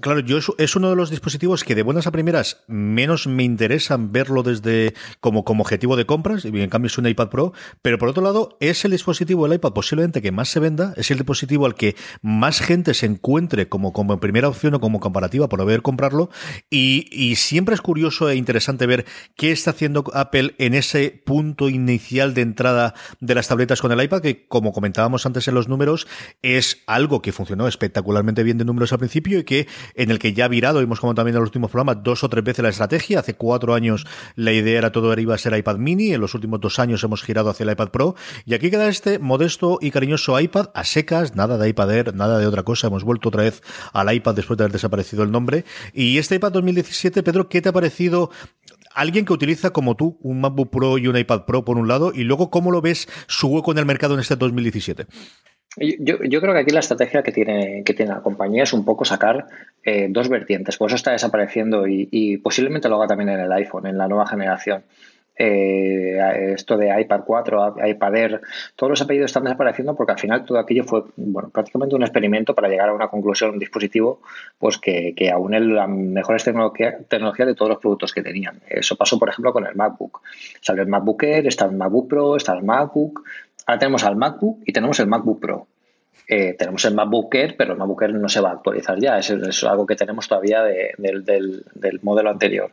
Claro, 0.00 0.20
yo 0.20 0.38
es, 0.58 0.76
uno 0.76 0.90
de 0.90 0.96
los 0.96 1.10
dispositivos 1.10 1.64
que 1.64 1.74
de 1.74 1.82
buenas 1.82 2.06
a 2.06 2.12
primeras 2.12 2.64
menos 2.66 3.26
me 3.26 3.44
interesan 3.44 4.12
verlo 4.12 4.42
desde 4.42 4.94
como, 5.20 5.44
como 5.44 5.62
objetivo 5.62 5.96
de 5.96 6.06
compras, 6.06 6.44
y 6.44 6.48
en 6.48 6.70
cambio 6.70 6.86
es 6.86 6.98
un 6.98 7.06
iPad 7.06 7.28
Pro, 7.28 7.52
pero 7.82 7.98
por 7.98 8.08
otro 8.08 8.22
lado, 8.22 8.56
es 8.60 8.84
el 8.84 8.92
dispositivo, 8.92 9.46
el 9.46 9.54
iPad 9.54 9.72
posiblemente 9.72 10.22
que 10.22 10.32
más 10.32 10.48
se 10.48 10.60
venda, 10.60 10.94
es 10.96 11.10
el 11.10 11.18
dispositivo 11.18 11.66
al 11.66 11.74
que 11.74 11.96
más 12.22 12.60
gente 12.60 12.94
se 12.94 13.06
encuentre 13.06 13.68
como, 13.68 13.92
como 13.92 14.18
primera 14.20 14.48
opción 14.48 14.74
o 14.74 14.80
como 14.80 15.00
comparativa 15.00 15.48
por 15.48 15.60
haber 15.60 15.82
comprarlo, 15.82 16.30
y, 16.70 17.08
y 17.10 17.36
siempre 17.36 17.74
es 17.74 17.80
curioso 17.80 18.28
e 18.28 18.36
interesante 18.36 18.86
ver 18.86 19.06
qué 19.36 19.52
está 19.52 19.70
haciendo 19.70 20.04
Apple 20.14 20.54
en 20.58 20.74
ese 20.74 21.22
punto 21.24 21.68
inicial 21.68 22.34
de 22.34 22.42
entrada 22.42 22.94
de 23.20 23.34
las 23.34 23.45
tabletas 23.48 23.80
con 23.80 23.92
el 23.92 24.02
iPad, 24.02 24.20
que 24.20 24.46
como 24.46 24.72
comentábamos 24.72 25.26
antes 25.26 25.48
en 25.48 25.54
los 25.54 25.68
números, 25.68 26.06
es 26.42 26.82
algo 26.86 27.22
que 27.22 27.32
funcionó 27.32 27.66
espectacularmente 27.66 28.42
bien 28.42 28.58
de 28.58 28.64
números 28.64 28.92
al 28.92 28.98
principio 28.98 29.40
y 29.40 29.44
que 29.44 29.66
en 29.94 30.10
el 30.10 30.18
que 30.18 30.32
ya 30.32 30.44
ha 30.44 30.48
virado, 30.48 30.80
vimos 30.80 31.00
como 31.00 31.14
también 31.14 31.34
en 31.34 31.40
los 31.40 31.48
últimos 31.48 31.70
programas, 31.70 32.02
dos 32.02 32.22
o 32.22 32.28
tres 32.28 32.44
veces 32.44 32.62
la 32.62 32.68
estrategia. 32.68 33.20
Hace 33.20 33.34
cuatro 33.34 33.74
años 33.74 34.06
la 34.34 34.52
idea 34.52 34.78
era 34.78 34.92
todo 34.92 35.16
iba 35.20 35.34
a 35.34 35.38
ser 35.38 35.56
iPad 35.56 35.76
mini, 35.76 36.12
en 36.12 36.20
los 36.20 36.34
últimos 36.34 36.60
dos 36.60 36.78
años 36.78 37.02
hemos 37.04 37.22
girado 37.22 37.50
hacia 37.50 37.64
el 37.64 37.70
iPad 37.70 37.88
Pro. 37.88 38.14
Y 38.44 38.54
aquí 38.54 38.70
queda 38.70 38.88
este 38.88 39.18
modesto 39.18 39.78
y 39.80 39.90
cariñoso 39.90 40.38
iPad 40.38 40.70
a 40.74 40.84
secas, 40.84 41.34
nada 41.36 41.58
de 41.58 41.68
iPad 41.68 41.92
Air, 41.92 42.14
nada 42.14 42.38
de 42.38 42.46
otra 42.46 42.62
cosa. 42.62 42.88
Hemos 42.88 43.04
vuelto 43.04 43.28
otra 43.28 43.44
vez 43.44 43.62
al 43.92 44.12
iPad 44.12 44.34
después 44.34 44.58
de 44.58 44.64
haber 44.64 44.72
desaparecido 44.72 45.22
el 45.22 45.30
nombre. 45.30 45.64
Y 45.92 46.18
este 46.18 46.36
iPad 46.36 46.52
2017 46.52 47.22
Pedro, 47.22 47.48
¿qué 47.48 47.62
te 47.62 47.68
ha 47.68 47.72
parecido 47.72 48.30
alguien 48.96 49.24
que 49.24 49.32
utiliza 49.32 49.70
como 49.70 49.94
tú 49.94 50.18
un 50.22 50.40
MacBook 50.40 50.70
Pro 50.70 50.98
y 50.98 51.06
un 51.06 51.16
iPad 51.16 51.44
Pro 51.44 51.64
por 51.64 51.78
un 51.78 51.86
lado 51.86 52.12
y 52.14 52.24
luego 52.24 52.50
cómo 52.50 52.72
lo 52.72 52.80
ves 52.80 53.08
su 53.28 53.48
hueco 53.48 53.70
en 53.70 53.78
el 53.78 53.86
mercado 53.86 54.14
en 54.14 54.20
este 54.20 54.36
2017? 54.36 55.06
Yo, 55.78 56.16
yo 56.22 56.40
creo 56.40 56.54
que 56.54 56.60
aquí 56.60 56.70
la 56.70 56.80
estrategia 56.80 57.22
que 57.22 57.32
tiene, 57.32 57.82
que 57.84 57.92
tiene 57.92 58.12
la 58.12 58.22
compañía 58.22 58.62
es 58.62 58.72
un 58.72 58.86
poco 58.86 59.04
sacar 59.04 59.46
eh, 59.84 60.08
dos 60.08 60.30
vertientes. 60.30 60.78
Por 60.78 60.88
eso 60.88 60.96
está 60.96 61.12
desapareciendo 61.12 61.86
y, 61.86 62.08
y, 62.10 62.38
posiblemente 62.38 62.88
lo 62.88 62.96
haga 62.96 63.08
también 63.08 63.28
en 63.28 63.40
el 63.40 63.52
iPhone, 63.52 63.86
en 63.86 63.98
la 63.98 64.08
nueva 64.08 64.26
generación 64.26 64.84
eh, 65.38 66.52
esto 66.54 66.76
de 66.76 66.98
iPad 67.00 67.20
4, 67.26 67.76
iPad 67.86 68.16
Air, 68.16 68.40
todos 68.74 68.90
los 68.90 69.02
apellidos 69.02 69.30
están 69.30 69.44
desapareciendo 69.44 69.94
porque 69.94 70.12
al 70.12 70.18
final 70.18 70.44
todo 70.44 70.58
aquello 70.58 70.84
fue 70.84 71.04
bueno, 71.16 71.50
prácticamente 71.50 71.94
un 71.94 72.02
experimento 72.02 72.54
para 72.54 72.68
llegar 72.68 72.88
a 72.88 72.94
una 72.94 73.08
conclusión, 73.08 73.50
un 73.50 73.58
dispositivo 73.58 74.20
pues 74.58 74.78
que, 74.78 75.14
que 75.14 75.30
aúne 75.30 75.60
las 75.60 75.88
mejores 75.88 76.44
tecnologías 76.44 77.06
tecnología 77.08 77.46
de 77.46 77.54
todos 77.54 77.70
los 77.70 77.78
productos 77.78 78.12
que 78.12 78.22
tenían. 78.22 78.60
Eso 78.68 78.96
pasó, 78.96 79.18
por 79.18 79.28
ejemplo, 79.28 79.52
con 79.52 79.66
el 79.66 79.74
MacBook. 79.74 80.22
Salió 80.60 80.82
el 80.82 80.88
MacBook 80.88 81.22
Air, 81.22 81.46
está 81.46 81.66
el 81.66 81.76
MacBook 81.76 82.08
Pro, 82.08 82.36
está 82.36 82.54
el 82.54 82.62
MacBook. 82.62 83.22
Ahora 83.66 83.78
tenemos 83.78 84.04
al 84.04 84.16
MacBook 84.16 84.62
y 84.64 84.72
tenemos 84.72 84.98
el 85.00 85.06
MacBook 85.06 85.40
Pro. 85.40 85.66
Eh, 86.28 86.54
tenemos 86.54 86.84
el 86.84 86.94
MacBook 86.94 87.34
Air, 87.34 87.56
pero 87.56 87.72
el 87.72 87.78
MacBook 87.78 88.02
Air 88.02 88.14
no 88.14 88.28
se 88.28 88.40
va 88.40 88.50
a 88.50 88.52
actualizar 88.54 88.98
ya. 88.98 89.18
Es, 89.18 89.30
algo 89.64 89.86
que 89.86 89.96
tenemos 89.96 90.28
todavía 90.28 90.62
del, 90.62 91.24
del 91.24 92.00
modelo 92.02 92.30
anterior. 92.30 92.72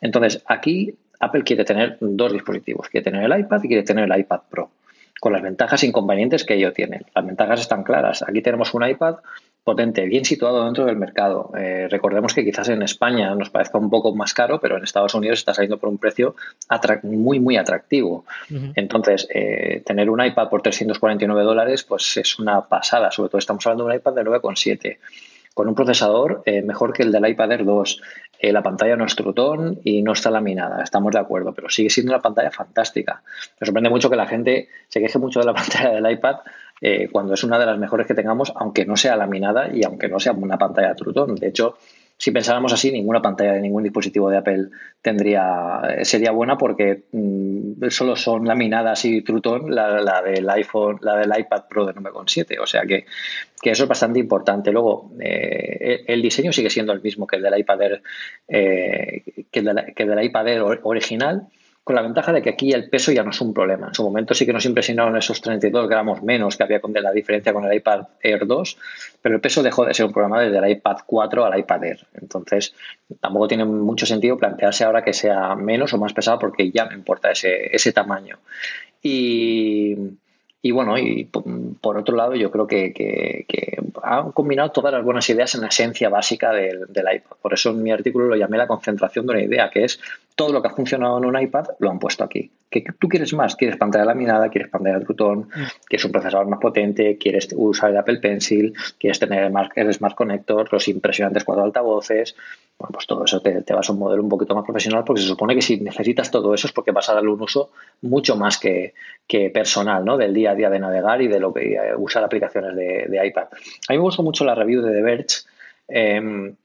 Entonces, 0.00 0.42
aquí 0.46 0.94
Apple 1.20 1.42
quiere 1.42 1.64
tener 1.64 1.96
dos 2.00 2.32
dispositivos, 2.32 2.88
quiere 2.88 3.04
tener 3.04 3.24
el 3.24 3.40
iPad 3.40 3.62
y 3.62 3.68
quiere 3.68 3.82
tener 3.82 4.10
el 4.10 4.20
iPad 4.20 4.40
Pro, 4.50 4.70
con 5.20 5.32
las 5.32 5.42
ventajas 5.42 5.82
e 5.82 5.86
inconvenientes 5.86 6.44
que 6.44 6.54
ello 6.54 6.72
tiene. 6.72 7.02
Las 7.14 7.26
ventajas 7.26 7.60
están 7.60 7.82
claras. 7.82 8.22
Aquí 8.22 8.42
tenemos 8.42 8.74
un 8.74 8.86
iPad 8.86 9.16
potente, 9.64 10.04
bien 10.04 10.26
situado 10.26 10.64
dentro 10.66 10.84
del 10.84 10.96
mercado. 10.96 11.50
Eh, 11.56 11.88
recordemos 11.90 12.34
que 12.34 12.44
quizás 12.44 12.68
en 12.68 12.82
España 12.82 13.34
nos 13.34 13.48
parezca 13.48 13.78
un 13.78 13.88
poco 13.88 14.14
más 14.14 14.34
caro, 14.34 14.60
pero 14.60 14.76
en 14.76 14.84
Estados 14.84 15.14
Unidos 15.14 15.38
está 15.38 15.54
saliendo 15.54 15.78
por 15.78 15.88
un 15.88 15.96
precio 15.96 16.36
muy, 17.02 17.40
muy 17.40 17.56
atractivo. 17.56 18.26
Entonces, 18.74 19.26
eh, 19.34 19.82
tener 19.86 20.10
un 20.10 20.22
iPad 20.22 20.50
por 20.50 20.60
349 20.60 21.42
dólares, 21.42 21.82
pues 21.82 22.16
es 22.18 22.38
una 22.38 22.60
pasada. 22.68 23.10
Sobre 23.10 23.30
todo 23.30 23.38
estamos 23.38 23.66
hablando 23.66 23.84
de 23.84 23.90
un 23.90 23.96
iPad 23.96 24.12
de 24.12 24.24
9,7 24.24 24.98
con 25.54 25.68
un 25.68 25.74
procesador 25.74 26.42
eh, 26.44 26.62
mejor 26.62 26.92
que 26.92 27.04
el 27.04 27.12
del 27.12 27.26
iPad 27.26 27.52
Air 27.52 27.64
2. 27.64 28.02
Eh, 28.40 28.52
la 28.52 28.62
pantalla 28.62 28.96
no 28.96 29.04
es 29.04 29.14
trutón 29.14 29.80
y 29.84 30.02
no 30.02 30.12
está 30.12 30.30
laminada, 30.30 30.82
estamos 30.82 31.12
de 31.12 31.20
acuerdo, 31.20 31.54
pero 31.54 31.70
sigue 31.70 31.88
siendo 31.88 32.12
una 32.12 32.20
pantalla 32.20 32.50
fantástica. 32.50 33.22
Me 33.60 33.64
sorprende 33.64 33.88
mucho 33.88 34.10
que 34.10 34.16
la 34.16 34.26
gente 34.26 34.68
se 34.88 35.00
queje 35.00 35.18
mucho 35.18 35.40
de 35.40 35.46
la 35.46 35.54
pantalla 35.54 35.92
del 35.92 36.10
iPad 36.10 36.36
eh, 36.80 37.08
cuando 37.10 37.34
es 37.34 37.44
una 37.44 37.58
de 37.58 37.66
las 37.66 37.78
mejores 37.78 38.06
que 38.06 38.14
tengamos, 38.14 38.52
aunque 38.56 38.84
no 38.84 38.96
sea 38.96 39.16
laminada 39.16 39.74
y 39.74 39.84
aunque 39.84 40.08
no 40.08 40.18
sea 40.18 40.32
una 40.32 40.58
pantalla 40.58 40.94
trutón. 40.94 41.36
De 41.36 41.48
hecho, 41.48 41.78
si 42.16 42.30
pensáramos 42.30 42.72
así, 42.72 42.92
ninguna 42.92 43.20
pantalla 43.20 43.54
de 43.54 43.60
ningún 43.60 43.82
dispositivo 43.82 44.30
de 44.30 44.38
Apple 44.38 44.68
tendría 45.02 45.80
sería 46.02 46.30
buena 46.30 46.56
porque 46.56 47.02
mm, 47.12 47.88
solo 47.88 48.16
son 48.16 48.46
laminadas 48.46 49.04
y 49.04 49.22
trutón 49.22 49.74
la, 49.74 50.22
del 50.22 50.48
iPhone, 50.48 50.98
la 51.02 51.16
del 51.16 51.32
iPad 51.38 51.64
Pro 51.68 51.86
de 51.86 51.94
9,7. 51.94 52.58
O 52.60 52.66
sea 52.66 52.82
que, 52.82 53.06
eso 53.62 53.82
es 53.82 53.88
bastante 53.88 54.20
importante. 54.20 54.70
Luego, 54.70 55.10
eh, 55.20 56.04
el 56.06 56.22
diseño 56.22 56.52
sigue 56.52 56.70
siendo 56.70 56.92
el 56.92 57.02
mismo 57.02 57.26
que 57.26 57.36
el 57.36 57.42
del 57.42 57.58
iPad 57.58 57.80
eh, 58.48 59.22
que, 59.50 59.60
el 59.60 59.64
del, 59.94 60.24
iPad 60.24 60.48
Air 60.48 60.62
original 60.82 61.48
con 61.84 61.94
la 61.94 62.02
ventaja 62.02 62.32
de 62.32 62.40
que 62.40 62.48
aquí 62.48 62.72
el 62.72 62.88
peso 62.88 63.12
ya 63.12 63.22
no 63.22 63.30
es 63.30 63.40
un 63.42 63.52
problema. 63.52 63.88
En 63.88 63.94
su 63.94 64.02
momento 64.02 64.32
sí 64.32 64.46
que 64.46 64.54
nos 64.54 64.64
impresionaron 64.64 65.18
esos 65.18 65.42
32 65.42 65.86
gramos 65.86 66.22
menos 66.22 66.56
que 66.56 66.62
había 66.62 66.80
con 66.80 66.94
la 66.94 67.12
diferencia 67.12 67.52
con 67.52 67.64
el 67.66 67.74
iPad 67.74 68.06
Air 68.22 68.46
2, 68.46 68.78
pero 69.20 69.34
el 69.34 69.40
peso 69.42 69.62
dejó 69.62 69.84
de 69.84 69.92
ser 69.92 70.06
un 70.06 70.12
problema 70.12 70.40
desde 70.40 70.56
el 70.56 70.70
iPad 70.70 70.96
4 71.04 71.44
al 71.44 71.58
iPad 71.58 71.84
Air. 71.84 72.06
Entonces, 72.14 72.74
tampoco 73.20 73.48
tiene 73.48 73.66
mucho 73.66 74.06
sentido 74.06 74.38
plantearse 74.38 74.84
ahora 74.84 75.04
que 75.04 75.12
sea 75.12 75.54
menos 75.56 75.92
o 75.92 75.98
más 75.98 76.14
pesado 76.14 76.38
porque 76.38 76.70
ya 76.70 76.86
me 76.86 76.94
importa 76.94 77.30
ese, 77.30 77.76
ese 77.76 77.92
tamaño. 77.92 78.38
Y, 79.02 79.94
y 80.62 80.70
bueno, 80.70 80.96
y 80.96 81.28
por 81.82 81.98
otro 81.98 82.16
lado, 82.16 82.34
yo 82.36 82.50
creo 82.50 82.66
que, 82.66 82.94
que, 82.94 83.44
han 84.02 84.32
combinado 84.32 84.70
todas 84.70 84.94
las 84.94 85.04
buenas 85.04 85.28
ideas 85.28 85.54
en 85.54 85.60
la 85.60 85.66
esencia 85.66 86.08
básica 86.08 86.52
del, 86.52 86.86
iPad. 86.88 87.36
Por 87.42 87.52
eso 87.52 87.68
en 87.68 87.82
mi 87.82 87.90
artículo 87.92 88.28
lo 88.28 88.36
llamé 88.36 88.56
la 88.56 88.66
concentración 88.66 89.26
de 89.26 89.32
una 89.34 89.42
idea, 89.42 89.68
que 89.68 89.84
es 89.84 90.00
todo 90.34 90.52
lo 90.52 90.60
que 90.60 90.68
ha 90.68 90.72
funcionado 90.72 91.18
en 91.18 91.24
un 91.26 91.40
iPad 91.40 91.66
lo 91.78 91.90
han 91.90 91.98
puesto 91.98 92.24
aquí. 92.24 92.50
¿Qué 92.68 92.84
tú 92.98 93.08
quieres 93.08 93.32
más? 93.34 93.54
¿Quieres 93.54 93.76
pantalla 93.76 94.04
laminada? 94.04 94.48
¿Quieres 94.48 94.68
pantalla 94.68 94.98
de 94.98 95.04
Truton? 95.04 95.38
Mm. 95.40 95.62
¿Quieres 95.86 96.04
un 96.04 96.10
procesador 96.10 96.48
más 96.48 96.58
potente? 96.58 97.16
¿Quieres 97.18 97.48
usar 97.54 97.90
el 97.90 97.98
Apple 97.98 98.18
Pencil? 98.18 98.74
¿Quieres 98.98 99.20
tener 99.20 99.52
el 99.76 99.94
Smart 99.94 100.16
Connector? 100.16 100.72
Los 100.72 100.88
impresionantes 100.88 101.44
cuatro 101.44 101.62
altavoces. 101.62 102.34
Bueno, 102.76 102.90
pues 102.92 103.06
todo 103.06 103.24
eso 103.24 103.40
te, 103.40 103.62
vas 103.72 103.88
a 103.88 103.92
un 103.92 104.00
modelo 104.00 104.22
un 104.24 104.28
poquito 104.28 104.56
más 104.56 104.64
profesional 104.64 105.04
porque 105.04 105.22
se 105.22 105.28
supone 105.28 105.54
que 105.54 105.62
si 105.62 105.80
necesitas 105.80 106.32
todo 106.32 106.52
eso 106.52 106.66
es 106.66 106.72
porque 106.72 106.90
vas 106.90 107.08
a 107.08 107.14
darle 107.14 107.30
un 107.30 107.40
uso 107.40 107.70
mucho 108.02 108.36
más 108.36 108.58
que, 108.58 108.92
personal, 109.52 110.04
¿no? 110.04 110.16
Del 110.16 110.34
día 110.34 110.50
a 110.50 110.54
día 110.56 110.70
de 110.70 110.80
navegar 110.80 111.22
y 111.22 111.28
de 111.28 111.38
lo 111.38 111.54
que 111.54 111.74
eh, 111.74 111.94
usar 111.96 112.24
aplicaciones 112.24 112.74
de, 112.74 113.20
iPad. 113.24 113.44
A 113.88 113.92
mí 113.92 113.98
me 113.98 114.02
gustó 114.02 114.24
mucho 114.24 114.44
la 114.44 114.56
review 114.56 114.82
de 114.82 114.92
The 114.92 115.02
Verge. 115.02 115.36
Em, 115.86 116.56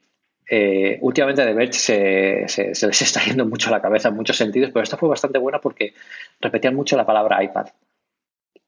eh, 0.50 0.97
últimamente 1.02 1.45
The 1.45 1.54
Verge 1.54 1.74
se, 1.74 2.47
se, 2.47 2.88
les 2.88 3.02
está 3.02 3.24
yendo 3.24 3.45
mucho 3.45 3.70
a 3.70 3.72
la 3.72 3.82
cabeza 3.82 4.10
en 4.10 4.16
muchos 4.16 4.38
sentidos, 4.38 4.72
pero 4.74 4.84
esta 4.84 4.97
fue 4.97 5.10
bastante 5.10 5.38
buena 5.38 5.60
porque 5.60 5.93
repetían 6.41 6.76
mucho 6.76 6.97
la 6.97 7.06
palabra 7.06 7.43
iPad. 7.43 7.68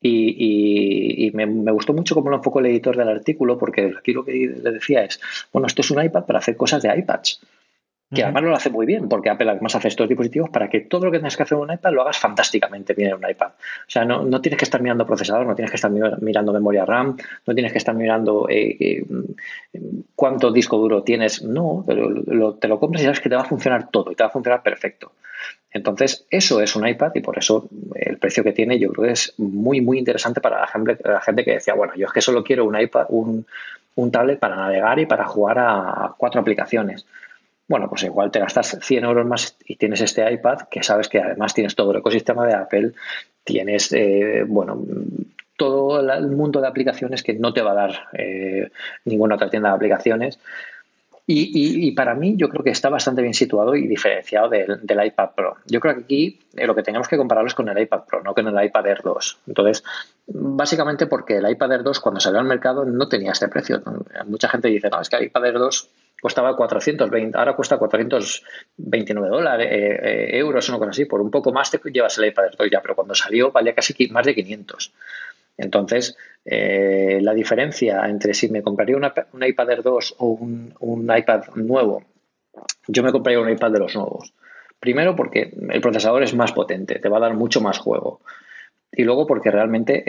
Y, 0.04 1.32
me, 1.36 1.72
gustó 1.72 1.94
mucho 1.94 2.16
cómo 2.16 2.32
lo 2.32 2.38
enfocó 2.38 2.60
el 2.60 2.66
editor 2.68 2.98
del 2.98 3.10
artículo, 3.10 3.60
porque 3.60 3.94
aquí 4.00 4.14
lo 4.14 4.26
que 4.26 4.32
le 4.34 4.72
decía 4.72 5.04
es, 5.04 5.22
bueno, 5.54 5.68
esto 5.68 5.82
es 5.82 5.92
un 5.92 6.04
iPad 6.04 6.26
para 6.26 6.40
hacer 6.40 6.58
cosas 6.58 6.82
de 6.82 6.96
iPads. 6.98 7.42
Que 8.14 8.24
además 8.24 8.44
lo 8.44 8.56
hace 8.56 8.70
muy 8.70 8.86
bien, 8.86 9.08
porque 9.08 9.30
Apple 9.30 9.50
además 9.50 9.74
hace 9.76 9.88
estos 9.88 10.10
dispositivos 10.10 10.50
para 10.50 10.70
que 10.70 10.82
todo 10.82 11.06
lo 11.06 11.12
que 11.12 11.20
tienes 11.20 11.38
que 11.38 11.44
hacer 11.44 11.58
en 11.58 11.64
un 11.64 11.72
iPad 11.72 11.94
lo 11.94 12.02
hagas 12.02 12.18
fantásticamente 12.18 12.94
bien 12.94 13.12
en 13.12 13.16
un 13.16 13.30
iPad. 13.30 13.48
O 13.48 13.90
sea, 13.90 14.04
no, 14.04 14.24
no 14.24 14.42
tienes 14.42 14.58
que 14.58 14.66
estar 14.66 14.82
mirando 14.82 15.06
procesador, 15.06 15.46
no 15.46 15.56
tienes 15.56 15.72
que 15.72 15.78
estar 15.78 15.90
mirando 15.90 16.52
memoria 16.52 16.86
RAM, 16.86 17.16
no 17.46 17.54
tienes 17.54 17.72
que 17.72 17.78
estar 17.78 17.96
mirando 17.96 18.48
eh, 18.50 18.76
eh, 18.80 19.06
cuánto 20.14 20.52
disco 20.52 20.78
duro 20.78 21.04
tienes. 21.04 21.42
No, 21.42 21.86
pero 21.88 22.56
te 22.56 22.68
lo 22.68 22.80
compras 22.80 23.02
y 23.02 23.06
sabes 23.06 23.22
que 23.22 23.30
te 23.30 23.36
va 23.36 23.44
a 23.44 23.46
funcionar 23.46 23.90
todo 23.90 24.12
y 24.12 24.16
te 24.16 24.24
va 24.24 24.28
a 24.28 24.34
funcionar 24.34 24.62
perfecto. 24.62 25.14
Entonces, 25.72 26.26
eso 26.30 26.60
es 26.60 26.76
un 26.76 26.86
iPad 26.86 27.12
y 27.16 27.22
por 27.22 27.38
eso 27.38 27.70
el 27.96 28.18
precio 28.18 28.44
que 28.44 28.52
tiene 28.52 28.78
yo 28.78 28.90
creo 28.92 29.06
que 29.06 29.14
es 29.14 29.34
muy, 29.38 29.80
muy 29.80 29.98
interesante 29.98 30.42
para 30.42 30.60
la 30.60 30.68
gente, 30.68 30.98
la 31.04 31.22
gente 31.22 31.46
que 31.46 31.52
decía, 31.52 31.76
bueno, 31.76 31.94
yo 31.96 32.08
es 32.08 32.12
que 32.12 32.22
solo 32.22 32.44
quiero 32.44 32.66
un 32.66 32.78
iPad, 32.78 33.06
un, 33.08 33.46
un 33.96 34.12
tablet 34.12 34.38
para 34.38 34.58
navegar 34.58 35.00
y 35.00 35.06
para 35.06 35.26
jugar 35.26 35.60
a 35.60 36.14
cuatro 36.18 36.42
aplicaciones. 36.42 37.06
Bueno, 37.72 37.88
pues 37.88 38.04
igual 38.04 38.32
te 38.32 38.40
gastas 38.40 38.80
100 38.82 39.06
euros 39.06 39.26
más 39.26 39.56
y 39.66 39.78
tienes 39.78 40.02
este 40.02 40.30
iPad, 40.30 40.64
que 40.70 40.84
sabes 40.84 41.08
que 41.08 41.20
además 41.20 41.54
tienes 41.54 41.74
todo 41.74 41.92
el 41.92 42.00
ecosistema 42.00 42.46
de 42.46 42.54
Apple, 42.54 42.92
tienes, 43.46 43.94
eh, 43.94 44.44
bueno, 44.46 44.84
todo 45.56 46.02
el 46.02 46.28
mundo 46.28 46.60
de 46.60 46.68
aplicaciones 46.68 47.24
que 47.24 47.34
no 47.34 47.54
te 47.54 47.62
va 47.62 47.72
a 47.72 47.76
dar 47.76 48.10
eh, 48.12 48.72
ninguna 49.06 49.36
otra 49.36 49.50
tienda 49.50 49.70
de 49.70 49.76
aplicaciones. 49.76 50.38
Y, 51.26 51.92
para 51.94 52.14
mí 52.14 52.36
yo 52.36 52.50
creo 52.50 52.62
que 52.62 52.72
está 52.72 52.90
bastante 52.90 53.22
bien 53.22 53.34
situado 53.34 53.74
y 53.74 53.88
diferenciado 53.88 54.50
del, 54.50 55.06
iPad 55.06 55.30
Pro. 55.34 55.56
Yo 55.66 55.80
creo 55.80 55.96
que 55.96 56.02
aquí 56.02 56.40
eh, 56.58 56.68
lo 56.68 56.76
que 56.76 56.84
tenemos 56.84 57.08
que 57.08 57.16
compararlo 57.16 57.48
es 57.48 57.54
con 57.54 57.70
el 57.70 57.80
iPad 57.82 58.02
Pro, 58.06 58.22
no 58.22 58.34
con 58.34 58.50
el 58.50 58.66
iPad 58.66 58.86
Air 58.86 59.02
2. 59.02 59.38
Entonces, 59.48 59.82
básicamente 60.28 61.06
porque 61.06 61.38
el 61.38 61.50
iPad 61.50 61.72
Air 61.72 61.84
2 61.84 62.02
cuando 62.02 62.20
salió 62.20 62.42
al 62.42 62.48
mercado 62.48 62.84
no 62.84 63.08
tenía 63.08 63.32
este 63.32 63.48
precio. 63.48 63.82
Mucha 64.26 64.50
gente 64.50 64.68
dice, 64.68 64.90
no, 64.90 65.00
es 65.00 65.08
que 65.08 65.16
el 65.16 65.24
iPad 65.24 65.46
Air 65.46 65.58
2 65.58 65.90
costaba 66.22 66.56
420, 66.56 67.38
ahora 67.38 67.56
cuesta 67.56 67.78
429 67.78 69.28
dólares, 69.28 69.68
eh, 69.72 70.00
eh, 70.02 70.38
euros, 70.38 70.70
una 70.70 70.78
cosa 70.78 70.92
así, 70.92 71.06
por 71.06 71.20
un 71.20 71.32
poco 71.32 71.52
más 71.52 71.72
te 71.72 71.80
llevas 71.92 72.18
el 72.20 72.26
iPad 72.26 72.46
Air 72.60 72.72
ya, 72.72 72.82
pero 72.82 72.96
cuando 72.96 73.16
salió 73.16 73.52
valía 73.52 73.74
casi 73.74 74.08
más 74.10 74.26
de 74.26 74.36
500. 74.36 74.94
Entonces, 75.58 76.16
eh, 76.46 77.20
la 77.22 77.34
diferencia 77.34 78.08
entre 78.08 78.34
si 78.34 78.50
me 78.50 78.62
compraría 78.62 78.96
un 78.96 79.44
iPad 79.44 79.70
Air 79.72 79.84
2 79.84 80.16
o 80.20 80.28
un, 80.28 81.12
iPad 81.16 81.56
nuevo, 81.56 82.04
yo 82.88 83.04
me 83.04 83.12
compraría 83.12 83.42
un 83.42 83.50
iPad 83.50 83.72
de 83.72 83.80
los 83.80 83.96
nuevos. 83.96 84.34
Primero 84.80 85.16
porque 85.16 85.54
el 85.70 85.82
procesador 85.82 86.24
es 86.24 86.34
más 86.36 86.52
potente, 86.54 87.00
te 87.00 87.10
va 87.10 87.18
a 87.18 87.22
dar 87.22 87.34
mucho 87.34 87.62
más 87.62 87.80
juego. 87.80 88.22
Y 88.92 89.04
luego 89.04 89.26
porque 89.26 89.52
realmente 89.52 90.04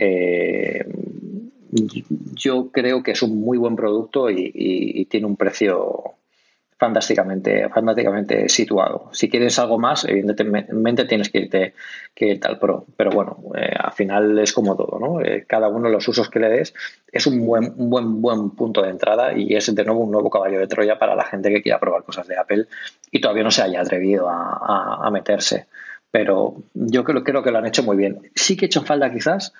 yo 1.72 2.70
creo 2.70 3.02
que 3.02 3.12
es 3.12 3.22
un 3.22 3.40
muy 3.40 3.56
buen 3.58 3.76
producto 3.76 4.30
y, 4.30 5.06
tiene 5.10 5.26
un 5.26 5.36
precio 5.36 6.14
fantásticamente, 6.76 7.68
fantásticamente 7.68 8.48
situado. 8.48 9.08
Si 9.12 9.30
quieres 9.30 9.58
algo 9.58 9.78
más, 9.78 10.04
evidentemente 10.04 11.04
tienes 11.04 11.30
que 11.30 11.38
irte, 11.38 11.74
que 12.14 12.30
irte 12.30 12.48
al 12.48 12.58
Pro. 12.58 12.86
Pero 12.96 13.10
bueno, 13.10 13.38
eh, 13.56 13.72
al 13.78 13.92
final 13.92 14.38
es 14.38 14.52
como 14.52 14.76
todo, 14.76 14.98
¿no? 14.98 15.20
Eh, 15.20 15.44
cada 15.46 15.68
uno 15.68 15.88
de 15.88 15.94
los 15.94 16.06
usos 16.08 16.28
que 16.28 16.40
le 16.40 16.48
des 16.48 16.74
es 17.10 17.26
un 17.26 17.46
buen, 17.46 17.74
buen, 17.76 18.20
buen 18.20 18.50
punto 18.50 18.82
de 18.82 18.90
entrada 18.90 19.36
y 19.36 19.54
es 19.54 19.72
de 19.72 19.84
nuevo 19.84 20.00
un 20.00 20.10
nuevo 20.10 20.28
caballo 20.28 20.58
de 20.58 20.66
Troya 20.66 20.98
para 20.98 21.14
la 21.14 21.24
gente 21.24 21.50
que 21.50 21.62
quiera 21.62 21.78
probar 21.78 22.02
cosas 22.02 22.26
de 22.26 22.36
Apple 22.36 22.66
y 23.10 23.20
todavía 23.20 23.44
no 23.44 23.50
se 23.50 23.62
haya 23.62 23.80
atrevido 23.80 24.28
a, 24.28 25.08
meterse. 25.12 25.66
Pero 26.10 26.56
yo 26.74 27.04
creo, 27.04 27.22
creo 27.22 27.42
que 27.42 27.50
lo 27.50 27.58
han 27.58 27.66
hecho 27.66 27.82
muy 27.82 27.96
bien. 27.96 28.30
Sí 28.34 28.56
que 28.56 28.64
he 28.64 28.66
hecho 28.66 28.82
falta 28.82 29.12
quizás 29.12 29.52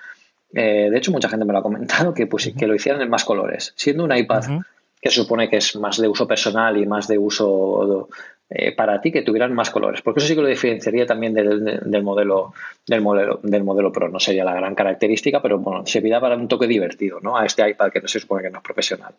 eh, 0.53 0.89
de 0.91 0.97
hecho, 0.97 1.11
mucha 1.11 1.29
gente 1.29 1.45
me 1.45 1.53
lo 1.53 1.59
ha 1.59 1.63
comentado 1.63 2.13
que, 2.13 2.27
pues, 2.27 2.51
que 2.57 2.67
lo 2.67 2.75
hicieran 2.75 3.01
en 3.01 3.09
más 3.09 3.25
colores. 3.25 3.73
Siendo 3.75 4.03
un 4.03 4.15
iPad 4.15 4.61
que 5.01 5.09
se 5.09 5.21
supone 5.21 5.49
que 5.49 5.57
es 5.57 5.75
más 5.75 5.97
de 5.97 6.07
uso 6.07 6.27
personal 6.27 6.77
y 6.77 6.85
más 6.85 7.07
de 7.07 7.17
uso 7.17 8.07
eh, 8.49 8.73
para 8.73 9.01
ti, 9.01 9.11
que 9.11 9.23
tuvieran 9.23 9.53
más 9.53 9.69
colores. 9.69 10.01
Porque 10.01 10.19
eso 10.19 10.27
sí 10.27 10.35
que 10.35 10.41
lo 10.41 10.47
diferenciaría 10.47 11.05
también 11.05 11.33
del, 11.33 12.03
modelo, 12.03 12.53
del, 12.87 13.01
modelo, 13.01 13.39
del 13.43 13.63
modelo 13.63 13.91
Pro. 13.91 14.09
No 14.09 14.19
sería 14.19 14.45
la 14.45 14.53
gran 14.53 14.75
característica, 14.75 15.41
pero 15.41 15.59
bueno, 15.59 15.85
serviría 15.85 16.21
para 16.21 16.35
un 16.35 16.47
toque 16.47 16.67
divertido 16.67 17.19
¿no? 17.19 17.37
a 17.37 17.45
este 17.45 17.67
iPad 17.67 17.91
que 17.91 18.01
no 18.01 18.07
se 18.07 18.19
supone 18.19 18.43
que 18.43 18.49
no 18.49 18.59
es 18.59 18.63
profesional. 18.63 19.13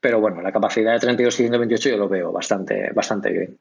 Pero 0.00 0.20
bueno, 0.20 0.42
la 0.42 0.52
capacidad 0.52 0.92
de 0.92 0.98
32 0.98 1.34
y 1.34 1.42
128 1.44 1.88
yo 1.88 1.96
lo 1.96 2.08
veo 2.08 2.32
bastante, 2.32 2.90
bastante 2.92 3.30
bien. 3.30 3.58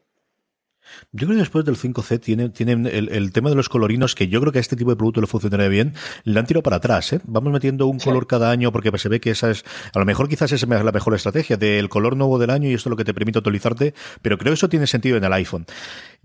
Yo 1.12 1.28
creo 1.28 1.38
que 1.38 1.42
después 1.42 1.66
del 1.66 1.76
5C 1.76 2.20
tiene, 2.20 2.50
tienen 2.50 2.86
el, 2.86 3.32
tema 3.32 3.50
de 3.50 3.56
los 3.56 3.70
colorinos, 3.70 4.16
que 4.16 4.28
yo 4.28 4.40
creo 4.42 4.52
que 4.52 4.60
a 4.60 4.62
este 4.62 4.76
tipo 4.76 4.90
de 4.90 4.96
producto 4.96 5.22
le 5.22 5.28
funcionaría 5.28 5.68
bien, 5.68 5.94
le 6.24 6.40
han 6.40 6.46
tirado 6.46 6.64
para 6.64 6.78
atrás. 6.78 7.14
¿eh? 7.14 7.22
Vamos 7.26 7.52
metiendo 7.52 7.88
un 7.88 8.00
color 8.00 8.28
cada 8.28 8.52
año 8.52 8.72
porque 8.72 8.96
se 8.98 9.10
ve 9.10 9.20
que 9.20 9.32
esa 9.32 9.52
es, 9.52 9.64
a 9.94 10.00
lo 10.00 10.06
mejor 10.06 10.30
quizás 10.30 10.52
esa 10.52 10.66
es 10.66 10.84
la 10.84 10.92
mejor 10.92 11.14
estrategia 11.16 11.58
del 11.58 11.90
color 11.90 12.16
nuevo 12.16 12.40
del 12.40 12.50
año 12.50 12.70
y 12.70 12.74
esto 12.74 12.90
es 12.90 12.92
lo 12.92 12.98
que 12.98 13.06
te 13.06 13.14
permite 13.14 13.40
actualizarte, 13.40 13.94
pero 14.22 14.38
creo 14.38 14.52
que 14.52 14.56
eso 14.56 14.70
tiene 14.70 14.88
sentido 14.88 15.18
en 15.18 15.24
el 15.24 15.34
iPhone. 15.34 15.66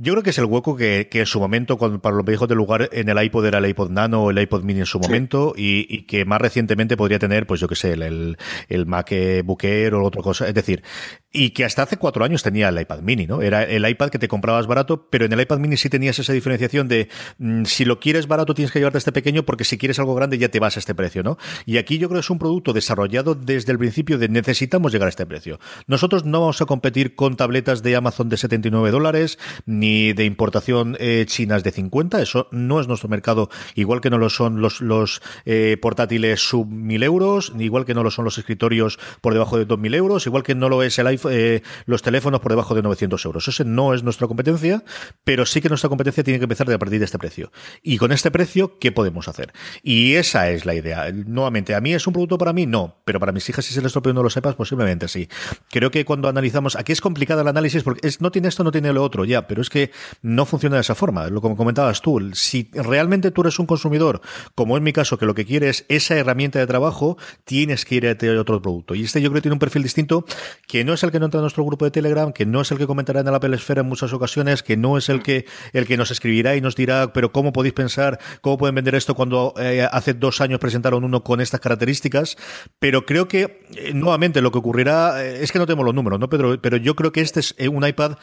Yo 0.01 0.12
creo 0.12 0.22
que 0.22 0.30
es 0.30 0.38
el 0.38 0.44
hueco 0.44 0.76
que, 0.76 1.09
que 1.11 1.20
en 1.20 1.26
su 1.26 1.40
momento, 1.40 1.76
cuando, 1.76 2.01
para 2.01 2.14
los 2.14 2.24
viejos 2.24 2.49
del 2.49 2.57
lugar, 2.57 2.88
en 2.92 3.09
el 3.09 3.20
iPod 3.20 3.46
era 3.46 3.59
el 3.59 3.66
iPod 3.66 3.90
Nano 3.90 4.22
o 4.22 4.30
el 4.30 4.38
iPod 4.38 4.62
Mini 4.62 4.78
en 4.78 4.86
su 4.86 5.01
momento, 5.01 5.55
y, 5.57 6.03
que 6.03 6.24
más 6.24 6.40
recientemente 6.40 6.96
podría 6.96 7.18
tener, 7.18 7.49
pues 7.49 7.61
yo 7.61 7.66
que 7.66 7.74
sé, 7.74 7.94
el, 7.94 8.38
el, 8.68 8.86
MacBook 8.86 9.64
Air 9.64 9.94
o 9.94 10.05
otra 10.05 10.22
cosa. 10.22 10.46
Es 10.46 10.55
decir, 10.55 10.84
y 11.32 11.51
que 11.51 11.64
hasta 11.64 11.82
hace 11.82 11.96
cuatro 11.96 12.24
años 12.24 12.44
tenía 12.44 12.68
el 12.68 12.80
iPad 12.80 13.01
Mini, 13.01 13.26
¿no? 13.26 13.42
Era 13.42 13.64
el 13.64 13.88
iPad 13.88 14.11
que 14.11 14.20
te 14.20 14.28
comprabas 14.28 14.68
barato, 14.68 15.09
pero 15.11 15.24
en 15.24 15.32
el 15.32 15.40
iPad 15.40 15.59
Mini 15.59 15.76
sí 15.76 15.90
tenías 15.90 16.16
esa 16.20 16.32
diferenciación 16.32 16.86
de 16.86 17.09
mm, 17.38 17.64
si 17.64 17.84
lo 17.84 17.99
quieres 17.99 18.28
barato 18.28 18.55
tienes 18.55 18.70
que 18.70 18.78
llevarte 18.78 18.99
este 18.99 19.11
pequeño, 19.11 19.42
porque 19.42 19.64
si 19.64 19.78
quieres 19.78 19.99
algo 19.99 20.14
grande 20.14 20.38
ya 20.38 20.49
te 20.49 20.61
vas 20.61 20.76
a 20.76 20.80
este 20.80 20.94
precio, 20.94 21.24
¿no? 21.24 21.38
Y 21.66 21.78
aquí 21.78 21.99
yo 21.99 22.09
creo 22.09 22.20
que 22.20 22.24
es 22.24 22.30
un 22.30 22.38
producto 22.38 22.72
desarrollado 22.72 23.34
desde 23.34 23.72
el 23.72 23.78
principio 23.78 24.16
de 24.16 24.28
necesitamos 24.28 24.92
llegar 24.92 25.07
a 25.07 25.11
este 25.11 25.26
precio. 25.26 25.59
Nosotros 25.88 26.24
no 26.24 26.40
vamos 26.40 26.62
a 26.62 26.66
competir 26.66 27.16
con 27.16 27.36
tabletas 27.36 27.82
de 27.82 27.96
Amazon 27.96 28.28
de 28.28 28.36
79 28.36 28.92
dólares, 28.92 29.38
ni 29.66 29.88
de 30.14 30.24
importación 30.24 30.97
eh, 31.01 31.24
chinas 31.26 31.62
de 31.62 31.70
50. 31.70 32.20
Eso 32.22 32.49
no 32.51 32.80
es 32.80 32.89
nuestro 32.89 33.09
mercado, 33.09 33.51
igual 33.74 34.01
que 34.01 34.11
no 34.11 34.18
lo 34.18 34.30
son 34.30 34.61
los, 34.61 35.20
eh, 35.45 35.76
portátiles 35.80 36.41
sub 36.41 36.66
1000 36.66 37.03
euros, 37.03 37.53
igual 37.59 37.84
que 37.84 37.95
no 37.95 38.03
lo 38.03 38.11
son 38.11 38.24
los 38.24 38.39
escritorios 38.39 38.99
por 39.20 39.32
debajo 39.32 39.59
de 39.59 39.64
2000 39.64 39.95
euros, 39.95 40.26
igual 40.26 40.43
que 40.43 40.55
no 40.55 40.68
lo 40.68 40.82
es 40.82 40.99
el 40.99 41.07
iPhone, 41.07 41.32
eh, 41.34 41.62
los 41.86 42.03
teléfonos 42.03 42.41
por 42.41 42.53
debajo 42.53 42.74
de 42.74 42.82
900 42.82 43.24
euros. 43.24 43.49
Ese 43.49 43.64
no 43.64 43.95
es 43.95 44.03
nuestra 44.03 44.26
competencia, 44.26 44.84
pero 45.24 45.47
sí 45.47 45.61
que 45.61 45.68
nuestra 45.68 45.89
competencia 45.89 46.24
tiene 46.24 46.39
que 46.39 46.45
empezar 46.45 46.66
de 46.66 46.74
a 46.74 46.78
partir 46.78 46.99
de 46.99 47.05
este 47.05 47.18
precio. 47.18 47.53
Y 47.82 47.99
con 47.99 48.12
este 48.12 48.30
precio, 48.30 48.78
¿qué 48.78 48.93
podemos 48.93 49.28
hacer? 49.28 49.53
Y 49.82 50.14
esa 50.14 50.51
es 50.51 50.66
la 50.66 50.74
idea. 50.74 51.11
Nuevamente, 51.12 51.74
¿a 51.74 51.80
mí 51.80 51.95
es 51.95 52.07
un 52.07 52.12
producto 52.12 52.39
para 52.39 52.53
mí? 52.53 52.66
No, 52.66 52.97
pero 53.05 53.20
para 53.20 53.32
mis 53.32 53.49
hijas, 53.49 53.64
si 53.64 53.74
se 53.74 53.80
les 53.80 53.89
estropea 53.89 54.12
no 54.12 54.22
lo 54.22 54.30
sepas, 54.30 54.55
posiblemente 54.55 55.09
sí. 55.09 55.28
Creo 55.70 55.91
que 55.91 56.05
cuando 56.05 56.28
analizamos, 56.28 56.76
aquí 56.76 56.93
es 56.93 57.01
complicado 57.01 57.41
el 57.43 57.49
análisis 57.49 57.82
porque 57.82 58.09
no 58.20 58.30
tiene 58.30 58.49
esto, 58.49 58.64
no 58.64 58.70
tiene 58.70 58.93
lo 58.93 59.03
otro, 59.03 59.24
ya, 59.24 59.47
pero 59.47 59.62
es 59.62 59.70
que 59.70 59.78
que 59.79 59.93
no 60.22 60.45
funciona 60.45 60.76
de 60.76 60.83
esa 60.83 60.95
forma. 60.97 61.29
Lo 61.29 61.41
como 61.41 61.57
comentabas 61.57 62.03
tú, 62.03 62.31
si 62.35 62.70
realmente 62.72 63.31
tú 63.31 63.43
eres 63.43 63.59
un 63.59 63.66
consumidor, 63.66 64.20
como 64.55 64.76
en 64.76 64.83
mi 64.83 64.93
caso, 64.93 65.18
que 65.18 65.26
lo 65.26 65.35
que 65.35 65.45
quieres 65.45 65.68
es 65.68 65.85
esa 65.89 66.16
herramienta 66.16 66.59
de 66.59 66.66
trabajo, 66.66 67.18
tienes 67.45 67.85
que 67.85 67.97
ir 67.97 68.07
a 68.09 68.41
otro 68.41 68.62
producto. 68.62 68.95
Y 68.95 69.05
este 69.05 69.20
yo 69.20 69.29
creo 69.31 69.39
que 69.39 69.43
tiene 69.43 69.55
un 69.55 69.59
perfil 69.59 69.83
distinto, 69.83 70.24
que 70.66 70.85
no 70.85 70.95
es 70.95 71.03
el 71.03 71.11
que 71.11 71.18
no 71.18 71.26
entra 71.26 71.39
en 71.39 71.43
nuestro 71.43 71.64
grupo 71.64 71.85
de 71.85 71.91
Telegram, 71.91 72.33
que 72.33 72.47
no 72.47 72.61
es 72.61 72.70
el 72.70 72.79
que 72.79 72.87
comentará 72.87 73.20
en 73.20 73.26
la 73.26 73.41
Pelesfera 73.41 73.83
en 73.83 73.89
muchas 73.89 74.12
ocasiones, 74.12 74.62
que 74.62 74.76
no 74.76 74.97
es 74.97 75.09
el 75.09 75.22
que, 75.22 75.45
el 75.72 75.87
que 75.87 75.97
nos 75.97 76.11
escribirá 76.11 76.57
y 76.57 76.61
nos 76.61 76.76
dirá, 76.76 77.12
pero 77.12 77.33
¿cómo 77.33 77.53
podéis 77.53 77.74
pensar, 77.74 78.18
cómo 78.41 78.59
pueden 78.59 78.74
vender 78.74 78.95
esto 78.95 79.14
cuando 79.14 79.55
eh, 79.59 79.87
hace 79.91 80.14
dos 80.14 80.41
años 80.41 80.59
presentaron 80.59 81.05
uno 81.05 81.22
con 81.22 81.41
estas 81.41 81.61
características? 81.61 82.37
Pero 82.79 83.05
creo 83.05 83.29
que, 83.29 83.66
eh, 83.74 83.93
nuevamente, 83.95 84.41
lo 84.41 84.51
que 84.51 84.59
ocurrirá, 84.59 85.22
eh, 85.24 85.43
es 85.43 85.53
que 85.53 85.59
no 85.59 85.66
tenemos 85.66 85.85
los 85.85 85.95
números, 85.95 86.18
¿no, 86.18 86.29
Pedro? 86.29 86.61
Pero 86.61 86.76
yo 86.76 86.95
creo 86.97 87.12
que 87.12 87.20
este 87.20 87.41
es 87.41 87.55
un 87.70 87.87
iPad 87.87 88.16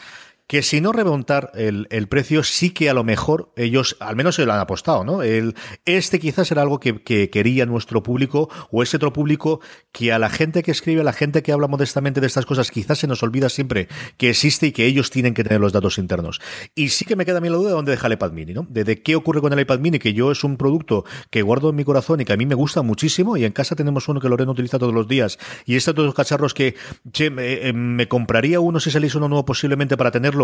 que 0.47 0.61
si 0.61 0.79
no 0.79 0.91
remontar 0.91 1.51
el, 1.55 1.87
el, 1.89 2.07
precio, 2.07 2.43
sí 2.43 2.69
que 2.69 2.89
a 2.89 2.93
lo 2.93 3.03
mejor 3.03 3.51
ellos, 3.55 3.97
al 3.99 4.15
menos 4.15 4.35
se 4.35 4.45
lo 4.45 4.53
han 4.53 4.59
apostado, 4.59 5.03
¿no? 5.03 5.23
El, 5.23 5.55
este 5.85 6.19
quizás 6.19 6.51
era 6.51 6.61
algo 6.61 6.79
que, 6.79 7.01
que, 7.01 7.29
quería 7.29 7.65
nuestro 7.65 8.03
público 8.03 8.49
o 8.69 8.83
ese 8.83 8.97
otro 8.97 9.11
público 9.11 9.59
que 9.91 10.13
a 10.13 10.19
la 10.19 10.29
gente 10.29 10.61
que 10.61 10.71
escribe, 10.71 11.01
a 11.01 11.03
la 11.03 11.13
gente 11.13 11.41
que 11.41 11.51
habla 11.51 11.67
modestamente 11.67 12.21
de 12.21 12.27
estas 12.27 12.45
cosas, 12.45 12.69
quizás 12.69 12.99
se 12.99 13.07
nos 13.07 13.23
olvida 13.23 13.49
siempre 13.49 13.87
que 14.17 14.29
existe 14.29 14.67
y 14.67 14.71
que 14.71 14.85
ellos 14.85 15.09
tienen 15.09 15.33
que 15.33 15.43
tener 15.43 15.59
los 15.59 15.73
datos 15.73 15.97
internos. 15.97 16.39
Y 16.75 16.89
sí 16.89 17.05
que 17.05 17.15
me 17.15 17.25
queda 17.25 17.39
a 17.39 17.41
mí 17.41 17.49
la 17.49 17.57
duda 17.57 17.69
de 17.69 17.75
dónde 17.75 17.91
deja 17.91 18.05
el 18.05 18.13
iPad 18.13 18.31
mini, 18.31 18.53
¿no? 18.53 18.67
De, 18.69 19.01
qué 19.01 19.15
ocurre 19.15 19.41
con 19.41 19.51
el 19.51 19.59
iPad 19.59 19.79
mini, 19.79 19.97
que 19.97 20.13
yo 20.13 20.31
es 20.31 20.43
un 20.43 20.57
producto 20.57 21.05
que 21.31 21.41
guardo 21.41 21.71
en 21.71 21.75
mi 21.75 21.83
corazón 21.83 22.21
y 22.21 22.25
que 22.25 22.33
a 22.33 22.37
mí 22.37 22.45
me 22.45 22.55
gusta 22.55 22.83
muchísimo 22.83 23.35
y 23.35 23.45
en 23.45 23.51
casa 23.51 23.75
tenemos 23.75 24.07
uno 24.07 24.19
que 24.19 24.29
Lorena 24.29 24.51
utiliza 24.51 24.77
todos 24.77 24.93
los 24.93 25.07
días 25.07 25.39
y 25.65 25.77
todos 25.79 26.05
los 26.05 26.13
cacharros 26.13 26.53
que 26.53 26.75
che, 27.11 27.29
me, 27.29 27.67
eh, 27.67 27.73
me 27.73 28.07
compraría 28.07 28.59
uno 28.59 28.79
si 28.79 28.91
saliese 28.91 29.17
uno 29.17 29.27
nuevo 29.27 29.45
posiblemente 29.45 29.97
para 29.97 30.11
tenerlo 30.11 30.34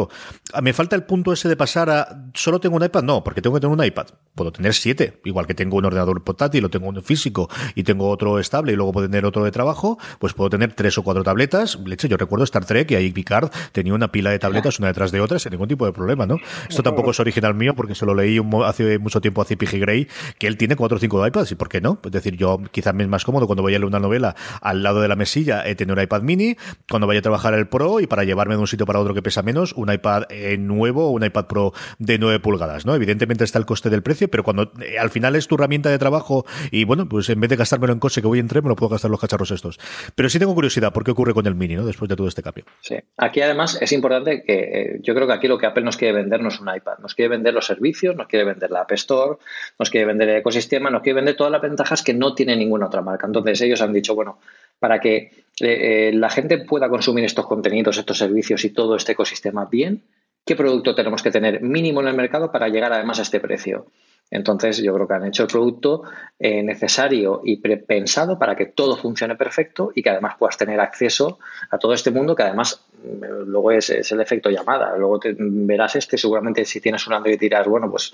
Ah, 0.53 0.61
me 0.61 0.73
falta 0.73 0.95
el 0.95 1.03
punto 1.03 1.33
ese 1.33 1.49
de 1.49 1.55
pasar 1.55 1.89
a 1.89 2.29
solo 2.33 2.59
tengo 2.59 2.75
un 2.75 2.83
iPad, 2.83 3.03
no, 3.03 3.23
porque 3.23 3.41
tengo 3.41 3.55
que 3.55 3.61
tener 3.61 3.77
un 3.77 3.83
iPad. 3.83 4.07
Puedo 4.35 4.51
tener 4.51 4.73
siete, 4.73 5.19
igual 5.25 5.47
que 5.47 5.53
tengo 5.53 5.77
un 5.77 5.85
ordenador 5.85 6.23
portátil, 6.23 6.65
o 6.65 6.69
tengo 6.69 6.87
uno 6.87 7.01
físico 7.01 7.49
y 7.75 7.83
tengo 7.83 8.09
otro 8.09 8.39
estable 8.39 8.73
y 8.73 8.75
luego 8.75 8.91
puedo 8.91 9.07
tener 9.07 9.25
otro 9.25 9.43
de 9.43 9.51
trabajo, 9.51 9.97
pues 10.19 10.33
puedo 10.33 10.49
tener 10.49 10.73
tres 10.73 10.97
o 10.97 11.03
cuatro 11.03 11.23
tabletas. 11.23 11.77
Leche, 11.85 12.07
yo 12.07 12.17
recuerdo 12.17 12.43
Star 12.45 12.65
Trek 12.65 12.91
y 12.91 12.95
ahí 12.95 13.11
Picard 13.11 13.49
tenía 13.71 13.93
una 13.93 14.11
pila 14.11 14.31
de 14.31 14.39
tabletas 14.39 14.79
una 14.79 14.87
detrás 14.87 15.11
de 15.11 15.21
otra 15.21 15.39
sin 15.39 15.51
ningún 15.51 15.67
tipo 15.67 15.85
de 15.85 15.91
problema, 15.91 16.25
¿no? 16.25 16.37
Esto 16.69 16.83
tampoco 16.83 17.11
es 17.11 17.19
original 17.19 17.53
mío 17.53 17.75
porque 17.75 17.95
se 17.95 18.05
lo 18.05 18.13
leí 18.13 18.39
hace 18.65 18.99
mucho 18.99 19.21
tiempo 19.21 19.41
a 19.41 19.45
Zippy 19.45 19.65
Gray, 19.65 20.07
que 20.39 20.47
él 20.47 20.57
tiene 20.57 20.75
cuatro 20.75 20.97
o 20.97 20.99
cinco 20.99 21.25
iPads 21.25 21.51
y 21.51 21.55
por 21.55 21.69
qué 21.69 21.81
no? 21.81 21.99
Es 22.03 22.11
decir, 22.11 22.35
yo 22.37 22.59
quizás 22.71 22.93
me 22.93 23.03
es 23.03 23.09
más 23.09 23.25
cómodo 23.25 23.47
cuando 23.47 23.61
voy 23.63 23.75
a 23.75 23.79
leer 23.79 23.85
una 23.85 23.99
novela 23.99 24.35
al 24.61 24.83
lado 24.83 25.01
de 25.01 25.07
la 25.07 25.15
mesilla 25.15 25.65
he 25.65 25.75
tener 25.75 25.95
un 25.95 26.03
iPad 26.03 26.21
mini, 26.21 26.55
cuando 26.89 27.07
vaya 27.07 27.19
a 27.19 27.21
trabajar 27.21 27.53
el 27.53 27.67
Pro 27.67 27.99
y 27.99 28.07
para 28.07 28.23
llevarme 28.23 28.55
de 28.55 28.61
un 28.61 28.67
sitio 28.67 28.85
para 28.85 28.99
otro 28.99 29.13
que 29.13 29.21
pesa 29.21 29.41
menos, 29.41 29.73
un 29.82 29.91
iPad 29.91 30.23
eh, 30.29 30.57
nuevo 30.57 31.07
o 31.07 31.11
un 31.11 31.23
iPad 31.23 31.45
Pro 31.47 31.73
de 31.99 32.17
9 32.17 32.39
pulgadas, 32.39 32.86
¿no? 32.86 32.95
Evidentemente 32.95 33.43
está 33.43 33.59
el 33.59 33.65
coste 33.65 33.89
del 33.89 34.03
precio, 34.03 34.29
pero 34.29 34.43
cuando 34.43 34.71
eh, 34.82 34.99
al 34.99 35.09
final 35.09 35.36
es 35.36 35.47
tu 35.47 35.55
herramienta 35.55 35.89
de 35.89 35.97
trabajo 35.97 36.45
y 36.71 36.86
bueno, 36.86 37.07
pues 37.07 37.29
en 37.29 37.39
vez 37.39 37.49
de 37.49 37.55
gastármelo 37.55 37.93
en 37.93 37.99
coche 37.99 38.21
que 38.21 38.27
voy 38.27 38.39
en 38.39 38.47
tren, 38.47 38.63
me 38.63 38.69
lo 38.69 38.75
puedo 38.75 38.89
gastar 38.89 39.11
los 39.11 39.19
cacharros 39.19 39.51
estos. 39.51 39.79
Pero 40.15 40.29
sí 40.29 40.39
tengo 40.39 40.53
curiosidad, 40.53 40.93
¿por 40.93 41.03
qué 41.03 41.11
ocurre 41.11 41.34
con 41.34 41.45
el 41.47 41.55
Mini, 41.55 41.75
¿no? 41.75 41.86
Después 41.86 42.09
de 42.09 42.15
todo 42.15 42.27
este 42.27 42.41
cambio. 42.41 42.65
Sí. 42.82 42.95
Aquí 43.17 43.41
además 43.41 43.77
es 43.82 43.91
importante 43.91 44.43
que 44.43 44.59
eh, 44.59 44.99
yo 45.01 45.13
creo 45.13 45.27
que 45.27 45.34
aquí 45.34 45.47
lo 45.47 45.57
que 45.57 45.65
Apple 45.65 45.84
nos 45.84 45.97
quiere 45.97 46.13
vender 46.13 46.41
no 46.41 46.49
es 46.49 46.59
un 46.59 46.73
iPad, 46.73 46.99
nos 46.99 47.15
quiere 47.15 47.29
vender 47.29 47.53
los 47.53 47.65
servicios, 47.65 48.15
nos 48.15 48.27
quiere 48.27 48.45
vender 48.45 48.71
la 48.71 48.82
App 48.82 48.91
Store, 48.93 49.38
nos 49.79 49.89
quiere 49.89 50.05
vender 50.05 50.29
el 50.29 50.38
ecosistema, 50.38 50.89
nos 50.89 51.01
quiere 51.01 51.15
vender 51.15 51.36
todas 51.36 51.51
las 51.51 51.61
ventajas 51.61 52.03
que 52.03 52.13
no 52.13 52.34
tiene 52.36 52.55
ninguna 52.55 52.88
otra 52.88 53.01
marca. 53.01 53.27
Entonces 53.27 53.61
ellos 53.61 53.82
han 53.82 53.93
dicho, 53.93 54.15
bueno, 54.15 54.39
para 54.82 54.99
que 54.99 55.29
eh, 55.59 56.11
la 56.11 56.32
gente 56.32 56.57
pueda 56.57 56.89
consumir 56.89 57.23
estos 57.23 57.45
contenidos, 57.45 57.99
estos 57.99 58.17
servicios 58.17 58.65
y 58.65 58.71
todo 58.71 58.95
este 58.95 59.11
ecosistema 59.11 59.65
bien, 59.65 60.01
¿qué 60.43 60.55
producto 60.55 60.95
tenemos 60.95 61.21
que 61.21 61.29
tener 61.29 61.61
mínimo 61.61 62.01
en 62.01 62.07
el 62.07 62.15
mercado 62.15 62.51
para 62.51 62.67
llegar 62.67 62.91
además 62.91 63.19
a 63.19 63.21
este 63.21 63.39
precio? 63.39 63.86
Entonces, 64.32 64.77
yo 64.77 64.93
creo 64.93 65.07
que 65.07 65.13
han 65.13 65.25
hecho 65.25 65.43
el 65.43 65.49
producto 65.49 66.03
eh, 66.39 66.63
necesario 66.63 67.41
y 67.43 67.57
pensado 67.57 68.39
para 68.39 68.55
que 68.55 68.65
todo 68.65 68.95
funcione 68.95 69.36
perfecto 69.36 69.91
y 69.93 70.01
que 70.01 70.09
además 70.09 70.36
puedas 70.39 70.57
tener 70.57 70.79
acceso 70.79 71.38
a 71.69 71.77
todo 71.77 71.93
este 71.93 72.11
mundo 72.11 72.34
que 72.34 72.43
además 72.43 72.86
mm, 73.03 73.43
luego 73.45 73.71
es, 73.71 73.89
el 73.89 74.21
efecto 74.21 74.49
llamada. 74.49 74.95
Luego 74.95 75.19
te, 75.19 75.36
verás 75.38 75.97
este, 75.97 76.17
seguramente 76.17 76.63
si 76.63 76.79
tienes 76.79 77.05
un 77.07 77.13
Android 77.13 77.38
dirás, 77.38 77.67
bueno, 77.67 77.91
pues, 77.91 78.13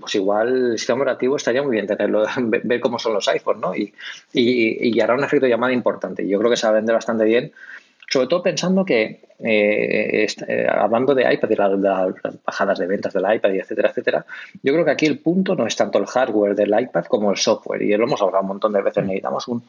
pues 0.00 0.16
igual 0.16 0.72
el 0.72 0.78
sistema 0.78 1.02
operativo 1.02 1.36
estaría 1.36 1.62
muy 1.62 1.72
bien 1.72 1.86
tenerlo, 1.86 2.24
ver 2.36 2.80
cómo 2.80 2.98
son 2.98 3.14
los 3.14 3.28
iPhones, 3.28 3.60
¿no? 3.62 3.76
Y, 3.76 3.94
y, 4.32 4.88
y 4.96 5.00
hará 5.00 5.14
un 5.14 5.22
efecto 5.22 5.46
llamada 5.46 5.72
importante. 5.72 6.26
Yo 6.26 6.36
creo 6.40 6.50
que 6.50 6.56
se 6.56 6.66
va 6.66 6.72
a 6.72 6.76
vender 6.76 6.96
bastante 6.96 7.24
bien 7.24 7.52
sobre 8.08 8.26
todo 8.26 8.42
pensando 8.42 8.84
que, 8.84 9.22
eh, 9.38 10.26
eh, 10.48 10.66
hablando 10.68 11.14
de 11.14 11.32
iPad 11.32 11.50
y 11.50 11.56
las, 11.56 11.78
las, 11.78 12.44
bajadas 12.44 12.78
de 12.78 12.86
ventas 12.86 13.12
del 13.12 13.24
iPad 13.34 13.52
y 13.52 13.58
etcétera, 13.58 13.90
etcétera, 13.90 14.26
yo 14.62 14.72
creo 14.72 14.84
que 14.84 14.90
aquí 14.90 15.06
el 15.06 15.18
punto 15.18 15.54
no 15.54 15.66
es 15.66 15.76
tanto 15.76 15.98
el 15.98 16.06
hardware 16.06 16.54
del 16.54 16.78
iPad 16.78 17.04
como 17.06 17.30
el 17.30 17.36
software. 17.36 17.82
Y 17.82 17.96
lo 17.96 18.04
hemos 18.04 18.20
hablado 18.22 18.42
un 18.42 18.48
montón 18.48 18.72
de 18.72 18.82
veces. 18.82 19.04
Necesitamos 19.04 19.48
un 19.48 19.62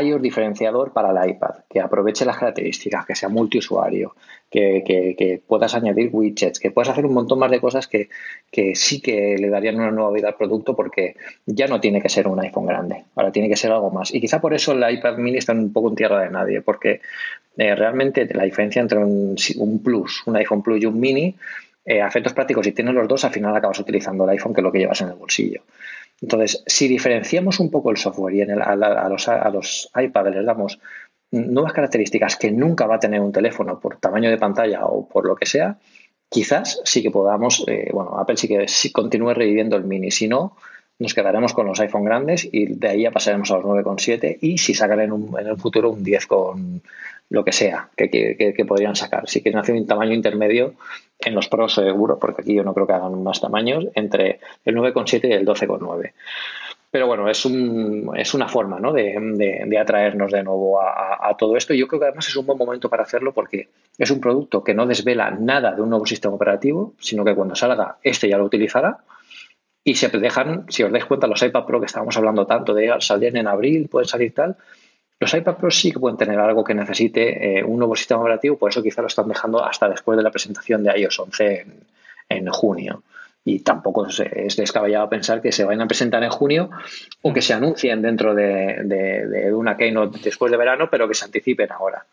iOS 0.00 0.22
diferenciador 0.22 0.92
para 0.92 1.10
el 1.10 1.30
iPad, 1.30 1.64
que 1.68 1.80
aproveche 1.80 2.24
las 2.24 2.38
características, 2.38 3.06
que 3.06 3.14
sea 3.14 3.28
multiusuario, 3.28 4.14
que, 4.50 4.82
que, 4.84 5.42
puedas 5.46 5.74
añadir 5.74 6.10
widgets, 6.12 6.60
que 6.60 6.70
puedas 6.70 6.90
hacer 6.90 7.06
un 7.06 7.14
montón 7.14 7.38
más 7.38 7.50
de 7.50 7.60
cosas 7.60 7.88
que, 7.88 8.08
que, 8.50 8.74
sí 8.74 9.00
que 9.00 9.36
le 9.38 9.48
darían 9.48 9.76
una 9.76 9.90
nueva 9.90 10.12
vida 10.12 10.28
al 10.28 10.36
producto 10.36 10.76
porque 10.76 11.16
ya 11.46 11.66
no 11.66 11.80
tiene 11.80 12.00
que 12.00 12.08
ser 12.08 12.28
un 12.28 12.40
iPhone 12.40 12.66
grande, 12.66 13.04
ahora 13.14 13.32
tiene 13.32 13.48
que 13.48 13.56
ser 13.56 13.72
algo 13.72 13.90
más. 13.90 14.12
Y 14.14 14.20
quizá 14.20 14.40
por 14.40 14.54
eso 14.54 14.72
el 14.72 14.98
iPad 14.98 15.16
mini 15.18 15.38
está 15.38 15.52
un 15.52 15.72
poco 15.72 15.88
en 15.88 15.96
tierra 15.96 16.20
de 16.20 16.30
nadie, 16.30 16.60
porque 16.60 17.00
eh, 17.56 17.74
realmente 17.74 18.28
la 18.32 18.44
diferencia 18.44 18.80
entre 18.82 18.98
un, 18.98 19.36
un, 19.56 19.82
Plus, 19.82 20.22
un 20.26 20.36
iPhone 20.36 20.62
Plus 20.62 20.82
y 20.82 20.86
un 20.86 21.00
mini, 21.00 21.34
eh, 21.84 22.00
a 22.00 22.06
efectos 22.06 22.32
prácticos, 22.32 22.64
si 22.64 22.72
tienes 22.72 22.94
los 22.94 23.08
dos, 23.08 23.24
al 23.24 23.32
final 23.32 23.56
acabas 23.56 23.78
utilizando 23.80 24.24
el 24.24 24.30
iPhone 24.30 24.54
que 24.54 24.60
es 24.60 24.64
lo 24.64 24.72
que 24.72 24.78
llevas 24.78 25.00
en 25.00 25.08
el 25.08 25.14
bolsillo. 25.14 25.62
Entonces, 26.22 26.62
si 26.66 26.86
diferenciamos 26.86 27.58
un 27.58 27.70
poco 27.70 27.90
el 27.90 27.96
software 27.96 28.34
y 28.34 28.40
en 28.42 28.50
el, 28.50 28.62
a, 28.62 28.76
los, 29.08 29.28
a 29.28 29.50
los 29.50 29.90
iPad 29.94 30.28
les 30.28 30.46
damos 30.46 30.78
nuevas 31.32 31.72
características 31.72 32.36
que 32.36 32.52
nunca 32.52 32.86
va 32.86 32.96
a 32.96 33.00
tener 33.00 33.20
un 33.20 33.32
teléfono 33.32 33.80
por 33.80 33.96
tamaño 33.96 34.30
de 34.30 34.38
pantalla 34.38 34.86
o 34.86 35.08
por 35.08 35.26
lo 35.26 35.34
que 35.34 35.46
sea, 35.46 35.78
quizás 36.28 36.80
sí 36.84 37.02
que 37.02 37.10
podamos, 37.10 37.64
eh, 37.66 37.90
bueno, 37.92 38.18
Apple 38.18 38.36
sí 38.36 38.46
que 38.48 38.68
sí 38.68 38.92
continúe 38.92 39.34
reviviendo 39.34 39.76
el 39.76 39.84
mini, 39.84 40.10
si 40.10 40.28
no, 40.28 40.56
nos 41.02 41.14
quedaremos 41.14 41.52
con 41.52 41.66
los 41.66 41.80
iPhone 41.80 42.04
grandes 42.04 42.48
y 42.50 42.66
de 42.66 42.88
ahí 42.88 43.02
ya 43.02 43.10
pasaremos 43.10 43.50
a 43.50 43.56
los 43.56 43.64
9,7 43.64 44.38
y 44.40 44.58
si 44.58 44.72
sacan 44.72 45.00
en, 45.00 45.12
un, 45.12 45.38
en 45.38 45.48
el 45.48 45.56
futuro 45.56 45.90
un 45.90 46.02
10 46.02 46.26
con 46.26 46.82
lo 47.28 47.44
que 47.44 47.52
sea 47.52 47.88
que, 47.96 48.08
que, 48.10 48.64
podrían 48.64 48.94
sacar. 48.94 49.28
Si 49.28 49.42
quieren 49.42 49.58
hacer 49.58 49.74
un 49.74 49.86
tamaño 49.86 50.12
intermedio, 50.12 50.74
en 51.18 51.34
los 51.34 51.48
Pros 51.48 51.74
seguro, 51.74 52.18
porque 52.18 52.42
aquí 52.42 52.54
yo 52.54 52.62
no 52.62 52.74
creo 52.74 52.86
que 52.86 52.92
hagan 52.92 53.22
más 53.22 53.40
tamaños, 53.40 53.86
entre 53.94 54.40
el 54.64 54.76
9,7 54.76 55.28
y 55.28 55.32
el 55.32 55.46
12,9. 55.46 56.12
Pero 56.90 57.06
bueno, 57.06 57.30
es, 57.30 57.46
un, 57.46 58.10
es 58.16 58.34
una 58.34 58.48
forma 58.48 58.78
¿no? 58.78 58.92
de, 58.92 59.16
de, 59.66 59.78
atraernos 59.78 60.30
de 60.30 60.42
nuevo 60.42 60.78
a, 60.78 61.26
a, 61.26 61.34
todo 61.38 61.56
esto. 61.56 61.72
Yo 61.72 61.88
creo 61.88 62.00
que 62.00 62.06
además 62.06 62.28
es 62.28 62.36
un 62.36 62.44
buen 62.44 62.58
momento 62.58 62.90
para 62.90 63.04
hacerlo 63.04 63.32
porque 63.32 63.70
es 63.96 64.10
un 64.10 64.20
producto 64.20 64.62
que 64.62 64.74
no 64.74 64.84
desvela 64.84 65.30
nada 65.30 65.72
de 65.72 65.80
un 65.80 65.88
nuevo 65.88 66.04
sistema 66.04 66.34
operativo, 66.34 66.92
sino 66.98 67.24
que 67.24 67.34
cuando 67.34 67.54
salga, 67.54 67.96
este 68.02 68.28
ya 68.28 68.36
lo 68.36 68.44
utilizará. 68.44 68.98
Y 69.84 69.96
se 69.96 70.08
dejan, 70.08 70.66
si 70.68 70.82
os 70.84 70.92
dais 70.92 71.04
cuenta, 71.04 71.26
los 71.26 71.42
iPad 71.42 71.64
Pro 71.64 71.80
que 71.80 71.86
estábamos 71.86 72.16
hablando 72.16 72.46
tanto 72.46 72.72
de 72.72 72.94
salir 73.00 73.36
en 73.36 73.48
abril, 73.48 73.88
pueden 73.88 74.08
salir 74.08 74.32
tal, 74.32 74.56
los 75.18 75.34
iPad 75.34 75.56
Pro 75.56 75.70
sí 75.70 75.92
que 75.92 75.98
pueden 75.98 76.16
tener 76.16 76.38
algo 76.38 76.64
que 76.64 76.74
necesite 76.74 77.58
eh, 77.58 77.64
un 77.64 77.78
nuevo 77.78 77.96
sistema 77.96 78.20
operativo, 78.20 78.56
por 78.56 78.70
eso 78.70 78.82
quizá 78.82 79.02
lo 79.02 79.08
están 79.08 79.28
dejando 79.28 79.64
hasta 79.64 79.88
después 79.88 80.16
de 80.16 80.22
la 80.22 80.30
presentación 80.30 80.82
de 80.82 80.98
iOS 80.98 81.18
11 81.18 81.66
en, 82.28 82.48
junio. 82.48 83.02
Y 83.44 83.60
tampoco 83.60 84.06
es, 84.06 84.56
descabellado 84.56 85.08
pensar 85.08 85.42
que 85.42 85.50
se 85.50 85.64
vayan 85.64 85.82
a 85.82 85.86
presentar 85.88 86.22
en 86.22 86.30
junio 86.30 86.70
o 87.22 87.32
que 87.32 87.42
se 87.42 87.54
anuncien 87.54 88.02
dentro 88.02 88.34
de, 88.34 88.82
de 88.84 89.52
una 89.52 89.76
keynote 89.76 90.20
después 90.22 90.50
de 90.52 90.58
verano, 90.58 90.88
pero 90.90 91.08
que 91.08 91.14
se 91.14 91.24
anticipen 91.24 91.72
ahora 91.72 92.06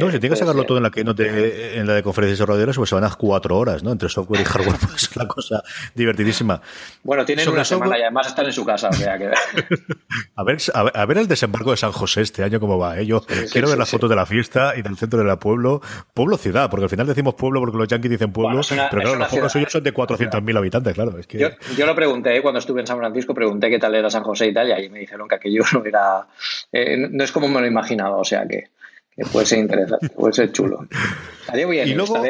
no, 0.00 0.10
si 0.10 0.18
tiene 0.18 0.34
que 0.34 0.38
sacarlo 0.38 0.64
todo 0.64 0.76
en 0.76 0.82
la 0.82 0.90
que 0.90 1.04
no 1.04 1.14
te, 1.14 1.78
en 1.78 1.86
la 1.86 1.94
de 1.94 2.02
conferencias 2.02 2.38
desarrolladoras, 2.38 2.76
pues 2.76 2.88
se 2.88 2.94
van 2.94 3.04
a 3.04 3.10
cuatro 3.14 3.58
horas, 3.58 3.82
¿no? 3.82 3.92
Entre 3.92 4.08
software 4.08 4.42
y 4.42 4.44
hardware, 4.44 4.76
pues 4.80 5.04
es 5.04 5.16
una 5.16 5.26
cosa 5.26 5.62
divertidísima. 5.94 6.60
Bueno, 7.02 7.24
tienen 7.24 7.48
una 7.48 7.64
semana 7.64 7.98
y 7.98 8.02
además 8.02 8.26
están 8.26 8.46
en 8.46 8.52
su 8.52 8.64
casa, 8.64 8.88
a, 10.36 10.44
ver, 10.44 10.58
a, 10.74 11.06
ver, 11.06 11.18
el 11.18 11.28
desembarco 11.28 11.70
de 11.70 11.76
San 11.76 11.92
José 11.92 12.22
este 12.22 12.44
año 12.44 12.60
cómo 12.60 12.78
va, 12.78 12.98
¿eh? 12.98 13.06
Yo 13.06 13.24
quiero 13.50 13.68
ver 13.68 13.78
las 13.78 13.90
fotos 13.90 14.10
de 14.10 14.16
la 14.16 14.26
fiesta 14.26 14.74
y 14.76 14.82
del 14.82 14.96
centro 14.96 15.18
de 15.18 15.24
la 15.24 15.38
pueblo, 15.38 15.80
pueblo-ciudad, 16.14 16.68
porque 16.70 16.84
al 16.84 16.90
final 16.90 17.06
decimos 17.06 17.34
pueblo 17.34 17.60
porque 17.60 17.78
los 17.78 17.88
yankees 17.88 18.10
dicen 18.10 18.32
pueblo, 18.32 18.60
pero 18.68 19.02
claro, 19.02 19.16
los 19.16 19.28
pueblos 19.28 19.52
suyos 19.52 19.72
son 19.72 19.82
de 19.82 19.94
400.000 19.94 20.56
habitantes, 20.56 20.94
claro. 20.94 21.18
Es 21.18 21.26
que... 21.26 21.38
yo, 21.38 21.86
lo 21.86 21.94
pregunté, 21.94 22.36
¿eh? 22.36 22.42
cuando 22.42 22.58
estuve 22.58 22.80
en 22.80 22.86
San 22.86 22.98
Francisco, 22.98 23.34
pregunté 23.34 23.70
qué 23.70 23.78
tal 23.78 23.94
era 23.94 24.10
San 24.10 24.22
José 24.22 24.48
y 24.48 24.54
tal, 24.54 24.68
y 24.68 24.72
ahí 24.72 24.88
me 24.88 24.98
dijeron 24.98 25.28
que 25.28 25.36
aquello 25.36 25.62
no 25.72 25.84
era, 25.84 26.26
eh, 26.72 26.96
no 27.10 27.24
es 27.24 27.32
como 27.32 27.48
me 27.48 27.60
lo 27.60 27.66
imaginaba, 27.66 28.16
o 28.16 28.24
sea 28.24 28.46
que 28.46 28.70
que 29.16 29.24
puede 29.26 29.46
ser 29.46 29.58
interesante, 29.58 30.08
puede 30.10 30.32
ser 30.32 30.52
chulo. 30.52 30.86
y 31.54 31.94
luego, 31.94 32.22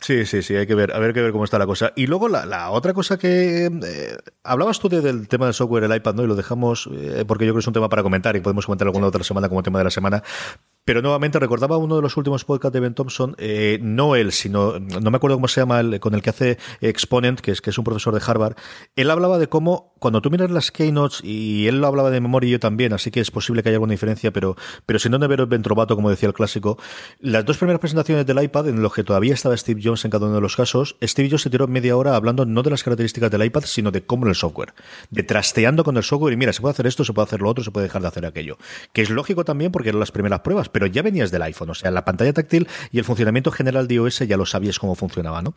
Sí, 0.00 0.26
sí, 0.26 0.42
sí, 0.42 0.54
hay 0.54 0.66
que 0.66 0.74
ver, 0.74 0.92
a 0.94 0.98
ver 0.98 1.14
que 1.14 1.22
ver 1.22 1.32
cómo 1.32 1.44
está 1.44 1.58
la 1.58 1.66
cosa. 1.66 1.92
Y 1.96 2.06
luego 2.06 2.28
la, 2.28 2.70
otra 2.70 2.92
cosa 2.92 3.16
que 3.16 3.66
eh, 3.66 4.16
hablabas 4.42 4.78
tú 4.78 4.90
del 4.90 5.28
tema 5.28 5.46
del 5.46 5.54
software, 5.54 5.84
el 5.84 5.94
iPad, 5.94 6.14
¿no? 6.14 6.24
Y 6.24 6.26
lo 6.26 6.34
dejamos 6.34 6.90
eh, 6.92 7.24
porque 7.26 7.46
yo 7.46 7.52
creo 7.52 7.60
que 7.60 7.60
es 7.60 7.66
un 7.68 7.72
tema 7.72 7.88
para 7.88 8.02
comentar 8.02 8.36
y 8.36 8.40
podemos 8.40 8.66
comentar 8.66 8.86
alguna 8.86 9.06
otra 9.06 9.24
semana 9.24 9.48
como 9.48 9.62
tema 9.62 9.78
de 9.78 9.84
la 9.84 9.90
semana. 9.90 10.22
Pero 10.84 11.00
nuevamente 11.00 11.38
recordaba 11.38 11.78
uno 11.78 11.96
de 11.96 12.02
los 12.02 12.16
últimos 12.18 12.44
podcasts 12.44 12.74
de 12.74 12.80
Ben 12.80 12.94
Thompson, 12.94 13.34
eh, 13.38 13.78
no 13.80 14.16
él, 14.16 14.32
sino, 14.32 14.78
no 14.78 15.10
me 15.10 15.16
acuerdo 15.16 15.36
cómo 15.36 15.48
se 15.48 15.60
llama, 15.60 15.82
con 15.98 16.14
el 16.14 16.20
que 16.20 16.30
hace 16.30 16.58
Exponent, 16.82 17.40
que 17.40 17.52
es, 17.52 17.62
que 17.62 17.70
es 17.70 17.78
un 17.78 17.84
profesor 17.84 18.14
de 18.14 18.22
Harvard. 18.24 18.56
Él 18.94 19.10
hablaba 19.10 19.38
de 19.38 19.48
cómo, 19.48 19.94
cuando 19.98 20.20
tú 20.20 20.30
miras 20.30 20.50
las 20.50 20.70
keynotes, 20.70 21.22
y 21.24 21.66
él 21.68 21.80
lo 21.80 21.86
hablaba 21.86 22.10
de 22.10 22.20
memoria 22.20 22.48
y 22.48 22.52
yo 22.52 22.60
también, 22.60 22.92
así 22.92 23.10
que 23.10 23.20
es 23.20 23.30
posible 23.30 23.62
que 23.62 23.70
haya 23.70 23.76
alguna 23.76 23.92
diferencia, 23.92 24.30
pero, 24.30 24.56
pero 24.84 24.98
si 24.98 25.08
no, 25.08 25.18
de 25.18 25.26
ver 25.26 25.40
el 25.40 25.46
ventrovato, 25.46 25.96
como 25.96 26.10
decía 26.10 26.28
el 26.28 26.34
clásico, 26.34 26.78
las 27.18 27.46
dos 27.46 27.56
primeras 27.56 27.80
presentaciones 27.80 28.26
del 28.26 28.42
iPad, 28.42 28.68
en 28.68 28.82
los 28.82 28.92
que 28.92 29.04
todavía 29.04 29.32
estaba 29.32 29.56
Steve 29.56 29.80
Jones 29.82 30.04
en 30.04 30.10
cada 30.10 30.26
uno 30.26 30.34
de 30.34 30.42
los 30.42 30.54
casos, 30.54 30.96
Steve 31.02 31.30
Jobs 31.30 31.42
se 31.42 31.50
tiró 31.50 31.66
media 31.66 31.96
hora 31.96 32.14
hablando 32.14 32.44
no 32.44 32.62
de 32.62 32.70
las 32.70 32.82
características 32.84 33.30
del 33.30 33.44
iPad, 33.44 33.62
sino 33.64 33.90
de 33.90 34.04
cómo 34.04 34.26
el 34.26 34.34
software, 34.34 34.74
de 35.10 35.22
trasteando 35.22 35.82
con 35.82 35.96
el 35.96 36.02
software 36.02 36.34
y 36.34 36.36
mira, 36.36 36.52
se 36.52 36.60
puede 36.60 36.72
hacer 36.72 36.86
esto, 36.86 37.04
se 37.04 37.14
puede 37.14 37.24
hacer 37.24 37.40
lo 37.40 37.48
otro, 37.48 37.64
se 37.64 37.70
puede 37.70 37.86
dejar 37.86 38.02
de 38.02 38.08
hacer 38.08 38.26
aquello. 38.26 38.58
Que 38.92 39.00
es 39.00 39.08
lógico 39.08 39.44
también 39.44 39.72
porque 39.72 39.88
eran 39.88 40.00
las 40.00 40.12
primeras 40.12 40.40
pruebas, 40.40 40.68
pero 40.74 40.88
ya 40.88 41.02
venías 41.02 41.30
del 41.30 41.40
iPhone, 41.42 41.70
o 41.70 41.74
sea, 41.74 41.92
la 41.92 42.04
pantalla 42.04 42.32
táctil 42.32 42.66
y 42.90 42.98
el 42.98 43.04
funcionamiento 43.04 43.52
general 43.52 43.86
de 43.86 43.94
iOS 43.94 44.18
ya 44.26 44.36
lo 44.36 44.44
sabías 44.44 44.80
cómo 44.80 44.96
funcionaba, 44.96 45.40
¿no? 45.40 45.54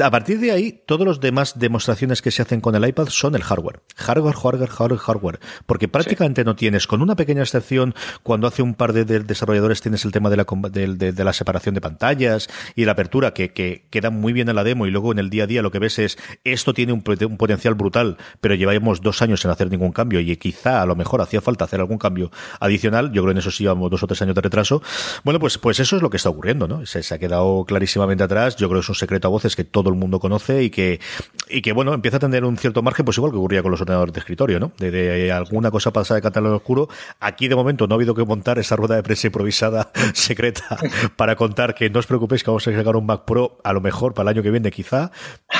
A 0.00 0.10
partir 0.12 0.38
de 0.38 0.52
ahí, 0.52 0.82
todos 0.86 1.04
los 1.04 1.18
demás 1.18 1.58
demostraciones 1.58 2.22
que 2.22 2.30
se 2.30 2.42
hacen 2.42 2.60
con 2.60 2.76
el 2.76 2.86
iPad 2.86 3.08
son 3.08 3.34
el 3.34 3.42
hardware. 3.42 3.80
Hardware, 3.96 4.36
hardware, 4.36 4.70
hardware, 4.70 5.00
hardware. 5.00 5.40
Porque 5.66 5.88
prácticamente 5.88 6.44
no 6.44 6.54
tienes, 6.54 6.86
con 6.86 7.02
una 7.02 7.16
pequeña 7.16 7.42
excepción, 7.42 7.92
cuando 8.22 8.46
hace 8.46 8.62
un 8.62 8.74
par 8.74 8.92
de, 8.92 9.04
desarrolladores 9.04 9.80
tienes 9.80 10.04
el 10.04 10.12
tema 10.12 10.30
de 10.30 10.36
la, 10.36 10.46
de, 10.70 11.24
la 11.24 11.32
separación 11.32 11.74
de 11.74 11.80
pantallas 11.80 12.48
y 12.76 12.84
la 12.84 12.92
apertura, 12.92 13.34
que, 13.34 13.52
que 13.52 13.86
queda 13.90 14.10
muy 14.10 14.32
bien 14.32 14.48
en 14.48 14.54
la 14.54 14.62
demo 14.62 14.86
y 14.86 14.92
luego 14.92 15.10
en 15.10 15.18
el 15.18 15.28
día 15.28 15.42
a 15.42 15.46
día 15.48 15.62
lo 15.62 15.72
que 15.72 15.80
ves 15.80 15.98
es 15.98 16.18
esto 16.44 16.72
tiene 16.72 16.92
un, 16.92 17.02
un 17.04 17.36
potencial 17.36 17.74
brutal, 17.74 18.16
pero 18.40 18.54
llevamos 18.54 19.00
dos 19.00 19.22
años 19.22 19.40
sin 19.40 19.50
hacer 19.50 19.72
ningún 19.72 19.90
cambio 19.90 20.20
y 20.20 20.36
quizá 20.36 20.82
a 20.82 20.86
lo 20.86 20.94
mejor 20.94 21.20
hacía 21.20 21.40
falta 21.40 21.64
hacer 21.64 21.80
algún 21.80 21.98
cambio 21.98 22.30
adicional. 22.60 23.06
Yo 23.08 23.22
creo 23.22 23.26
que 23.26 23.30
en 23.32 23.38
eso 23.38 23.50
sí 23.50 23.64
llevamos 23.64 23.90
dos 23.90 24.04
o 24.04 24.06
tres 24.06 24.22
años 24.22 24.36
de 24.36 24.51
retraso. 24.52 24.82
Bueno, 25.24 25.40
pues, 25.40 25.58
pues 25.58 25.80
eso 25.80 25.96
es 25.96 26.02
lo 26.02 26.10
que 26.10 26.18
está 26.18 26.28
ocurriendo, 26.28 26.68
¿no? 26.68 26.84
Se, 26.86 27.02
ha 27.12 27.18
quedado 27.18 27.64
clarísimamente 27.64 28.22
atrás. 28.22 28.56
Yo 28.56 28.68
creo 28.68 28.80
que 28.80 28.84
es 28.84 28.88
un 28.88 28.94
secreto 28.94 29.28
a 29.28 29.30
voces 29.30 29.56
que 29.56 29.64
todo 29.64 29.88
el 29.88 29.96
mundo 29.96 30.20
conoce 30.20 30.62
y 30.62 30.70
que, 30.70 31.00
y 31.48 31.62
que 31.62 31.72
bueno, 31.72 31.94
empieza 31.94 32.18
a 32.18 32.20
tener 32.20 32.44
un 32.44 32.56
cierto 32.56 32.82
margen, 32.82 33.04
pues 33.04 33.16
igual 33.16 33.32
que 33.32 33.38
ocurría 33.38 33.62
con 33.62 33.70
los 33.70 33.80
ordenadores 33.80 34.12
de 34.12 34.20
escritorio, 34.20 34.60
¿no? 34.60 34.72
De, 34.78 35.32
alguna 35.32 35.70
cosa 35.70 35.92
pasada 35.92 36.16
de 36.16 36.22
catálogo 36.22 36.56
oscuro. 36.56 36.88
Aquí 37.18 37.48
de 37.48 37.56
momento 37.56 37.86
no 37.86 37.94
ha 37.94 37.96
habido 37.96 38.14
que 38.14 38.24
montar 38.24 38.58
esa 38.58 38.76
rueda 38.76 38.96
de 38.96 39.02
prensa 39.02 39.28
improvisada 39.28 39.90
secreta 40.14 40.76
para 41.16 41.36
contar 41.36 41.74
que 41.74 41.88
no 41.88 41.98
os 41.98 42.06
preocupéis 42.06 42.44
que 42.44 42.50
vamos 42.50 42.68
a 42.68 42.72
sacar 42.72 42.96
un 42.96 43.06
Mac 43.06 43.24
Pro 43.24 43.58
a 43.64 43.72
lo 43.72 43.80
mejor 43.80 44.12
para 44.14 44.30
el 44.30 44.36
año 44.36 44.42
que 44.42 44.50
viene 44.50 44.70
quizá, 44.70 45.10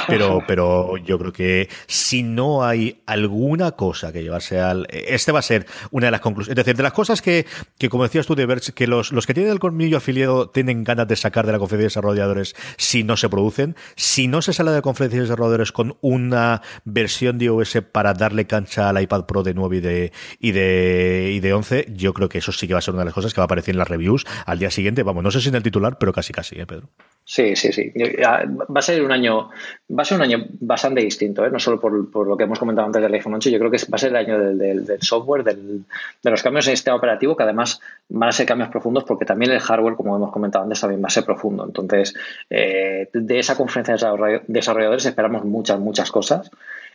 pero, 0.06 0.42
pero 0.46 0.98
yo 0.98 1.18
creo 1.18 1.32
que 1.32 1.68
si 1.86 2.22
no 2.22 2.64
hay 2.64 3.02
alguna 3.06 3.72
cosa 3.72 4.12
que 4.12 4.22
llevarse 4.22 4.60
al... 4.60 4.86
Este 4.90 5.32
va 5.32 5.38
a 5.38 5.42
ser 5.42 5.66
una 5.90 6.06
de 6.06 6.10
las 6.10 6.20
conclusiones. 6.20 6.58
Es 6.58 6.64
decir, 6.64 6.76
de 6.76 6.82
las 6.82 6.92
cosas 6.92 7.22
que, 7.22 7.46
que 7.78 7.88
como 7.88 8.02
decías 8.04 8.26
tú, 8.26 8.34
de 8.34 8.46
ver 8.46 8.60
que 8.74 8.81
los, 8.86 9.12
los 9.12 9.26
que 9.26 9.34
tienen 9.34 9.52
el 9.52 9.58
colmillo 9.58 9.98
afiliado 9.98 10.48
tienen 10.48 10.84
ganas 10.84 11.08
de 11.08 11.16
sacar 11.16 11.46
de 11.46 11.52
la 11.52 11.58
conferencia 11.58 11.84
de 11.84 11.88
desarrolladores 11.88 12.54
si 12.76 13.04
no 13.04 13.16
se 13.16 13.28
producen, 13.28 13.76
si 13.96 14.28
no 14.28 14.42
se 14.42 14.52
sale 14.52 14.70
de 14.70 14.76
la 14.76 14.82
conferencia 14.82 15.18
de 15.18 15.24
desarrolladores 15.24 15.72
con 15.72 15.96
una 16.00 16.62
versión 16.84 17.38
de 17.38 17.46
iOS 17.46 17.78
para 17.92 18.14
darle 18.14 18.46
cancha 18.46 18.88
al 18.88 19.00
iPad 19.00 19.26
Pro 19.26 19.42
de 19.42 19.54
9 19.54 19.76
y 19.76 19.80
de, 19.80 20.12
y 20.38 20.52
de, 20.52 21.30
y 21.34 21.40
de 21.40 21.52
11, 21.52 21.86
yo 21.94 22.14
creo 22.14 22.28
que 22.28 22.38
eso 22.38 22.52
sí 22.52 22.66
que 22.66 22.74
va 22.74 22.78
a 22.78 22.82
ser 22.82 22.94
una 22.94 23.02
de 23.02 23.06
las 23.06 23.14
cosas 23.14 23.34
que 23.34 23.40
va 23.40 23.44
a 23.44 23.46
aparecer 23.46 23.74
en 23.74 23.78
las 23.78 23.88
reviews 23.88 24.26
al 24.46 24.58
día 24.58 24.70
siguiente. 24.70 25.02
Vamos, 25.02 25.22
no 25.22 25.30
sé 25.30 25.40
si 25.40 25.48
en 25.48 25.54
el 25.54 25.62
titular, 25.62 25.98
pero 25.98 26.12
casi 26.12 26.32
casi, 26.32 26.58
¿eh, 26.60 26.66
Pedro? 26.66 26.88
Sí, 27.24 27.54
sí, 27.54 27.72
sí. 27.72 27.92
Va 27.94 28.78
a 28.80 28.82
ser 28.82 29.02
un 29.02 29.12
año, 29.12 29.50
va 29.90 30.02
a 30.02 30.04
ser 30.04 30.16
un 30.18 30.22
año 30.22 30.44
bastante 30.60 31.02
distinto, 31.02 31.44
¿eh? 31.44 31.50
no 31.50 31.60
solo 31.60 31.78
por, 31.78 32.10
por, 32.10 32.26
lo 32.26 32.36
que 32.36 32.44
hemos 32.44 32.58
comentado 32.58 32.86
antes 32.86 33.00
del 33.00 33.14
iPhone 33.14 33.34
8, 33.34 33.48
yo 33.48 33.58
creo 33.58 33.70
que 33.70 33.78
va 33.78 33.94
a 33.94 33.98
ser 33.98 34.10
el 34.10 34.16
año 34.16 34.38
del, 34.38 34.84
del, 34.84 35.02
software, 35.02 35.44
del, 35.44 35.84
de 36.22 36.30
los 36.30 36.42
cambios 36.42 36.66
en 36.66 36.76
sistema 36.76 36.96
operativo, 36.96 37.36
que 37.36 37.44
además 37.44 37.80
van 38.08 38.28
a 38.28 38.32
ser 38.32 38.46
cambios 38.46 38.70
profundos 38.72 39.04
porque 39.04 39.24
también 39.24 39.52
el 39.52 39.60
hardware, 39.60 39.94
como 39.94 40.16
hemos 40.16 40.32
comentado 40.32 40.64
antes, 40.64 40.80
también 40.80 41.02
va 41.02 41.06
a 41.06 41.10
ser 41.10 41.24
profundo. 41.24 41.64
Entonces, 41.64 42.14
eh, 42.50 43.08
de 43.12 43.38
esa 43.38 43.56
conferencia 43.56 43.94
de 43.94 44.42
desarrolladores 44.48 45.06
esperamos 45.06 45.44
muchas, 45.44 45.78
muchas 45.78 46.10
cosas. 46.10 46.50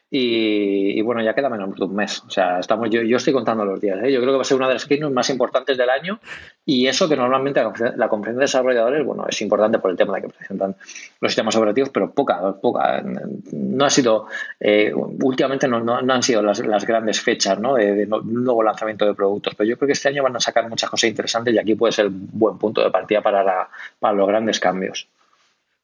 Y, 0.09 1.01
bueno, 1.01 1.21
ya 1.21 1.33
queda 1.33 1.49
menos 1.49 1.75
de 1.75 1.83
un 1.83 1.93
mes. 1.93 2.23
O 2.25 2.29
sea, 2.29 2.59
estamos, 2.59 2.89
yo, 2.89 3.01
yo 3.01 3.17
estoy 3.17 3.33
contando 3.33 3.65
los 3.65 3.81
días. 3.81 3.99
¿eh? 4.03 4.11
Yo 4.11 4.21
creo 4.21 4.31
que 4.31 4.37
va 4.37 4.41
a 4.41 4.45
ser 4.45 4.55
una 4.55 4.69
de 4.69 4.75
las 4.75 4.85
keynotes 4.85 5.13
más 5.13 5.29
importantes 5.29 5.77
del 5.77 5.89
año. 5.89 6.19
Y 6.65 6.87
eso 6.87 7.09
que 7.09 7.17
normalmente 7.17 7.61
la 7.95 8.07
conferencia 8.07 8.39
de 8.39 8.45
desarrolladores, 8.45 9.05
bueno, 9.05 9.25
es 9.27 9.41
importante 9.41 9.79
por 9.79 9.91
el 9.91 9.97
tema 9.97 10.15
de 10.15 10.21
que 10.21 10.29
presentan 10.29 10.75
los 11.19 11.31
sistemas 11.31 11.55
operativos, 11.57 11.89
pero 11.89 12.11
poca, 12.11 12.53
poca. 12.53 13.03
No 13.51 13.85
ha 13.85 13.89
sido, 13.89 14.27
eh, 14.61 14.93
últimamente 14.93 15.67
no, 15.67 15.81
no, 15.81 16.13
han 16.13 16.23
sido 16.23 16.41
las, 16.41 16.59
las 16.59 16.85
grandes 16.85 17.19
fechas 17.19 17.59
¿no? 17.59 17.75
De, 17.75 17.93
de, 17.93 18.05
nuevo 18.05 18.63
lanzamiento 18.63 19.05
de 19.05 19.13
productos. 19.13 19.55
Pero 19.55 19.69
yo 19.69 19.77
creo 19.77 19.87
que 19.87 19.93
este 19.93 20.07
año 20.07 20.23
van 20.23 20.37
a 20.37 20.39
sacar 20.39 20.69
muchas 20.69 20.89
cosas 20.89 21.09
interesantes 21.09 21.53
y 21.53 21.59
aquí 21.59 21.75
puede 21.75 21.91
ser 21.91 22.07
un 22.07 22.29
buen 22.31 22.57
punto 22.57 22.81
de 22.81 22.91
partida 22.91 23.21
para, 23.21 23.43
la, 23.43 23.69
para 23.99 24.13
los 24.13 24.27
grandes 24.27 24.59
cambios. 24.61 25.09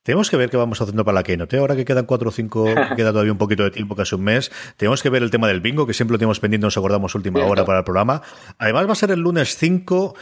Tenemos 0.03 0.29
que 0.29 0.35
ver 0.35 0.49
qué 0.49 0.57
vamos 0.57 0.81
haciendo 0.81 1.05
para 1.05 1.15
la 1.15 1.23
Keynote. 1.23 1.57
Ahora 1.57 1.77
que 1.77 1.85
quedan 1.85 2.05
cuatro 2.05 2.27
o 2.27 2.31
cinco, 2.31 2.65
queda 2.97 3.11
todavía 3.11 3.31
un 3.31 3.37
poquito 3.37 3.63
de 3.63 3.71
tiempo, 3.71 3.95
casi 3.95 4.15
un 4.15 4.23
mes. 4.23 4.51
Tenemos 4.75 5.01
que 5.01 5.09
ver 5.09 5.23
el 5.23 5.31
tema 5.31 5.47
del 5.47 5.61
bingo, 5.61 5.87
que 5.87 5.93
siempre 5.93 6.13
lo 6.13 6.19
tenemos 6.19 6.41
pendiente, 6.41 6.65
nos 6.65 6.77
acordamos 6.77 7.15
última 7.15 7.43
hora 7.45 7.63
para 7.63 7.79
el 7.79 7.85
programa. 7.85 8.21
Además, 8.57 8.87
va 8.87 8.91
a 8.91 8.95
ser 8.95 9.11
el 9.11 9.21
lunes 9.21 9.55
5. 9.55 10.15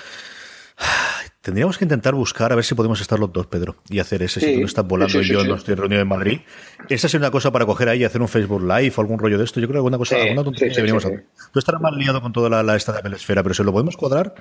Tendríamos 1.42 1.80
que 1.80 1.86
intentar 1.86 2.14
buscar 2.14 2.52
a 2.52 2.56
ver 2.56 2.64
si 2.64 2.76
podemos 2.76 3.02
estar 3.02 3.18
los 3.18 3.34
dos, 3.34 3.48
Pedro, 3.48 3.78
y 3.90 3.98
hacer 3.98 4.22
ese. 4.22 4.40
si 4.40 4.54
tú 4.54 4.60
no 4.60 4.66
estás 4.68 4.86
volando 4.86 5.22
y 5.22 5.26
yo 5.26 5.44
no 5.44 5.56
estoy 5.56 5.74
reunido 5.74 6.02
en 6.02 6.08
Madrid. 6.08 6.42
Esa 6.88 7.08
es 7.08 7.14
una 7.16 7.32
cosa 7.32 7.52
para 7.52 7.66
coger 7.66 7.90
ahí 7.90 8.02
y 8.02 8.04
hacer 8.04 8.22
un 8.22 8.28
Facebook 8.28 8.62
Live 8.62 8.94
o 8.96 9.02
algún 9.02 9.18
rollo 9.18 9.40
de 9.40 9.46
esto. 9.46 9.60
Yo 9.60 9.68
creo 9.68 9.76
que 9.76 9.80
alguna 9.80 9.98
cosa, 9.98 10.18
alguna 10.18 10.44
tontería 10.44 10.76
deberíamos 10.76 11.04
hacer. 11.04 11.26
Tú 11.52 11.58
estarás 11.58 11.82
más 11.82 11.94
liado 11.94 12.22
con 12.22 12.32
toda 12.32 12.48
la, 12.48 12.62
la 12.62 12.76
esta 12.76 13.02
de 13.02 13.10
la 13.10 13.16
esfera, 13.16 13.42
pero 13.42 13.56
si 13.56 13.64
lo 13.64 13.72
podemos 13.72 13.98
cuadrar, 13.98 14.36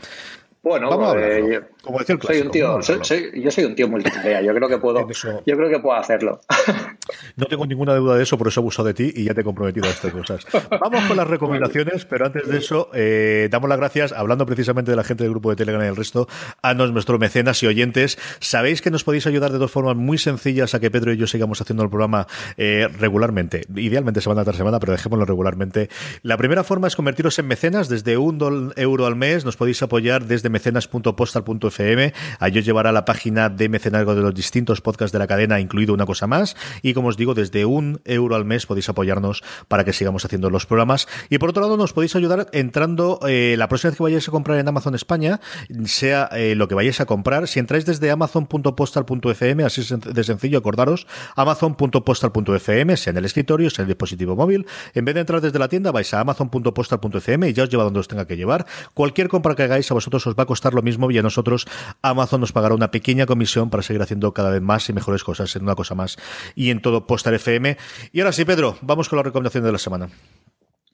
bueno, 0.62 0.90
Vamos 0.90 1.14
a 1.14 1.18
eh, 1.18 1.62
como 1.82 1.98
decía 1.98 2.12
el 2.14 2.18
clásico, 2.18 2.38
soy 2.38 2.46
un 2.46 2.50
tío, 2.50 2.82
soy, 2.82 3.42
yo 3.42 3.50
soy 3.50 3.64
un 3.64 3.74
tío 3.74 3.88
multitarea, 3.88 4.42
yo 4.42 4.54
creo 4.54 4.68
que 4.68 4.76
puedo, 4.76 5.08
yo 5.08 5.56
creo 5.56 5.70
que 5.70 5.78
puedo 5.78 5.96
hacerlo. 5.98 6.40
No 7.36 7.46
tengo 7.46 7.66
ninguna 7.66 7.94
duda 7.96 8.16
de 8.16 8.22
eso, 8.22 8.38
por 8.38 8.48
eso 8.48 8.60
he 8.60 8.62
abusado 8.62 8.86
de 8.86 8.94
ti 8.94 9.12
y 9.14 9.24
ya 9.24 9.34
te 9.34 9.40
he 9.40 9.44
comprometido 9.44 9.86
a 9.86 9.90
estas 9.90 10.12
cosas. 10.12 10.46
Vamos 10.70 11.04
con 11.04 11.16
las 11.16 11.26
recomendaciones, 11.28 12.04
pero 12.04 12.26
antes 12.26 12.46
de 12.46 12.58
eso, 12.58 12.90
eh, 12.92 13.48
damos 13.50 13.68
las 13.68 13.78
gracias, 13.78 14.12
hablando 14.12 14.46
precisamente 14.46 14.92
de 14.92 14.96
la 14.96 15.02
gente 15.02 15.24
del 15.24 15.32
grupo 15.32 15.50
de 15.50 15.56
Telegram 15.56 15.82
y 15.82 15.88
el 15.88 15.96
resto, 15.96 16.28
a 16.62 16.74
nuestros 16.92 17.20
mecenas 17.20 17.62
y 17.62 17.66
oyentes. 17.66 18.18
Sabéis 18.40 18.82
que 18.82 18.90
nos 18.90 19.04
podéis 19.04 19.26
ayudar 19.26 19.52
de 19.52 19.58
dos 19.58 19.70
formas 19.70 19.96
muy 19.96 20.18
sencillas 20.18 20.74
a 20.74 20.80
que 20.80 20.90
Pedro 20.90 21.12
y 21.12 21.16
yo 21.16 21.26
sigamos 21.26 21.60
haciendo 21.60 21.82
el 21.82 21.90
programa 21.90 22.26
eh, 22.56 22.88
regularmente, 22.98 23.66
idealmente 23.76 24.20
semana 24.20 24.44
tras 24.44 24.56
semana, 24.56 24.80
pero 24.80 24.92
dejémoslo 24.92 25.24
regularmente. 25.24 25.88
La 26.22 26.36
primera 26.36 26.64
forma 26.64 26.88
es 26.88 26.96
convertiros 26.96 27.38
en 27.38 27.46
mecenas, 27.46 27.88
desde 27.88 28.16
un 28.16 28.72
euro 28.76 29.06
al 29.06 29.16
mes, 29.16 29.44
nos 29.44 29.56
podéis 29.56 29.82
apoyar 29.82 30.26
desde 30.26 30.48
mecenas.postal.fm. 30.48 32.12
Ahí 32.38 32.58
os 32.58 32.64
llevará 32.64 32.92
la 32.92 33.04
página 33.04 33.48
de 33.48 33.68
mecenazgo 33.68 34.14
de 34.14 34.22
los 34.22 34.34
distintos 34.34 34.80
podcasts 34.80 35.12
de 35.12 35.18
la 35.18 35.26
cadena, 35.26 35.60
incluido 35.60 35.94
una 35.94 36.06
cosa 36.06 36.26
más. 36.26 36.56
Y 36.82 36.94
como 36.94 37.08
os 37.08 37.16
digo, 37.16 37.34
desde 37.34 37.64
un 37.64 38.00
euro 38.04 38.36
al 38.36 38.44
mes 38.44 38.66
podéis 38.66 38.88
apoyarnos 38.88 39.42
para 39.68 39.84
que 39.84 39.92
sigamos 39.92 40.24
haciendo 40.24 40.50
los 40.50 40.66
programas. 40.66 41.08
Y 41.28 41.38
por 41.38 41.50
otro 41.50 41.62
lado, 41.62 41.76
nos 41.76 41.92
podéis 41.92 42.16
ayudar 42.16 42.48
entrando 42.52 43.20
eh, 43.28 43.54
la 43.58 43.68
próxima 43.68 43.90
vez 43.90 43.96
que 43.96 44.02
vayáis 44.02 44.28
a 44.28 44.30
comprar 44.30 44.58
en 44.58 44.68
Amazon 44.68 44.94
España, 44.94 45.40
sea 45.84 46.28
eh, 46.32 46.54
lo 46.54 46.68
que 46.68 46.74
vayáis 46.80 47.00
a 47.00 47.04
comprar. 47.04 47.46
Si 47.46 47.58
entráis 47.58 47.84
desde 47.84 48.10
amazon.postal.fm, 48.10 49.64
así 49.64 49.82
de 49.82 50.24
sencillo, 50.24 50.58
acordaros, 50.58 51.06
amazon.postal.fm, 51.36 52.96
sea 52.96 53.10
en 53.10 53.16
el 53.18 53.24
escritorio, 53.26 53.68
sea 53.68 53.82
en 53.82 53.88
el 53.88 53.94
dispositivo 53.94 54.34
móvil. 54.34 54.66
En 54.94 55.04
vez 55.04 55.14
de 55.14 55.20
entrar 55.20 55.42
desde 55.42 55.58
la 55.58 55.68
tienda, 55.68 55.92
vais 55.92 56.12
a 56.14 56.20
amazon.postal.fm 56.20 57.48
y 57.48 57.52
ya 57.52 57.64
os 57.64 57.68
lleva 57.68 57.84
donde 57.84 58.00
os 58.00 58.08
tenga 58.08 58.26
que 58.26 58.36
llevar. 58.36 58.66
Cualquier 58.94 59.28
compra 59.28 59.54
que 59.54 59.64
hagáis 59.64 59.90
a 59.90 59.94
vosotros 59.94 60.26
os 60.26 60.34
va 60.34 60.44
a 60.44 60.46
costar 60.46 60.72
lo 60.72 60.80
mismo 60.80 61.10
y 61.10 61.18
a 61.18 61.22
nosotros 61.22 61.66
Amazon 62.00 62.40
nos 62.40 62.52
pagará 62.52 62.74
una 62.74 62.90
pequeña 62.90 63.26
comisión 63.26 63.68
para 63.68 63.82
seguir 63.82 64.00
haciendo 64.00 64.32
cada 64.32 64.50
vez 64.50 64.62
más 64.62 64.88
y 64.88 64.94
mejores 64.94 65.22
cosas 65.22 65.54
en 65.56 65.62
una 65.64 65.74
cosa 65.74 65.94
más 65.94 66.16
y 66.54 66.70
en 66.70 66.80
todo 66.80 67.06
Postar 67.06 67.34
FM. 67.34 67.76
Y 68.12 68.20
ahora 68.20 68.32
sí, 68.32 68.46
Pedro, 68.46 68.78
vamos 68.80 69.10
con 69.10 69.18
la 69.18 69.22
recomendación 69.22 69.64
de 69.64 69.72
la 69.72 69.78
semana. 69.78 70.08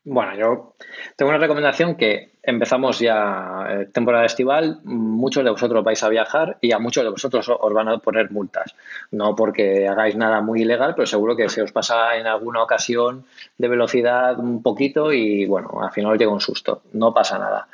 Bueno, 0.08 0.36
yo 0.36 0.74
tengo 1.16 1.30
una 1.30 1.38
recomendación 1.40 1.96
que 1.96 2.30
empezamos 2.40 3.00
ya 3.00 3.66
eh, 3.68 3.88
temporada 3.92 4.24
estival, 4.24 4.78
muchos 4.84 5.42
de 5.42 5.50
vosotros 5.50 5.82
vais 5.82 6.00
a 6.04 6.08
viajar 6.08 6.58
y 6.60 6.70
a 6.70 6.78
muchos 6.78 7.02
de 7.02 7.10
vosotros 7.10 7.48
os 7.48 7.72
van 7.72 7.88
a 7.88 7.98
poner 7.98 8.30
multas. 8.30 8.76
No 9.10 9.34
porque 9.34 9.88
hagáis 9.88 10.14
nada 10.14 10.40
muy 10.42 10.62
ilegal, 10.62 10.94
pero 10.94 11.08
seguro 11.08 11.34
que 11.34 11.48
se 11.48 11.60
os 11.60 11.72
pasa 11.72 12.16
en 12.18 12.28
alguna 12.28 12.62
ocasión 12.62 13.24
de 13.58 13.66
velocidad 13.66 14.38
un 14.38 14.62
poquito 14.62 15.12
y 15.12 15.44
bueno, 15.44 15.80
al 15.82 15.90
final 15.90 16.12
os 16.12 16.18
llega 16.18 16.30
un 16.30 16.40
susto. 16.40 16.82
No 16.92 17.12
pasa 17.12 17.40
nada. 17.40 17.66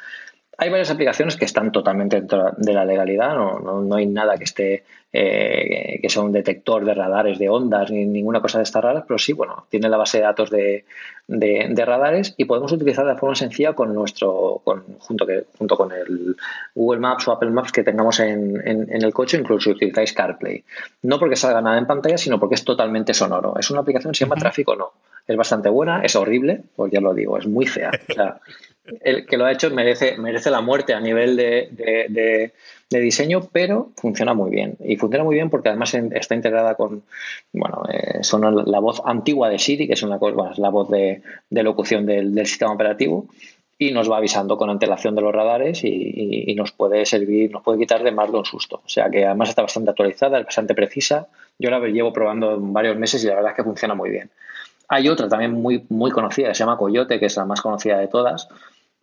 Hay 0.62 0.70
varias 0.70 0.92
aplicaciones 0.92 1.36
que 1.36 1.44
están 1.44 1.72
totalmente 1.72 2.14
dentro 2.14 2.52
de 2.56 2.72
la 2.72 2.84
legalidad, 2.84 3.34
no, 3.34 3.80
no, 3.80 3.96
hay 3.96 4.06
nada 4.06 4.36
que 4.36 4.44
esté 4.44 4.84
eh, 5.12 5.98
que 6.00 6.08
sea 6.08 6.22
un 6.22 6.30
detector 6.30 6.84
de 6.84 6.94
radares 6.94 7.40
de 7.40 7.48
ondas 7.48 7.90
ni 7.90 8.06
ninguna 8.06 8.40
cosa 8.40 8.58
de 8.58 8.62
estas 8.62 8.84
raras, 8.84 9.02
pero 9.08 9.18
sí, 9.18 9.32
bueno, 9.32 9.66
tiene 9.70 9.88
la 9.88 9.96
base 9.96 10.18
de 10.18 10.22
datos 10.22 10.50
de, 10.50 10.84
de, 11.26 11.84
radares 11.84 12.34
y 12.36 12.44
podemos 12.44 12.70
utilizar 12.70 13.04
de 13.04 13.16
forma 13.16 13.34
sencilla 13.34 13.72
con 13.72 13.92
nuestro, 13.92 14.60
con, 14.62 14.84
junto, 15.00 15.26
que, 15.26 15.46
junto 15.58 15.76
con 15.76 15.90
el 15.90 16.36
Google 16.76 17.00
Maps 17.00 17.26
o 17.26 17.32
Apple 17.32 17.50
Maps 17.50 17.72
que 17.72 17.82
tengamos 17.82 18.20
en, 18.20 18.62
en, 18.64 19.02
el 19.02 19.12
coche, 19.12 19.38
incluso 19.38 19.64
si 19.64 19.70
utilizáis 19.70 20.12
CarPlay. 20.12 20.62
No 21.02 21.18
porque 21.18 21.34
salga 21.34 21.60
nada 21.60 21.76
en 21.76 21.88
pantalla, 21.88 22.16
sino 22.16 22.38
porque 22.38 22.54
es 22.54 22.64
totalmente 22.64 23.14
sonoro. 23.14 23.58
Es 23.58 23.68
una 23.72 23.80
aplicación 23.80 24.12
que 24.12 24.18
se 24.18 24.24
llama 24.26 24.36
Tráfico 24.36 24.76
No. 24.76 24.92
Es 25.26 25.36
bastante 25.36 25.68
buena, 25.68 26.02
es 26.02 26.14
horrible, 26.14 26.62
pues 26.76 26.92
ya 26.92 27.00
lo 27.00 27.14
digo, 27.14 27.36
es 27.36 27.48
muy 27.48 27.66
fea. 27.66 27.90
O 28.08 28.12
sea, 28.12 28.40
el 28.84 29.26
que 29.26 29.36
lo 29.36 29.44
ha 29.44 29.52
hecho 29.52 29.70
merece, 29.70 30.18
merece 30.18 30.50
la 30.50 30.60
muerte 30.60 30.94
a 30.94 31.00
nivel 31.00 31.36
de, 31.36 32.52
diseño, 32.90 33.48
pero 33.52 33.90
funciona 33.96 34.34
muy 34.34 34.50
bien. 34.50 34.76
Y 34.80 34.96
funciona 34.96 35.24
muy 35.24 35.34
bien 35.34 35.50
porque 35.50 35.68
además 35.68 35.94
está 35.94 36.34
integrada 36.34 36.74
con, 36.74 37.02
bueno, 37.52 37.84
eh, 37.92 38.18
son 38.22 38.70
la 38.70 38.78
voz 38.80 39.00
antigua 39.04 39.48
de 39.48 39.58
Siri, 39.58 39.86
que 39.86 39.94
es 39.94 40.02
una 40.02 40.18
cosa, 40.18 40.52
la 40.56 40.70
voz 40.70 40.90
de, 40.90 41.22
locución 41.50 42.06
del, 42.06 42.34
sistema 42.46 42.72
operativo, 42.72 43.26
y 43.78 43.92
nos 43.92 44.10
va 44.10 44.18
avisando 44.18 44.56
con 44.56 44.70
antelación 44.70 45.14
de 45.14 45.22
los 45.22 45.32
radares 45.32 45.82
y, 45.84 46.54
nos 46.56 46.72
puede 46.72 47.06
servir, 47.06 47.50
nos 47.50 47.62
puede 47.62 47.78
quitar 47.78 48.02
de 48.02 48.12
más 48.12 48.30
de 48.30 48.38
un 48.38 48.44
susto. 48.44 48.82
O 48.84 48.88
sea 48.88 49.10
que 49.10 49.24
además 49.24 49.48
está 49.48 49.62
bastante 49.62 49.90
actualizada, 49.90 50.38
es 50.38 50.44
bastante 50.44 50.74
precisa. 50.74 51.28
Yo 51.58 51.70
la 51.70 51.80
llevo 51.80 52.12
probando 52.12 52.58
varios 52.60 52.96
meses 52.96 53.24
y 53.24 53.26
la 53.28 53.36
verdad 53.36 53.52
es 53.52 53.56
que 53.56 53.64
funciona 53.64 53.94
muy 53.94 54.10
bien. 54.10 54.30
Hay 54.92 55.08
otra 55.08 55.26
también 55.26 55.52
muy, 55.52 55.86
muy 55.88 56.10
conocida 56.10 56.52
se 56.52 56.58
llama 56.58 56.76
Coyote, 56.76 57.18
que 57.18 57.24
es 57.24 57.36
la 57.38 57.46
más 57.46 57.62
conocida 57.62 57.96
de 57.96 58.08
todas, 58.08 58.46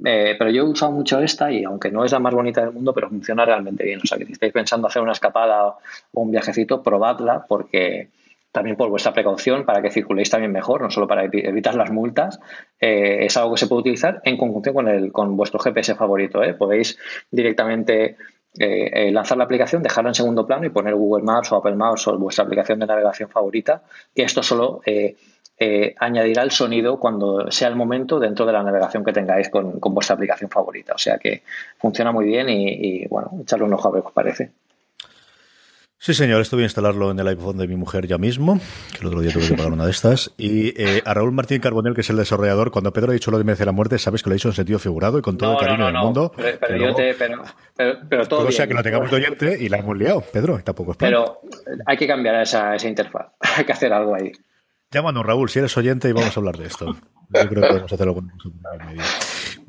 eh, 0.05 0.35
pero 0.37 0.51
yo 0.51 0.61
he 0.61 0.69
usado 0.69 0.91
mucho 0.91 1.19
esta 1.19 1.51
y 1.51 1.63
aunque 1.63 1.89
no 1.89 2.05
es 2.05 2.11
la 2.11 2.19
más 2.19 2.31
bonita 2.31 2.61
del 2.61 2.73
mundo, 2.73 2.93
pero 2.93 3.09
funciona 3.09 3.43
realmente 3.43 3.83
bien. 3.83 3.99
O 4.03 4.05
sea, 4.05 4.19
que 4.19 4.27
si 4.27 4.33
estáis 4.33 4.53
pensando 4.53 4.85
hacer 4.85 5.01
una 5.01 5.13
escapada 5.13 5.65
o 5.65 5.77
un 6.21 6.29
viajecito, 6.29 6.83
probadla 6.83 7.43
porque 7.47 8.09
también 8.51 8.75
por 8.77 8.87
vuestra 8.89 9.13
precaución, 9.13 9.65
para 9.65 9.81
que 9.81 9.89
circuléis 9.89 10.29
también 10.29 10.51
mejor, 10.51 10.83
no 10.83 10.91
solo 10.91 11.07
para 11.07 11.23
evitar 11.23 11.73
las 11.73 11.89
multas, 11.89 12.39
eh, 12.79 13.25
es 13.25 13.35
algo 13.37 13.55
que 13.55 13.59
se 13.59 13.65
puede 13.65 13.79
utilizar 13.79 14.21
en 14.25 14.37
conjunción 14.37 14.75
con, 14.75 14.87
el, 14.89 15.11
con 15.11 15.35
vuestro 15.35 15.57
GPS 15.57 15.95
favorito. 15.95 16.43
¿eh? 16.43 16.53
Podéis 16.53 16.99
directamente 17.31 18.15
lanzar 19.11 19.37
la 19.37 19.45
aplicación, 19.45 19.81
dejarla 19.81 20.09
en 20.09 20.15
segundo 20.15 20.45
plano 20.45 20.65
y 20.65 20.69
poner 20.69 20.93
Google 20.93 21.23
Maps 21.23 21.51
o 21.51 21.55
Apple 21.55 21.75
Maps 21.75 22.07
o 22.07 22.17
vuestra 22.19 22.43
aplicación 22.43 22.79
de 22.79 22.87
navegación 22.87 23.29
favorita, 23.29 23.81
que 24.13 24.23
esto 24.23 24.43
solo 24.43 24.81
eh, 25.61 25.93
añadirá 25.99 26.43
el 26.43 26.51
sonido 26.51 26.99
cuando 26.99 27.51
sea 27.51 27.67
el 27.67 27.75
momento 27.75 28.17
dentro 28.17 28.45
de 28.45 28.53
la 28.53 28.63
navegación 28.63 29.03
que 29.03 29.11
tengáis 29.11 29.49
con, 29.49 29.77
vuestra 29.79 30.15
aplicación 30.15 30.49
favorita. 30.49 30.93
O 30.93 30.97
sea 30.97 31.17
que 31.17 31.43
funciona 31.77 32.13
muy 32.13 32.25
bien 32.25 32.47
y, 32.49 33.05
bueno, 33.07 33.31
echarle 33.41 33.65
un 33.65 33.73
ojo 33.73 33.89
a 33.89 33.91
ver 33.91 34.01
qué 34.01 34.07
os 34.07 34.13
parece. 34.13 34.51
Sí, 36.01 36.13
señor, 36.13 36.39
esto 36.39 36.55
voy 36.55 36.63
a 36.63 36.67
instalarlo 36.67 37.11
en 37.11 37.19
el 37.19 37.27
iPhone 37.27 37.57
de 37.57 37.67
mi 37.67 37.75
mujer 37.75 38.07
ya 38.07 38.17
mismo, 38.17 38.57
que 38.93 39.01
el 39.01 39.07
otro 39.07 39.19
día 39.19 39.33
tuve 39.33 39.49
que 39.49 39.55
pagar 39.55 39.73
una 39.73 39.83
de 39.83 39.91
estas. 39.91 40.33
Y 40.37 40.81
eh, 40.81 41.01
a 41.03 41.13
Raúl 41.13 41.33
Martín 41.33 41.59
Carbonel, 41.59 41.93
que 41.93 41.99
es 41.99 42.09
el 42.09 42.15
desarrollador, 42.15 42.71
cuando 42.71 42.93
Pedro 42.93 43.11
ha 43.11 43.13
dicho 43.13 43.29
lo 43.29 43.37
de 43.37 43.43
merece 43.43 43.65
la 43.65 43.73
muerte, 43.73 43.99
sabes 43.99 44.23
que 44.23 44.29
lo 44.29 44.33
ha 44.33 44.35
dicho 44.35 44.47
en 44.47 44.53
sentido 44.53 44.79
figurado 44.79 45.19
y 45.19 45.21
con 45.21 45.37
todo 45.37 45.51
el 45.51 45.57
cariño 45.57 45.87
del 45.87 45.95
mundo. 45.95 46.31
Pero, 46.37 46.77
yo 46.77 46.95
te, 46.95 47.13
pero, 47.75 48.25
todo. 48.29 48.47
O 48.47 48.51
sea, 48.53 48.65
que 48.65 48.73
lo 48.73 48.81
tengamos 48.81 49.11
de 49.11 49.17
oyente 49.17 49.57
y 49.59 49.67
la 49.67 49.79
hemos 49.79 49.97
liado, 49.97 50.21
Pedro, 50.21 50.57
tampoco 50.63 50.91
es 50.91 50.97
Pero 50.97 51.41
hay 51.85 51.97
que 51.97 52.07
cambiar 52.07 52.43
esa, 52.43 52.75
esa 52.75 52.87
interfaz, 52.87 53.33
hay 53.57 53.65
que 53.65 53.73
hacer 53.73 53.91
algo 53.91 54.15
ahí. 54.15 54.31
Llámanos, 54.91 55.23
Raúl, 55.23 55.49
si 55.49 55.59
eres 55.59 55.77
oyente 55.77 56.09
y 56.09 56.13
vamos 56.13 56.35
a 56.35 56.39
hablar 56.39 56.57
de 56.57 56.65
esto. 56.65 56.85
Yo 57.29 57.47
creo 57.47 57.61
que 57.61 57.67
podemos 57.67 57.93
hacerlo 57.93 58.15
con 58.15 58.31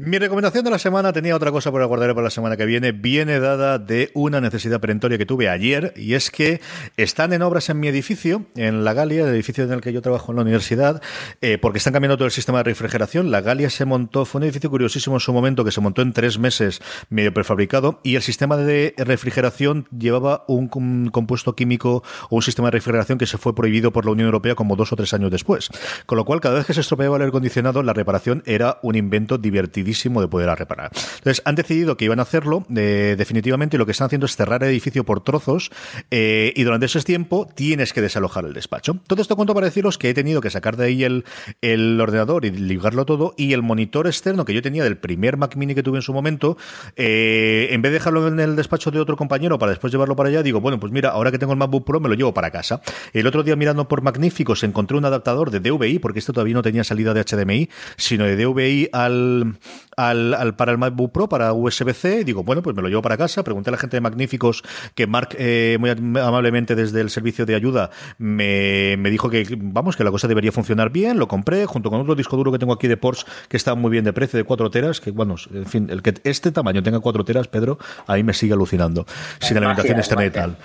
Mi 0.03 0.19
recomendación 0.19 0.65
de 0.65 0.71
la 0.71 0.79
semana 0.79 1.13
tenía 1.13 1.37
otra 1.37 1.51
cosa 1.51 1.71
por 1.71 1.87
guardar 1.87 2.15
para 2.15 2.25
la 2.25 2.31
semana 2.31 2.57
que 2.57 2.65
viene. 2.65 2.93
Viene 2.93 3.39
dada 3.39 3.79
de 3.79 4.11
una 4.15 4.41
necesidad 4.41 4.81
perentoria 4.81 5.19
que 5.19 5.27
tuve 5.27 5.51
ayer 5.51 5.93
y 5.95 6.15
es 6.15 6.31
que 6.31 6.63
están 6.97 7.35
en 7.35 7.43
obras 7.43 7.69
en 7.69 7.81
mi 7.81 7.89
edificio, 7.89 8.47
en 8.57 8.83
la 8.83 8.95
Galia, 8.95 9.25
el 9.25 9.35
edificio 9.35 9.63
en 9.63 9.73
el 9.73 9.83
que 9.83 9.93
yo 9.93 10.01
trabajo 10.01 10.33
en 10.33 10.37
la 10.37 10.43
universidad, 10.43 11.03
eh, 11.43 11.59
porque 11.59 11.77
están 11.77 11.93
cambiando 11.93 12.17
todo 12.17 12.25
el 12.25 12.33
sistema 12.33 12.61
de 12.61 12.65
refrigeración. 12.65 13.31
La 13.31 13.43
Galia 13.43 13.69
se 13.69 13.85
montó, 13.85 14.25
fue 14.25 14.39
un 14.39 14.45
edificio 14.45 14.71
curiosísimo 14.71 15.17
en 15.17 15.21
su 15.21 15.35
momento 15.35 15.67
que 15.67 15.71
se 15.71 15.83
montó 15.83 16.01
en 16.01 16.15
tres 16.15 16.39
meses 16.39 16.81
medio 17.11 17.35
prefabricado 17.35 18.01
y 18.03 18.17
el 18.17 18.23
sistema 18.23 18.57
de 18.57 18.95
refrigeración 18.97 19.87
llevaba 19.91 20.47
un, 20.49 21.11
compuesto 21.11 21.55
químico 21.55 22.03
o 22.31 22.37
un 22.37 22.43
sistema 22.43 22.69
de 22.69 22.79
refrigeración 22.79 23.19
que 23.19 23.27
se 23.27 23.37
fue 23.37 23.55
prohibido 23.55 23.93
por 23.93 24.07
la 24.07 24.13
Unión 24.13 24.29
Europea 24.29 24.55
como 24.55 24.77
dos 24.77 24.95
o 24.95 24.97
tres 24.97 25.13
años 25.13 25.31
después. 25.31 25.69
Con 26.07 26.17
lo 26.17 26.25
cual, 26.25 26.41
cada 26.41 26.55
vez 26.55 26.67
que 26.67 26.73
se 26.73 26.81
estropeaba 26.81 27.17
el 27.17 27.23
aire 27.23 27.29
acondicionado, 27.29 27.83
la 27.83 27.93
reparación 27.93 28.43
era 28.47 28.79
un 28.81 28.97
invento 28.97 29.37
divertidísimo 29.37 29.90
de 30.21 30.29
poder 30.29 30.49
reparar. 30.59 30.91
Entonces, 31.19 31.43
han 31.45 31.55
decidido 31.55 31.97
que 31.97 32.05
iban 32.05 32.19
a 32.19 32.23
hacerlo 32.23 32.67
eh, 32.75 33.15
definitivamente 33.17 33.77
y 33.77 33.79
lo 33.79 33.87
que 33.87 33.93
están 33.93 34.07
haciendo 34.07 34.27
es 34.27 34.37
cerrar 34.37 34.63
el 34.63 34.71
edificio 34.71 35.05
por 35.05 35.23
trozos 35.23 35.71
eh, 36.11 36.53
y 36.57 36.63
durante 36.65 36.87
ese 36.87 37.01
tiempo 37.03 37.49
tienes 37.55 37.93
que 37.93 38.01
desalojar 38.01 38.45
el 38.45 38.53
despacho. 38.53 38.99
Todo 39.07 39.23
esto 39.23 39.37
cuento 39.37 39.55
para 39.55 39.67
deciros 39.67 39.99
que 39.99 40.11
he 40.11 40.15
tenido 40.15 40.41
que 40.41 40.51
sacar 40.51 40.77
de 40.77 40.87
ahí 40.87 41.05
el, 41.05 42.01
ordenador 42.01 42.45
y 42.45 42.51
ligarlo 42.51 43.05
todo 43.05 43.35
y 43.37 43.53
el 43.53 43.63
monitor 43.63 44.07
externo 44.07 44.45
que 44.45 44.55
yo 44.55 44.63
tenía 44.63 44.85
del 44.85 44.97
primer 44.97 45.37
Mac 45.37 45.57
Mini 45.57 45.75
que 45.75 45.83
tuve 45.83 45.99
en 45.99 46.03
su 46.03 46.13
momento, 46.13 46.57
eh, 46.97 47.69
en 47.71 47.83
vez 47.83 47.91
de 47.91 47.95
dejarlo 47.95 48.29
en 48.29 48.41
el 48.41 48.57
despacho 48.57 48.91
de 48.91 49.01
otro 49.01 49.17
compañero 49.17 49.59
para 49.59 49.71
después 49.71 49.93
llevarlo 49.93 50.17
para 50.17 50.29
allá, 50.29 50.43
digo, 50.43 50.61
bueno, 50.61 50.81
pues 50.81 50.93
mira, 50.93 51.11
ahora 51.11 51.31
que 51.31 51.39
tengo 51.39 51.53
el 51.53 51.59
MacBook 51.59 51.85
Pro 51.85 52.01
me 52.01 52.09
lo 52.09 52.15
llevo 52.15 52.35
para 52.35 52.51
casa. 52.51 52.81
El 53.13 53.27
otro 53.27 53.43
día 53.43 53.57
mirando 53.57 53.89
por 53.89 54.03
Magníficos 54.03 54.63
encontré 54.65 54.97
un 54.97 55.05
adaptador 55.05 55.51
de 55.51 55.61
DVI, 55.61 55.99
porque 55.99 56.19
esto 56.19 56.33
todavía 56.33 56.55
no 56.55 56.63
tenía 56.63 56.85
salida 56.85 57.15
de 57.15 57.25
HDMI, 57.25 57.69
sino 57.97 58.25
de 58.25 58.37
DVI 58.37 58.89
al, 58.93 59.59
al, 59.97 60.55
para 60.57 60.73
el 60.73 60.79
MacBook 60.79 61.13
Pro, 61.13 61.29
para 61.29 61.53
USB-C, 61.53 62.21
y 62.21 62.25
digo, 62.25 62.43
bueno, 62.43 62.63
pues 62.63 62.75
me 62.77 62.83
lo 62.83 62.89
llevo 62.89 63.03
para 63.03 63.17
casa. 63.17 63.45
Pregunté 63.45 63.71
a 63.71 63.73
la 63.73 63.79
gente 63.79 63.97
de 63.97 64.01
Magníficos 64.01 64.63
que 64.95 65.07
Mark, 65.07 65.37
eh, 65.39 65.77
muy 65.81 65.91
amablemente 65.91 66.75
desde 66.75 67.01
el 67.01 67.11
servicio 67.11 67.47
de 67.47 67.55
ayuda, 67.55 67.91
me, 68.19 68.97
dijo 69.11 69.31
que, 69.31 69.47
vamos, 69.59 69.97
que 69.97 70.05
la 70.05 70.11
cosa 70.11 70.29
debería 70.29 70.53
funcionar 70.53 70.91
bien. 70.91 71.19
Lo 71.19 71.29
compré 71.29 71.67
junto 71.67 71.91
con 71.91 72.01
otro 72.01 72.15
disco 72.15 72.37
duro 72.37 72.53
que 72.53 72.59
tengo 72.59 72.73
aquí 72.73 72.89
de 72.89 72.97
Porsche 72.97 73.27
que 73.49 73.57
está 73.57 73.75
muy 73.75 73.91
bien 73.91 74.05
de 74.05 74.13
precio, 74.13 74.37
de 74.37 74.45
4 74.45 74.71
teras, 74.71 75.01
que, 75.01 75.11
bueno, 75.11 75.37
en 75.53 75.67
fin, 75.67 75.89
el 75.91 76.03
que 76.03 76.15
este 76.25 76.53
tamaño 76.53 76.83
tenga 76.83 77.01
4 77.01 77.25
teras, 77.25 77.49
Pedro, 77.49 77.79
ahí 78.07 78.23
me 78.23 78.33
sigue 78.33 78.53
alucinando. 78.53 79.07
Sin 79.41 79.57
alimentación 79.57 79.99
externa 79.99 80.27
y 80.27 80.31
tal. 80.31 80.57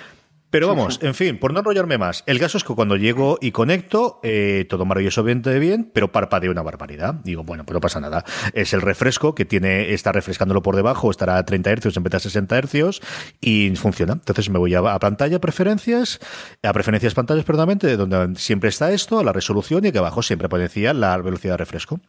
Pero 0.55 0.69
vamos, 0.69 0.99
en 1.01 1.13
fin, 1.15 1.37
por 1.37 1.51
no 1.51 1.59
enrollarme 1.59 1.97
más, 1.97 2.23
el 2.27 2.39
caso 2.39 2.57
es 2.57 2.63
que 2.63 2.73
cuando 2.73 2.95
llego 2.95 3.37
y 3.41 3.51
conecto, 3.51 4.21
eh, 4.23 4.65
todo 4.69 4.85
maravillosamente 4.85 5.59
bien, 5.59 5.91
pero 5.93 6.13
parpadeo 6.13 6.49
una 6.49 6.61
barbaridad. 6.61 7.15
Digo, 7.25 7.43
bueno, 7.43 7.65
pues 7.65 7.73
no 7.73 7.81
pasa 7.81 7.99
nada. 7.99 8.23
Es 8.53 8.71
el 8.71 8.79
refresco 8.79 9.35
que 9.35 9.43
tiene, 9.43 9.91
está 9.91 10.13
refrescándolo 10.13 10.61
por 10.61 10.77
debajo, 10.77 11.11
estará 11.11 11.37
a 11.39 11.45
30 11.45 11.75
Hz 11.75 11.97
en 11.97 12.03
vez 12.03 12.11
de 12.11 12.15
a 12.15 12.19
60 12.21 12.61
Hz 12.61 13.01
y 13.41 13.75
funciona. 13.75 14.13
Entonces 14.13 14.49
me 14.49 14.57
voy 14.57 14.73
a, 14.75 14.97
pantalla, 14.97 15.41
preferencias, 15.41 16.21
a 16.63 16.71
preferencias 16.71 17.13
pantallas, 17.13 17.43
perdón, 17.43 17.77
donde 17.77 18.39
siempre 18.39 18.69
está 18.69 18.93
esto, 18.93 19.25
la 19.25 19.33
resolución 19.33 19.85
y 19.85 19.91
que 19.91 19.97
abajo 19.97 20.23
siempre 20.23 20.45
aparecía 20.45 20.93
la 20.93 21.17
velocidad 21.17 21.55
de 21.55 21.57
refresco. 21.57 21.99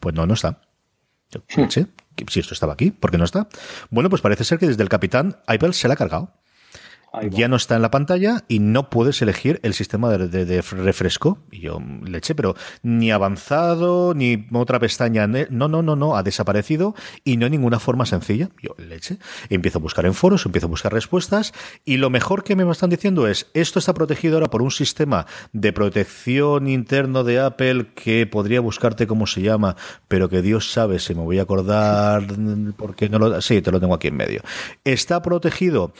Pues 0.00 0.14
no, 0.14 0.26
no 0.26 0.34
está. 0.34 0.60
Hmm. 1.56 1.70
¿Sí? 1.70 1.86
Si 2.28 2.40
esto 2.40 2.52
estaba 2.52 2.74
aquí, 2.74 2.90
¿por 2.90 3.10
qué 3.10 3.16
no 3.16 3.24
está? 3.24 3.48
Bueno, 3.88 4.10
pues 4.10 4.20
parece 4.20 4.44
ser 4.44 4.58
que 4.58 4.66
desde 4.66 4.82
el 4.82 4.90
capitán 4.90 5.38
Apple 5.46 5.72
se 5.72 5.88
la 5.88 5.94
ha 5.94 5.96
cargado 5.96 6.43
ya 7.30 7.48
no 7.48 7.56
está 7.56 7.76
en 7.76 7.82
la 7.82 7.90
pantalla 7.90 8.44
y 8.48 8.58
no 8.58 8.90
puedes 8.90 9.20
elegir 9.22 9.60
el 9.62 9.74
sistema 9.74 10.10
de, 10.10 10.62
refresco. 10.62 11.38
Y 11.50 11.60
yo 11.60 11.80
le 12.04 12.18
eché, 12.18 12.34
pero 12.34 12.54
ni 12.82 13.10
avanzado, 13.10 14.14
ni 14.14 14.46
otra 14.52 14.78
pestaña. 14.78 15.26
No, 15.26 15.68
no, 15.68 15.82
no, 15.82 15.96
no, 15.96 16.16
ha 16.16 16.22
desaparecido 16.22 16.94
y 17.24 17.36
no 17.36 17.46
hay 17.46 17.50
ninguna 17.50 17.78
forma 17.78 18.06
sencilla. 18.06 18.50
Yo 18.62 18.74
le 18.78 18.96
eché. 18.96 19.18
Empiezo 19.48 19.78
a 19.78 19.82
buscar 19.82 20.06
en 20.06 20.14
foros, 20.14 20.44
empiezo 20.46 20.66
a 20.66 20.70
buscar 20.70 20.92
respuestas 20.92 21.52
y 21.84 21.96
lo 21.96 22.10
mejor 22.10 22.44
que 22.44 22.56
me 22.56 22.70
están 22.70 22.90
diciendo 22.90 23.28
es, 23.28 23.50
esto 23.54 23.78
está 23.78 23.94
protegido 23.94 24.36
ahora 24.36 24.50
por 24.50 24.62
un 24.62 24.70
sistema 24.70 25.26
de 25.52 25.72
protección 25.72 26.66
interno 26.68 27.24
de 27.24 27.40
Apple 27.40 27.92
que 27.94 28.26
podría 28.26 28.60
buscarte 28.60 29.06
cómo 29.06 29.26
se 29.26 29.42
llama, 29.42 29.76
pero 30.08 30.28
que 30.28 30.42
Dios 30.42 30.72
sabe 30.72 30.98
si 30.98 31.14
me 31.14 31.22
voy 31.22 31.38
a 31.38 31.42
acordar 31.42 32.26
porque 32.76 33.08
no 33.08 33.18
lo... 33.18 33.40
Sí, 33.40 33.62
te 33.62 33.70
lo 33.70 33.80
tengo 33.80 33.94
aquí 33.94 34.08
en 34.08 34.16
medio. 34.16 34.42
Está 34.84 35.22
protegido 35.22 35.92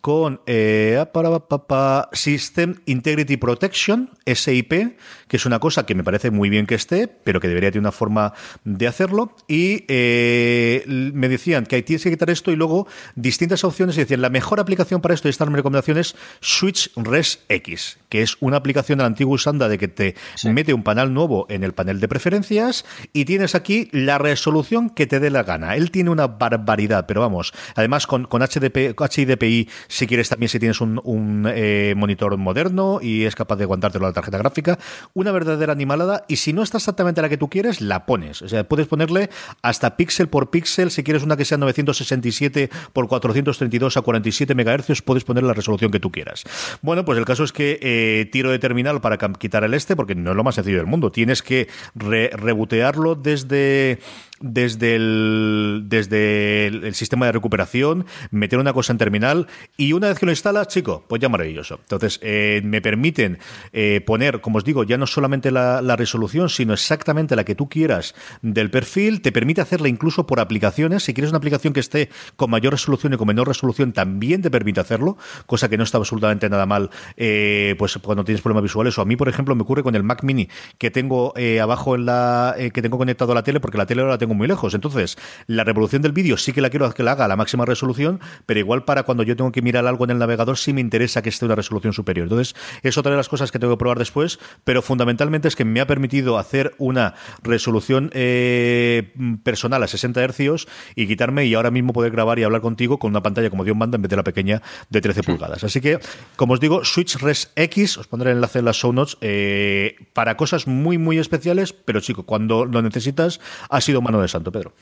con 0.00 0.40
eh, 0.46 1.04
para, 1.12 2.08
System 2.12 2.76
Integrity 2.86 3.36
Protection, 3.36 4.10
SIP, 4.26 4.96
que 5.30 5.36
es 5.36 5.46
una 5.46 5.60
cosa 5.60 5.86
que 5.86 5.94
me 5.94 6.02
parece 6.02 6.32
muy 6.32 6.50
bien 6.50 6.66
que 6.66 6.74
esté, 6.74 7.06
pero 7.06 7.38
que 7.38 7.46
debería 7.46 7.70
tener 7.70 7.82
una 7.82 7.92
forma 7.92 8.34
de 8.64 8.88
hacerlo. 8.88 9.36
Y 9.46 9.84
eh, 9.86 10.82
me 10.88 11.28
decían 11.28 11.66
que 11.66 11.80
tienes 11.82 12.02
que 12.02 12.10
quitar 12.10 12.30
esto 12.30 12.50
y 12.50 12.56
luego 12.56 12.88
distintas 13.14 13.62
opciones. 13.62 13.96
Y 13.96 14.00
decían, 14.00 14.22
la 14.22 14.28
mejor 14.28 14.58
aplicación 14.58 15.00
para 15.00 15.14
esto, 15.14 15.28
y 15.28 15.30
esta 15.30 15.44
recomendación 15.44 15.98
es 15.98 16.16
Switch 16.40 16.90
Res 16.96 17.44
X, 17.48 17.98
que 18.08 18.22
es 18.22 18.38
una 18.40 18.56
aplicación 18.56 18.98
de 18.98 19.04
la 19.04 19.06
antigua 19.06 19.36
usanda 19.36 19.68
de 19.68 19.78
que 19.78 19.86
te 19.86 20.16
mete 20.42 20.74
un 20.74 20.82
panel 20.82 21.14
nuevo 21.14 21.46
en 21.48 21.62
el 21.62 21.74
panel 21.74 22.00
de 22.00 22.08
preferencias 22.08 22.84
y 23.12 23.24
tienes 23.24 23.54
aquí 23.54 23.88
la 23.92 24.18
resolución 24.18 24.90
que 24.90 25.06
te 25.06 25.20
dé 25.20 25.30
la 25.30 25.44
gana. 25.44 25.76
Él 25.76 25.92
tiene 25.92 26.10
una 26.10 26.26
barbaridad, 26.26 27.06
pero 27.06 27.20
vamos, 27.20 27.52
además 27.76 28.08
con, 28.08 28.24
con 28.24 28.42
HDP, 28.42 28.96
HIDPI 28.98 29.68
si 29.86 30.06
quieres 30.08 30.28
también 30.28 30.48
si 30.48 30.58
tienes 30.58 30.80
un, 30.80 31.46
eh, 31.48 31.94
monitor 31.96 32.36
moderno 32.36 32.98
y 33.00 33.24
es 33.24 33.36
capaz 33.36 33.56
de 33.56 33.64
aguantártelo 33.64 34.06
la 34.06 34.12
tarjeta 34.12 34.38
gráfica, 34.38 34.78
una 35.20 35.32
verdadera 35.32 35.72
animalada 35.72 36.24
y 36.28 36.36
si 36.36 36.52
no 36.52 36.62
está 36.62 36.78
exactamente 36.78 37.22
la 37.22 37.28
que 37.28 37.36
tú 37.36 37.48
quieres, 37.48 37.80
la 37.80 38.06
pones. 38.06 38.42
O 38.42 38.48
sea, 38.48 38.64
puedes 38.64 38.86
ponerle 38.86 39.30
hasta 39.62 39.96
píxel 39.96 40.28
por 40.28 40.50
píxel, 40.50 40.90
si 40.90 41.02
quieres 41.02 41.22
una 41.22 41.36
que 41.36 41.44
sea 41.44 41.58
967 41.58 42.70
por 42.92 43.08
432 43.08 43.96
a 43.96 44.02
47 44.02 44.54
MHz, 44.54 45.02
puedes 45.02 45.24
poner 45.24 45.44
la 45.44 45.52
resolución 45.52 45.90
que 45.90 46.00
tú 46.00 46.10
quieras. 46.10 46.44
Bueno, 46.82 47.04
pues 47.04 47.18
el 47.18 47.24
caso 47.24 47.44
es 47.44 47.52
que 47.52 47.78
eh, 47.82 48.28
tiro 48.30 48.50
de 48.50 48.58
terminal 48.58 49.00
para 49.00 49.18
quitar 49.18 49.64
el 49.64 49.74
este, 49.74 49.96
porque 49.96 50.14
no 50.14 50.30
es 50.30 50.36
lo 50.36 50.44
más 50.44 50.54
sencillo 50.54 50.78
del 50.78 50.86
mundo. 50.86 51.12
Tienes 51.12 51.42
que 51.42 51.68
rebotearlo 51.94 53.14
desde 53.14 53.98
desde 54.40 54.96
el, 54.96 55.82
desde 55.86 56.66
el, 56.66 56.94
sistema 56.94 57.26
de 57.26 57.32
recuperación, 57.32 58.06
meter 58.30 58.58
una 58.58 58.72
cosa 58.72 58.92
en 58.92 58.98
terminal 58.98 59.46
y 59.76 59.92
una 59.92 60.08
vez 60.08 60.18
que 60.18 60.26
lo 60.26 60.32
instalas, 60.32 60.68
chico, 60.68 61.04
pues 61.08 61.20
ya 61.20 61.28
maravilloso. 61.28 61.78
Entonces, 61.82 62.18
eh, 62.22 62.62
me 62.64 62.80
permiten 62.80 63.38
eh, 63.72 64.00
poner, 64.04 64.40
como 64.40 64.58
os 64.58 64.64
digo, 64.64 64.82
ya 64.84 64.96
no 64.96 65.06
solamente 65.06 65.50
la, 65.50 65.80
resolución, 66.00 66.48
sino 66.48 66.72
exactamente 66.72 67.36
la 67.36 67.44
que 67.44 67.54
tú 67.54 67.68
quieras 67.68 68.14
del 68.40 68.70
perfil, 68.70 69.20
te 69.20 69.32
permite 69.32 69.60
hacerla 69.60 69.88
incluso 69.88 70.26
por 70.26 70.40
aplicaciones. 70.40 71.02
Si 71.02 71.12
quieres 71.12 71.30
una 71.30 71.38
aplicación 71.38 71.74
que 71.74 71.80
esté 71.80 72.08
con 72.36 72.48
mayor 72.48 72.72
resolución 72.72 73.12
y 73.12 73.16
con 73.18 73.26
menor 73.26 73.48
resolución, 73.48 73.92
también 73.92 74.40
te 74.40 74.50
permite 74.50 74.80
hacerlo, 74.80 75.18
cosa 75.46 75.68
que 75.68 75.76
no 75.76 75.84
está 75.84 75.98
absolutamente 75.98 76.48
nada 76.48 76.64
mal, 76.64 76.90
eh, 77.18 77.74
pues 77.78 77.98
cuando 77.98 78.24
tienes 78.24 78.40
problemas 78.40 78.62
visuales. 78.62 78.96
O 78.96 79.02
a 79.02 79.04
mí, 79.04 79.16
por 79.16 79.28
ejemplo, 79.28 79.54
me 79.54 79.62
ocurre 79.62 79.82
con 79.82 79.94
el 79.94 80.02
Mac 80.02 80.22
Mini 80.22 80.48
que 80.78 80.90
tengo 80.90 81.34
abajo 81.60 81.96
en 81.96 82.06
la 82.06 82.54
que 82.72 82.82
tengo 82.82 82.96
conectado 82.96 83.32
a 83.32 83.34
la 83.34 83.42
tele, 83.42 83.60
porque 83.60 83.76
la 83.76 83.84
tele 83.84 84.00
ahora 84.00 84.14
la 84.14 84.18
tengo 84.18 84.29
muy 84.34 84.48
lejos. 84.48 84.74
Entonces, 84.74 85.16
la 85.46 85.64
revolución 85.64 86.02
del 86.02 86.12
vídeo 86.12 86.36
sí 86.36 86.52
que 86.52 86.60
la 86.60 86.70
quiero 86.70 86.90
que 86.92 87.02
la 87.02 87.12
haga 87.12 87.24
a 87.24 87.28
la 87.28 87.36
máxima 87.36 87.64
resolución, 87.64 88.20
pero 88.46 88.60
igual 88.60 88.84
para 88.84 89.02
cuando 89.04 89.22
yo 89.22 89.36
tengo 89.36 89.52
que 89.52 89.62
mirar 89.62 89.86
algo 89.86 90.04
en 90.04 90.10
el 90.10 90.18
navegador 90.18 90.58
sí 90.58 90.72
me 90.72 90.80
interesa 90.80 91.22
que 91.22 91.28
esté 91.28 91.44
una 91.44 91.54
resolución 91.54 91.92
superior. 91.92 92.24
Entonces, 92.24 92.54
es 92.82 92.98
otra 92.98 93.12
de 93.12 93.16
las 93.16 93.28
cosas 93.28 93.52
que 93.52 93.58
tengo 93.58 93.74
que 93.74 93.78
probar 93.78 93.98
después, 93.98 94.38
pero 94.64 94.82
fundamentalmente 94.82 95.48
es 95.48 95.56
que 95.56 95.64
me 95.64 95.80
ha 95.80 95.86
permitido 95.86 96.38
hacer 96.38 96.74
una 96.78 97.14
resolución 97.42 98.10
eh, 98.14 99.12
personal 99.42 99.82
a 99.82 99.86
60 99.86 100.26
Hz 100.28 100.66
y 100.94 101.06
quitarme 101.06 101.46
y 101.46 101.54
ahora 101.54 101.70
mismo 101.70 101.92
poder 101.92 102.12
grabar 102.12 102.38
y 102.38 102.42
hablar 102.42 102.60
contigo 102.60 102.98
con 102.98 103.10
una 103.10 103.22
pantalla 103.22 103.50
como 103.50 103.64
Dios 103.64 103.76
manda 103.76 103.96
en 103.96 104.02
vez 104.02 104.10
de 104.10 104.16
la 104.16 104.24
pequeña 104.24 104.62
de 104.88 105.00
13 105.00 105.22
pulgadas. 105.22 105.64
Así 105.64 105.80
que, 105.80 105.98
como 106.36 106.54
os 106.54 106.60
digo, 106.60 106.84
Switch 106.84 107.16
Res 107.16 107.52
X, 107.56 107.98
os 107.98 108.06
pondré 108.06 108.30
el 108.30 108.38
enlace 108.38 108.60
en 108.60 108.64
las 108.64 108.76
show 108.76 108.92
notes, 108.92 109.16
eh, 109.20 109.96
para 110.12 110.36
cosas 110.36 110.66
muy, 110.66 110.98
muy 110.98 111.18
especiales, 111.18 111.72
pero 111.72 112.00
chico, 112.00 112.24
cuando 112.24 112.64
lo 112.64 112.82
necesitas, 112.82 113.40
ha 113.68 113.80
sido 113.80 114.00
mano 114.00 114.19
de 114.22 114.28
santo, 114.28 114.52
Pedro. 114.52 114.72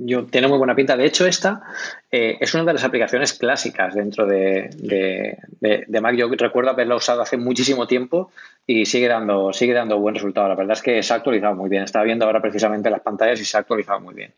Yo, 0.00 0.26
tiene 0.26 0.46
muy 0.46 0.58
buena 0.58 0.76
pinta. 0.76 0.96
De 0.96 1.04
hecho, 1.04 1.26
esta 1.26 1.62
eh, 2.12 2.36
es 2.40 2.54
una 2.54 2.64
de 2.64 2.72
las 2.72 2.84
aplicaciones 2.84 3.32
clásicas 3.32 3.94
dentro 3.94 4.26
de, 4.26 4.70
de, 5.60 6.00
Mac. 6.00 6.14
Yo 6.14 6.28
recuerdo 6.28 6.70
haberla 6.70 6.94
usado 6.94 7.20
hace 7.20 7.36
muchísimo 7.36 7.88
tiempo 7.88 8.30
y 8.64 8.86
sigue 8.86 9.08
dando, 9.08 9.52
sigue 9.52 9.74
dando 9.74 9.98
buen 9.98 10.14
resultado. 10.14 10.48
La 10.48 10.54
verdad 10.54 10.76
es 10.76 10.82
que 10.82 11.02
se 11.02 11.12
ha 11.12 11.16
actualizado 11.16 11.56
muy 11.56 11.68
bien. 11.68 11.82
Estaba 11.82 12.04
viendo 12.04 12.26
ahora 12.26 12.40
precisamente 12.40 12.90
las 12.90 13.00
pantallas 13.00 13.40
y 13.40 13.44
se 13.44 13.56
ha 13.56 13.60
actualizado 13.60 14.00
muy 14.00 14.14
bien. 14.14 14.32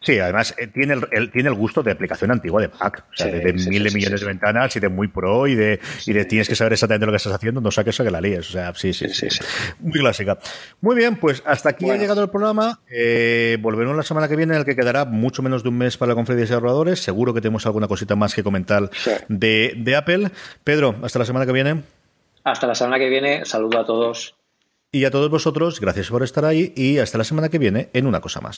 Sí, 0.00 0.18
además 0.18 0.54
eh, 0.58 0.66
tiene, 0.66 0.94
el, 1.12 1.30
tiene 1.30 1.48
el 1.48 1.54
gusto 1.54 1.82
de 1.82 1.92
aplicación 1.92 2.30
antigua 2.30 2.60
de 2.60 2.68
Mac, 2.68 3.04
o 3.10 3.16
sea, 3.16 3.26
de, 3.26 3.52
mil 3.52 3.82
de 3.82 3.90
millones 3.90 4.20
de 4.20 4.26
ventanas 4.26 4.76
y 4.76 4.80
de 4.80 4.88
muy 4.88 5.08
pro 5.08 5.46
y 5.46 5.54
de, 5.54 5.80
y 6.06 6.12
de 6.12 6.24
tienes 6.26 6.48
que 6.48 6.54
saber 6.54 6.74
exactamente 6.74 7.06
lo 7.06 7.12
que 7.12 7.16
estás 7.16 7.32
haciendo, 7.32 7.60
no 7.60 7.70
saques 7.70 7.94
eso 7.94 8.04
que 8.04 8.10
la 8.10 8.20
líes. 8.20 8.48
O 8.50 8.52
sea, 8.52 8.74
sí, 8.74 8.92
sí, 8.92 9.08
sí, 9.08 9.28
Muy 9.80 10.00
clásica. 10.00 10.38
Muy 10.80 10.96
bien, 10.96 11.16
pues 11.16 11.42
hasta 11.46 11.70
aquí 11.70 11.88
ha 11.88 11.96
llegado 11.96 12.22
el 12.22 12.30
programa. 12.30 12.80
Eh, 12.90 13.56
volveremos 13.60 13.96
la 13.96 14.02
semana 14.02 14.28
que 14.28 14.36
viene, 14.36 14.54
en 14.54 14.60
el 14.60 14.64
que 14.66 14.76
quedará 14.76 15.04
mucho 15.04 15.42
menos 15.42 15.62
de 15.62 15.70
un 15.70 15.78
mes 15.78 15.96
para 15.96 16.10
la 16.10 16.14
conferencia 16.14 16.44
de 16.44 16.50
desarrolladores. 16.50 17.00
Seguro 17.00 17.32
que 17.32 17.40
tenemos 17.40 17.64
alguna 17.66 17.88
cosita 17.88 18.16
más 18.16 18.34
que 18.34 18.42
comentar 18.42 18.90
de, 19.28 19.74
de 19.76 19.96
Apple. 19.96 20.30
Pedro, 20.64 20.96
hasta 21.02 21.18
la 21.18 21.24
semana 21.24 21.46
que 21.46 21.52
viene. 21.52 21.82
Hasta 22.44 22.66
la 22.66 22.74
semana 22.74 22.98
que 22.98 23.08
viene. 23.08 23.44
Saludo 23.44 23.80
a 23.80 23.86
todos. 23.86 24.34
Y 24.94 25.04
a 25.06 25.10
todos 25.10 25.28
vosotros, 25.28 25.80
gracias 25.80 26.08
por 26.08 26.22
estar 26.22 26.44
ahí 26.44 26.72
y 26.76 26.98
hasta 26.98 27.18
la 27.18 27.24
semana 27.24 27.48
que 27.48 27.58
viene 27.58 27.90
en 27.94 28.06
una 28.06 28.20
cosa 28.20 28.40
más. 28.40 28.52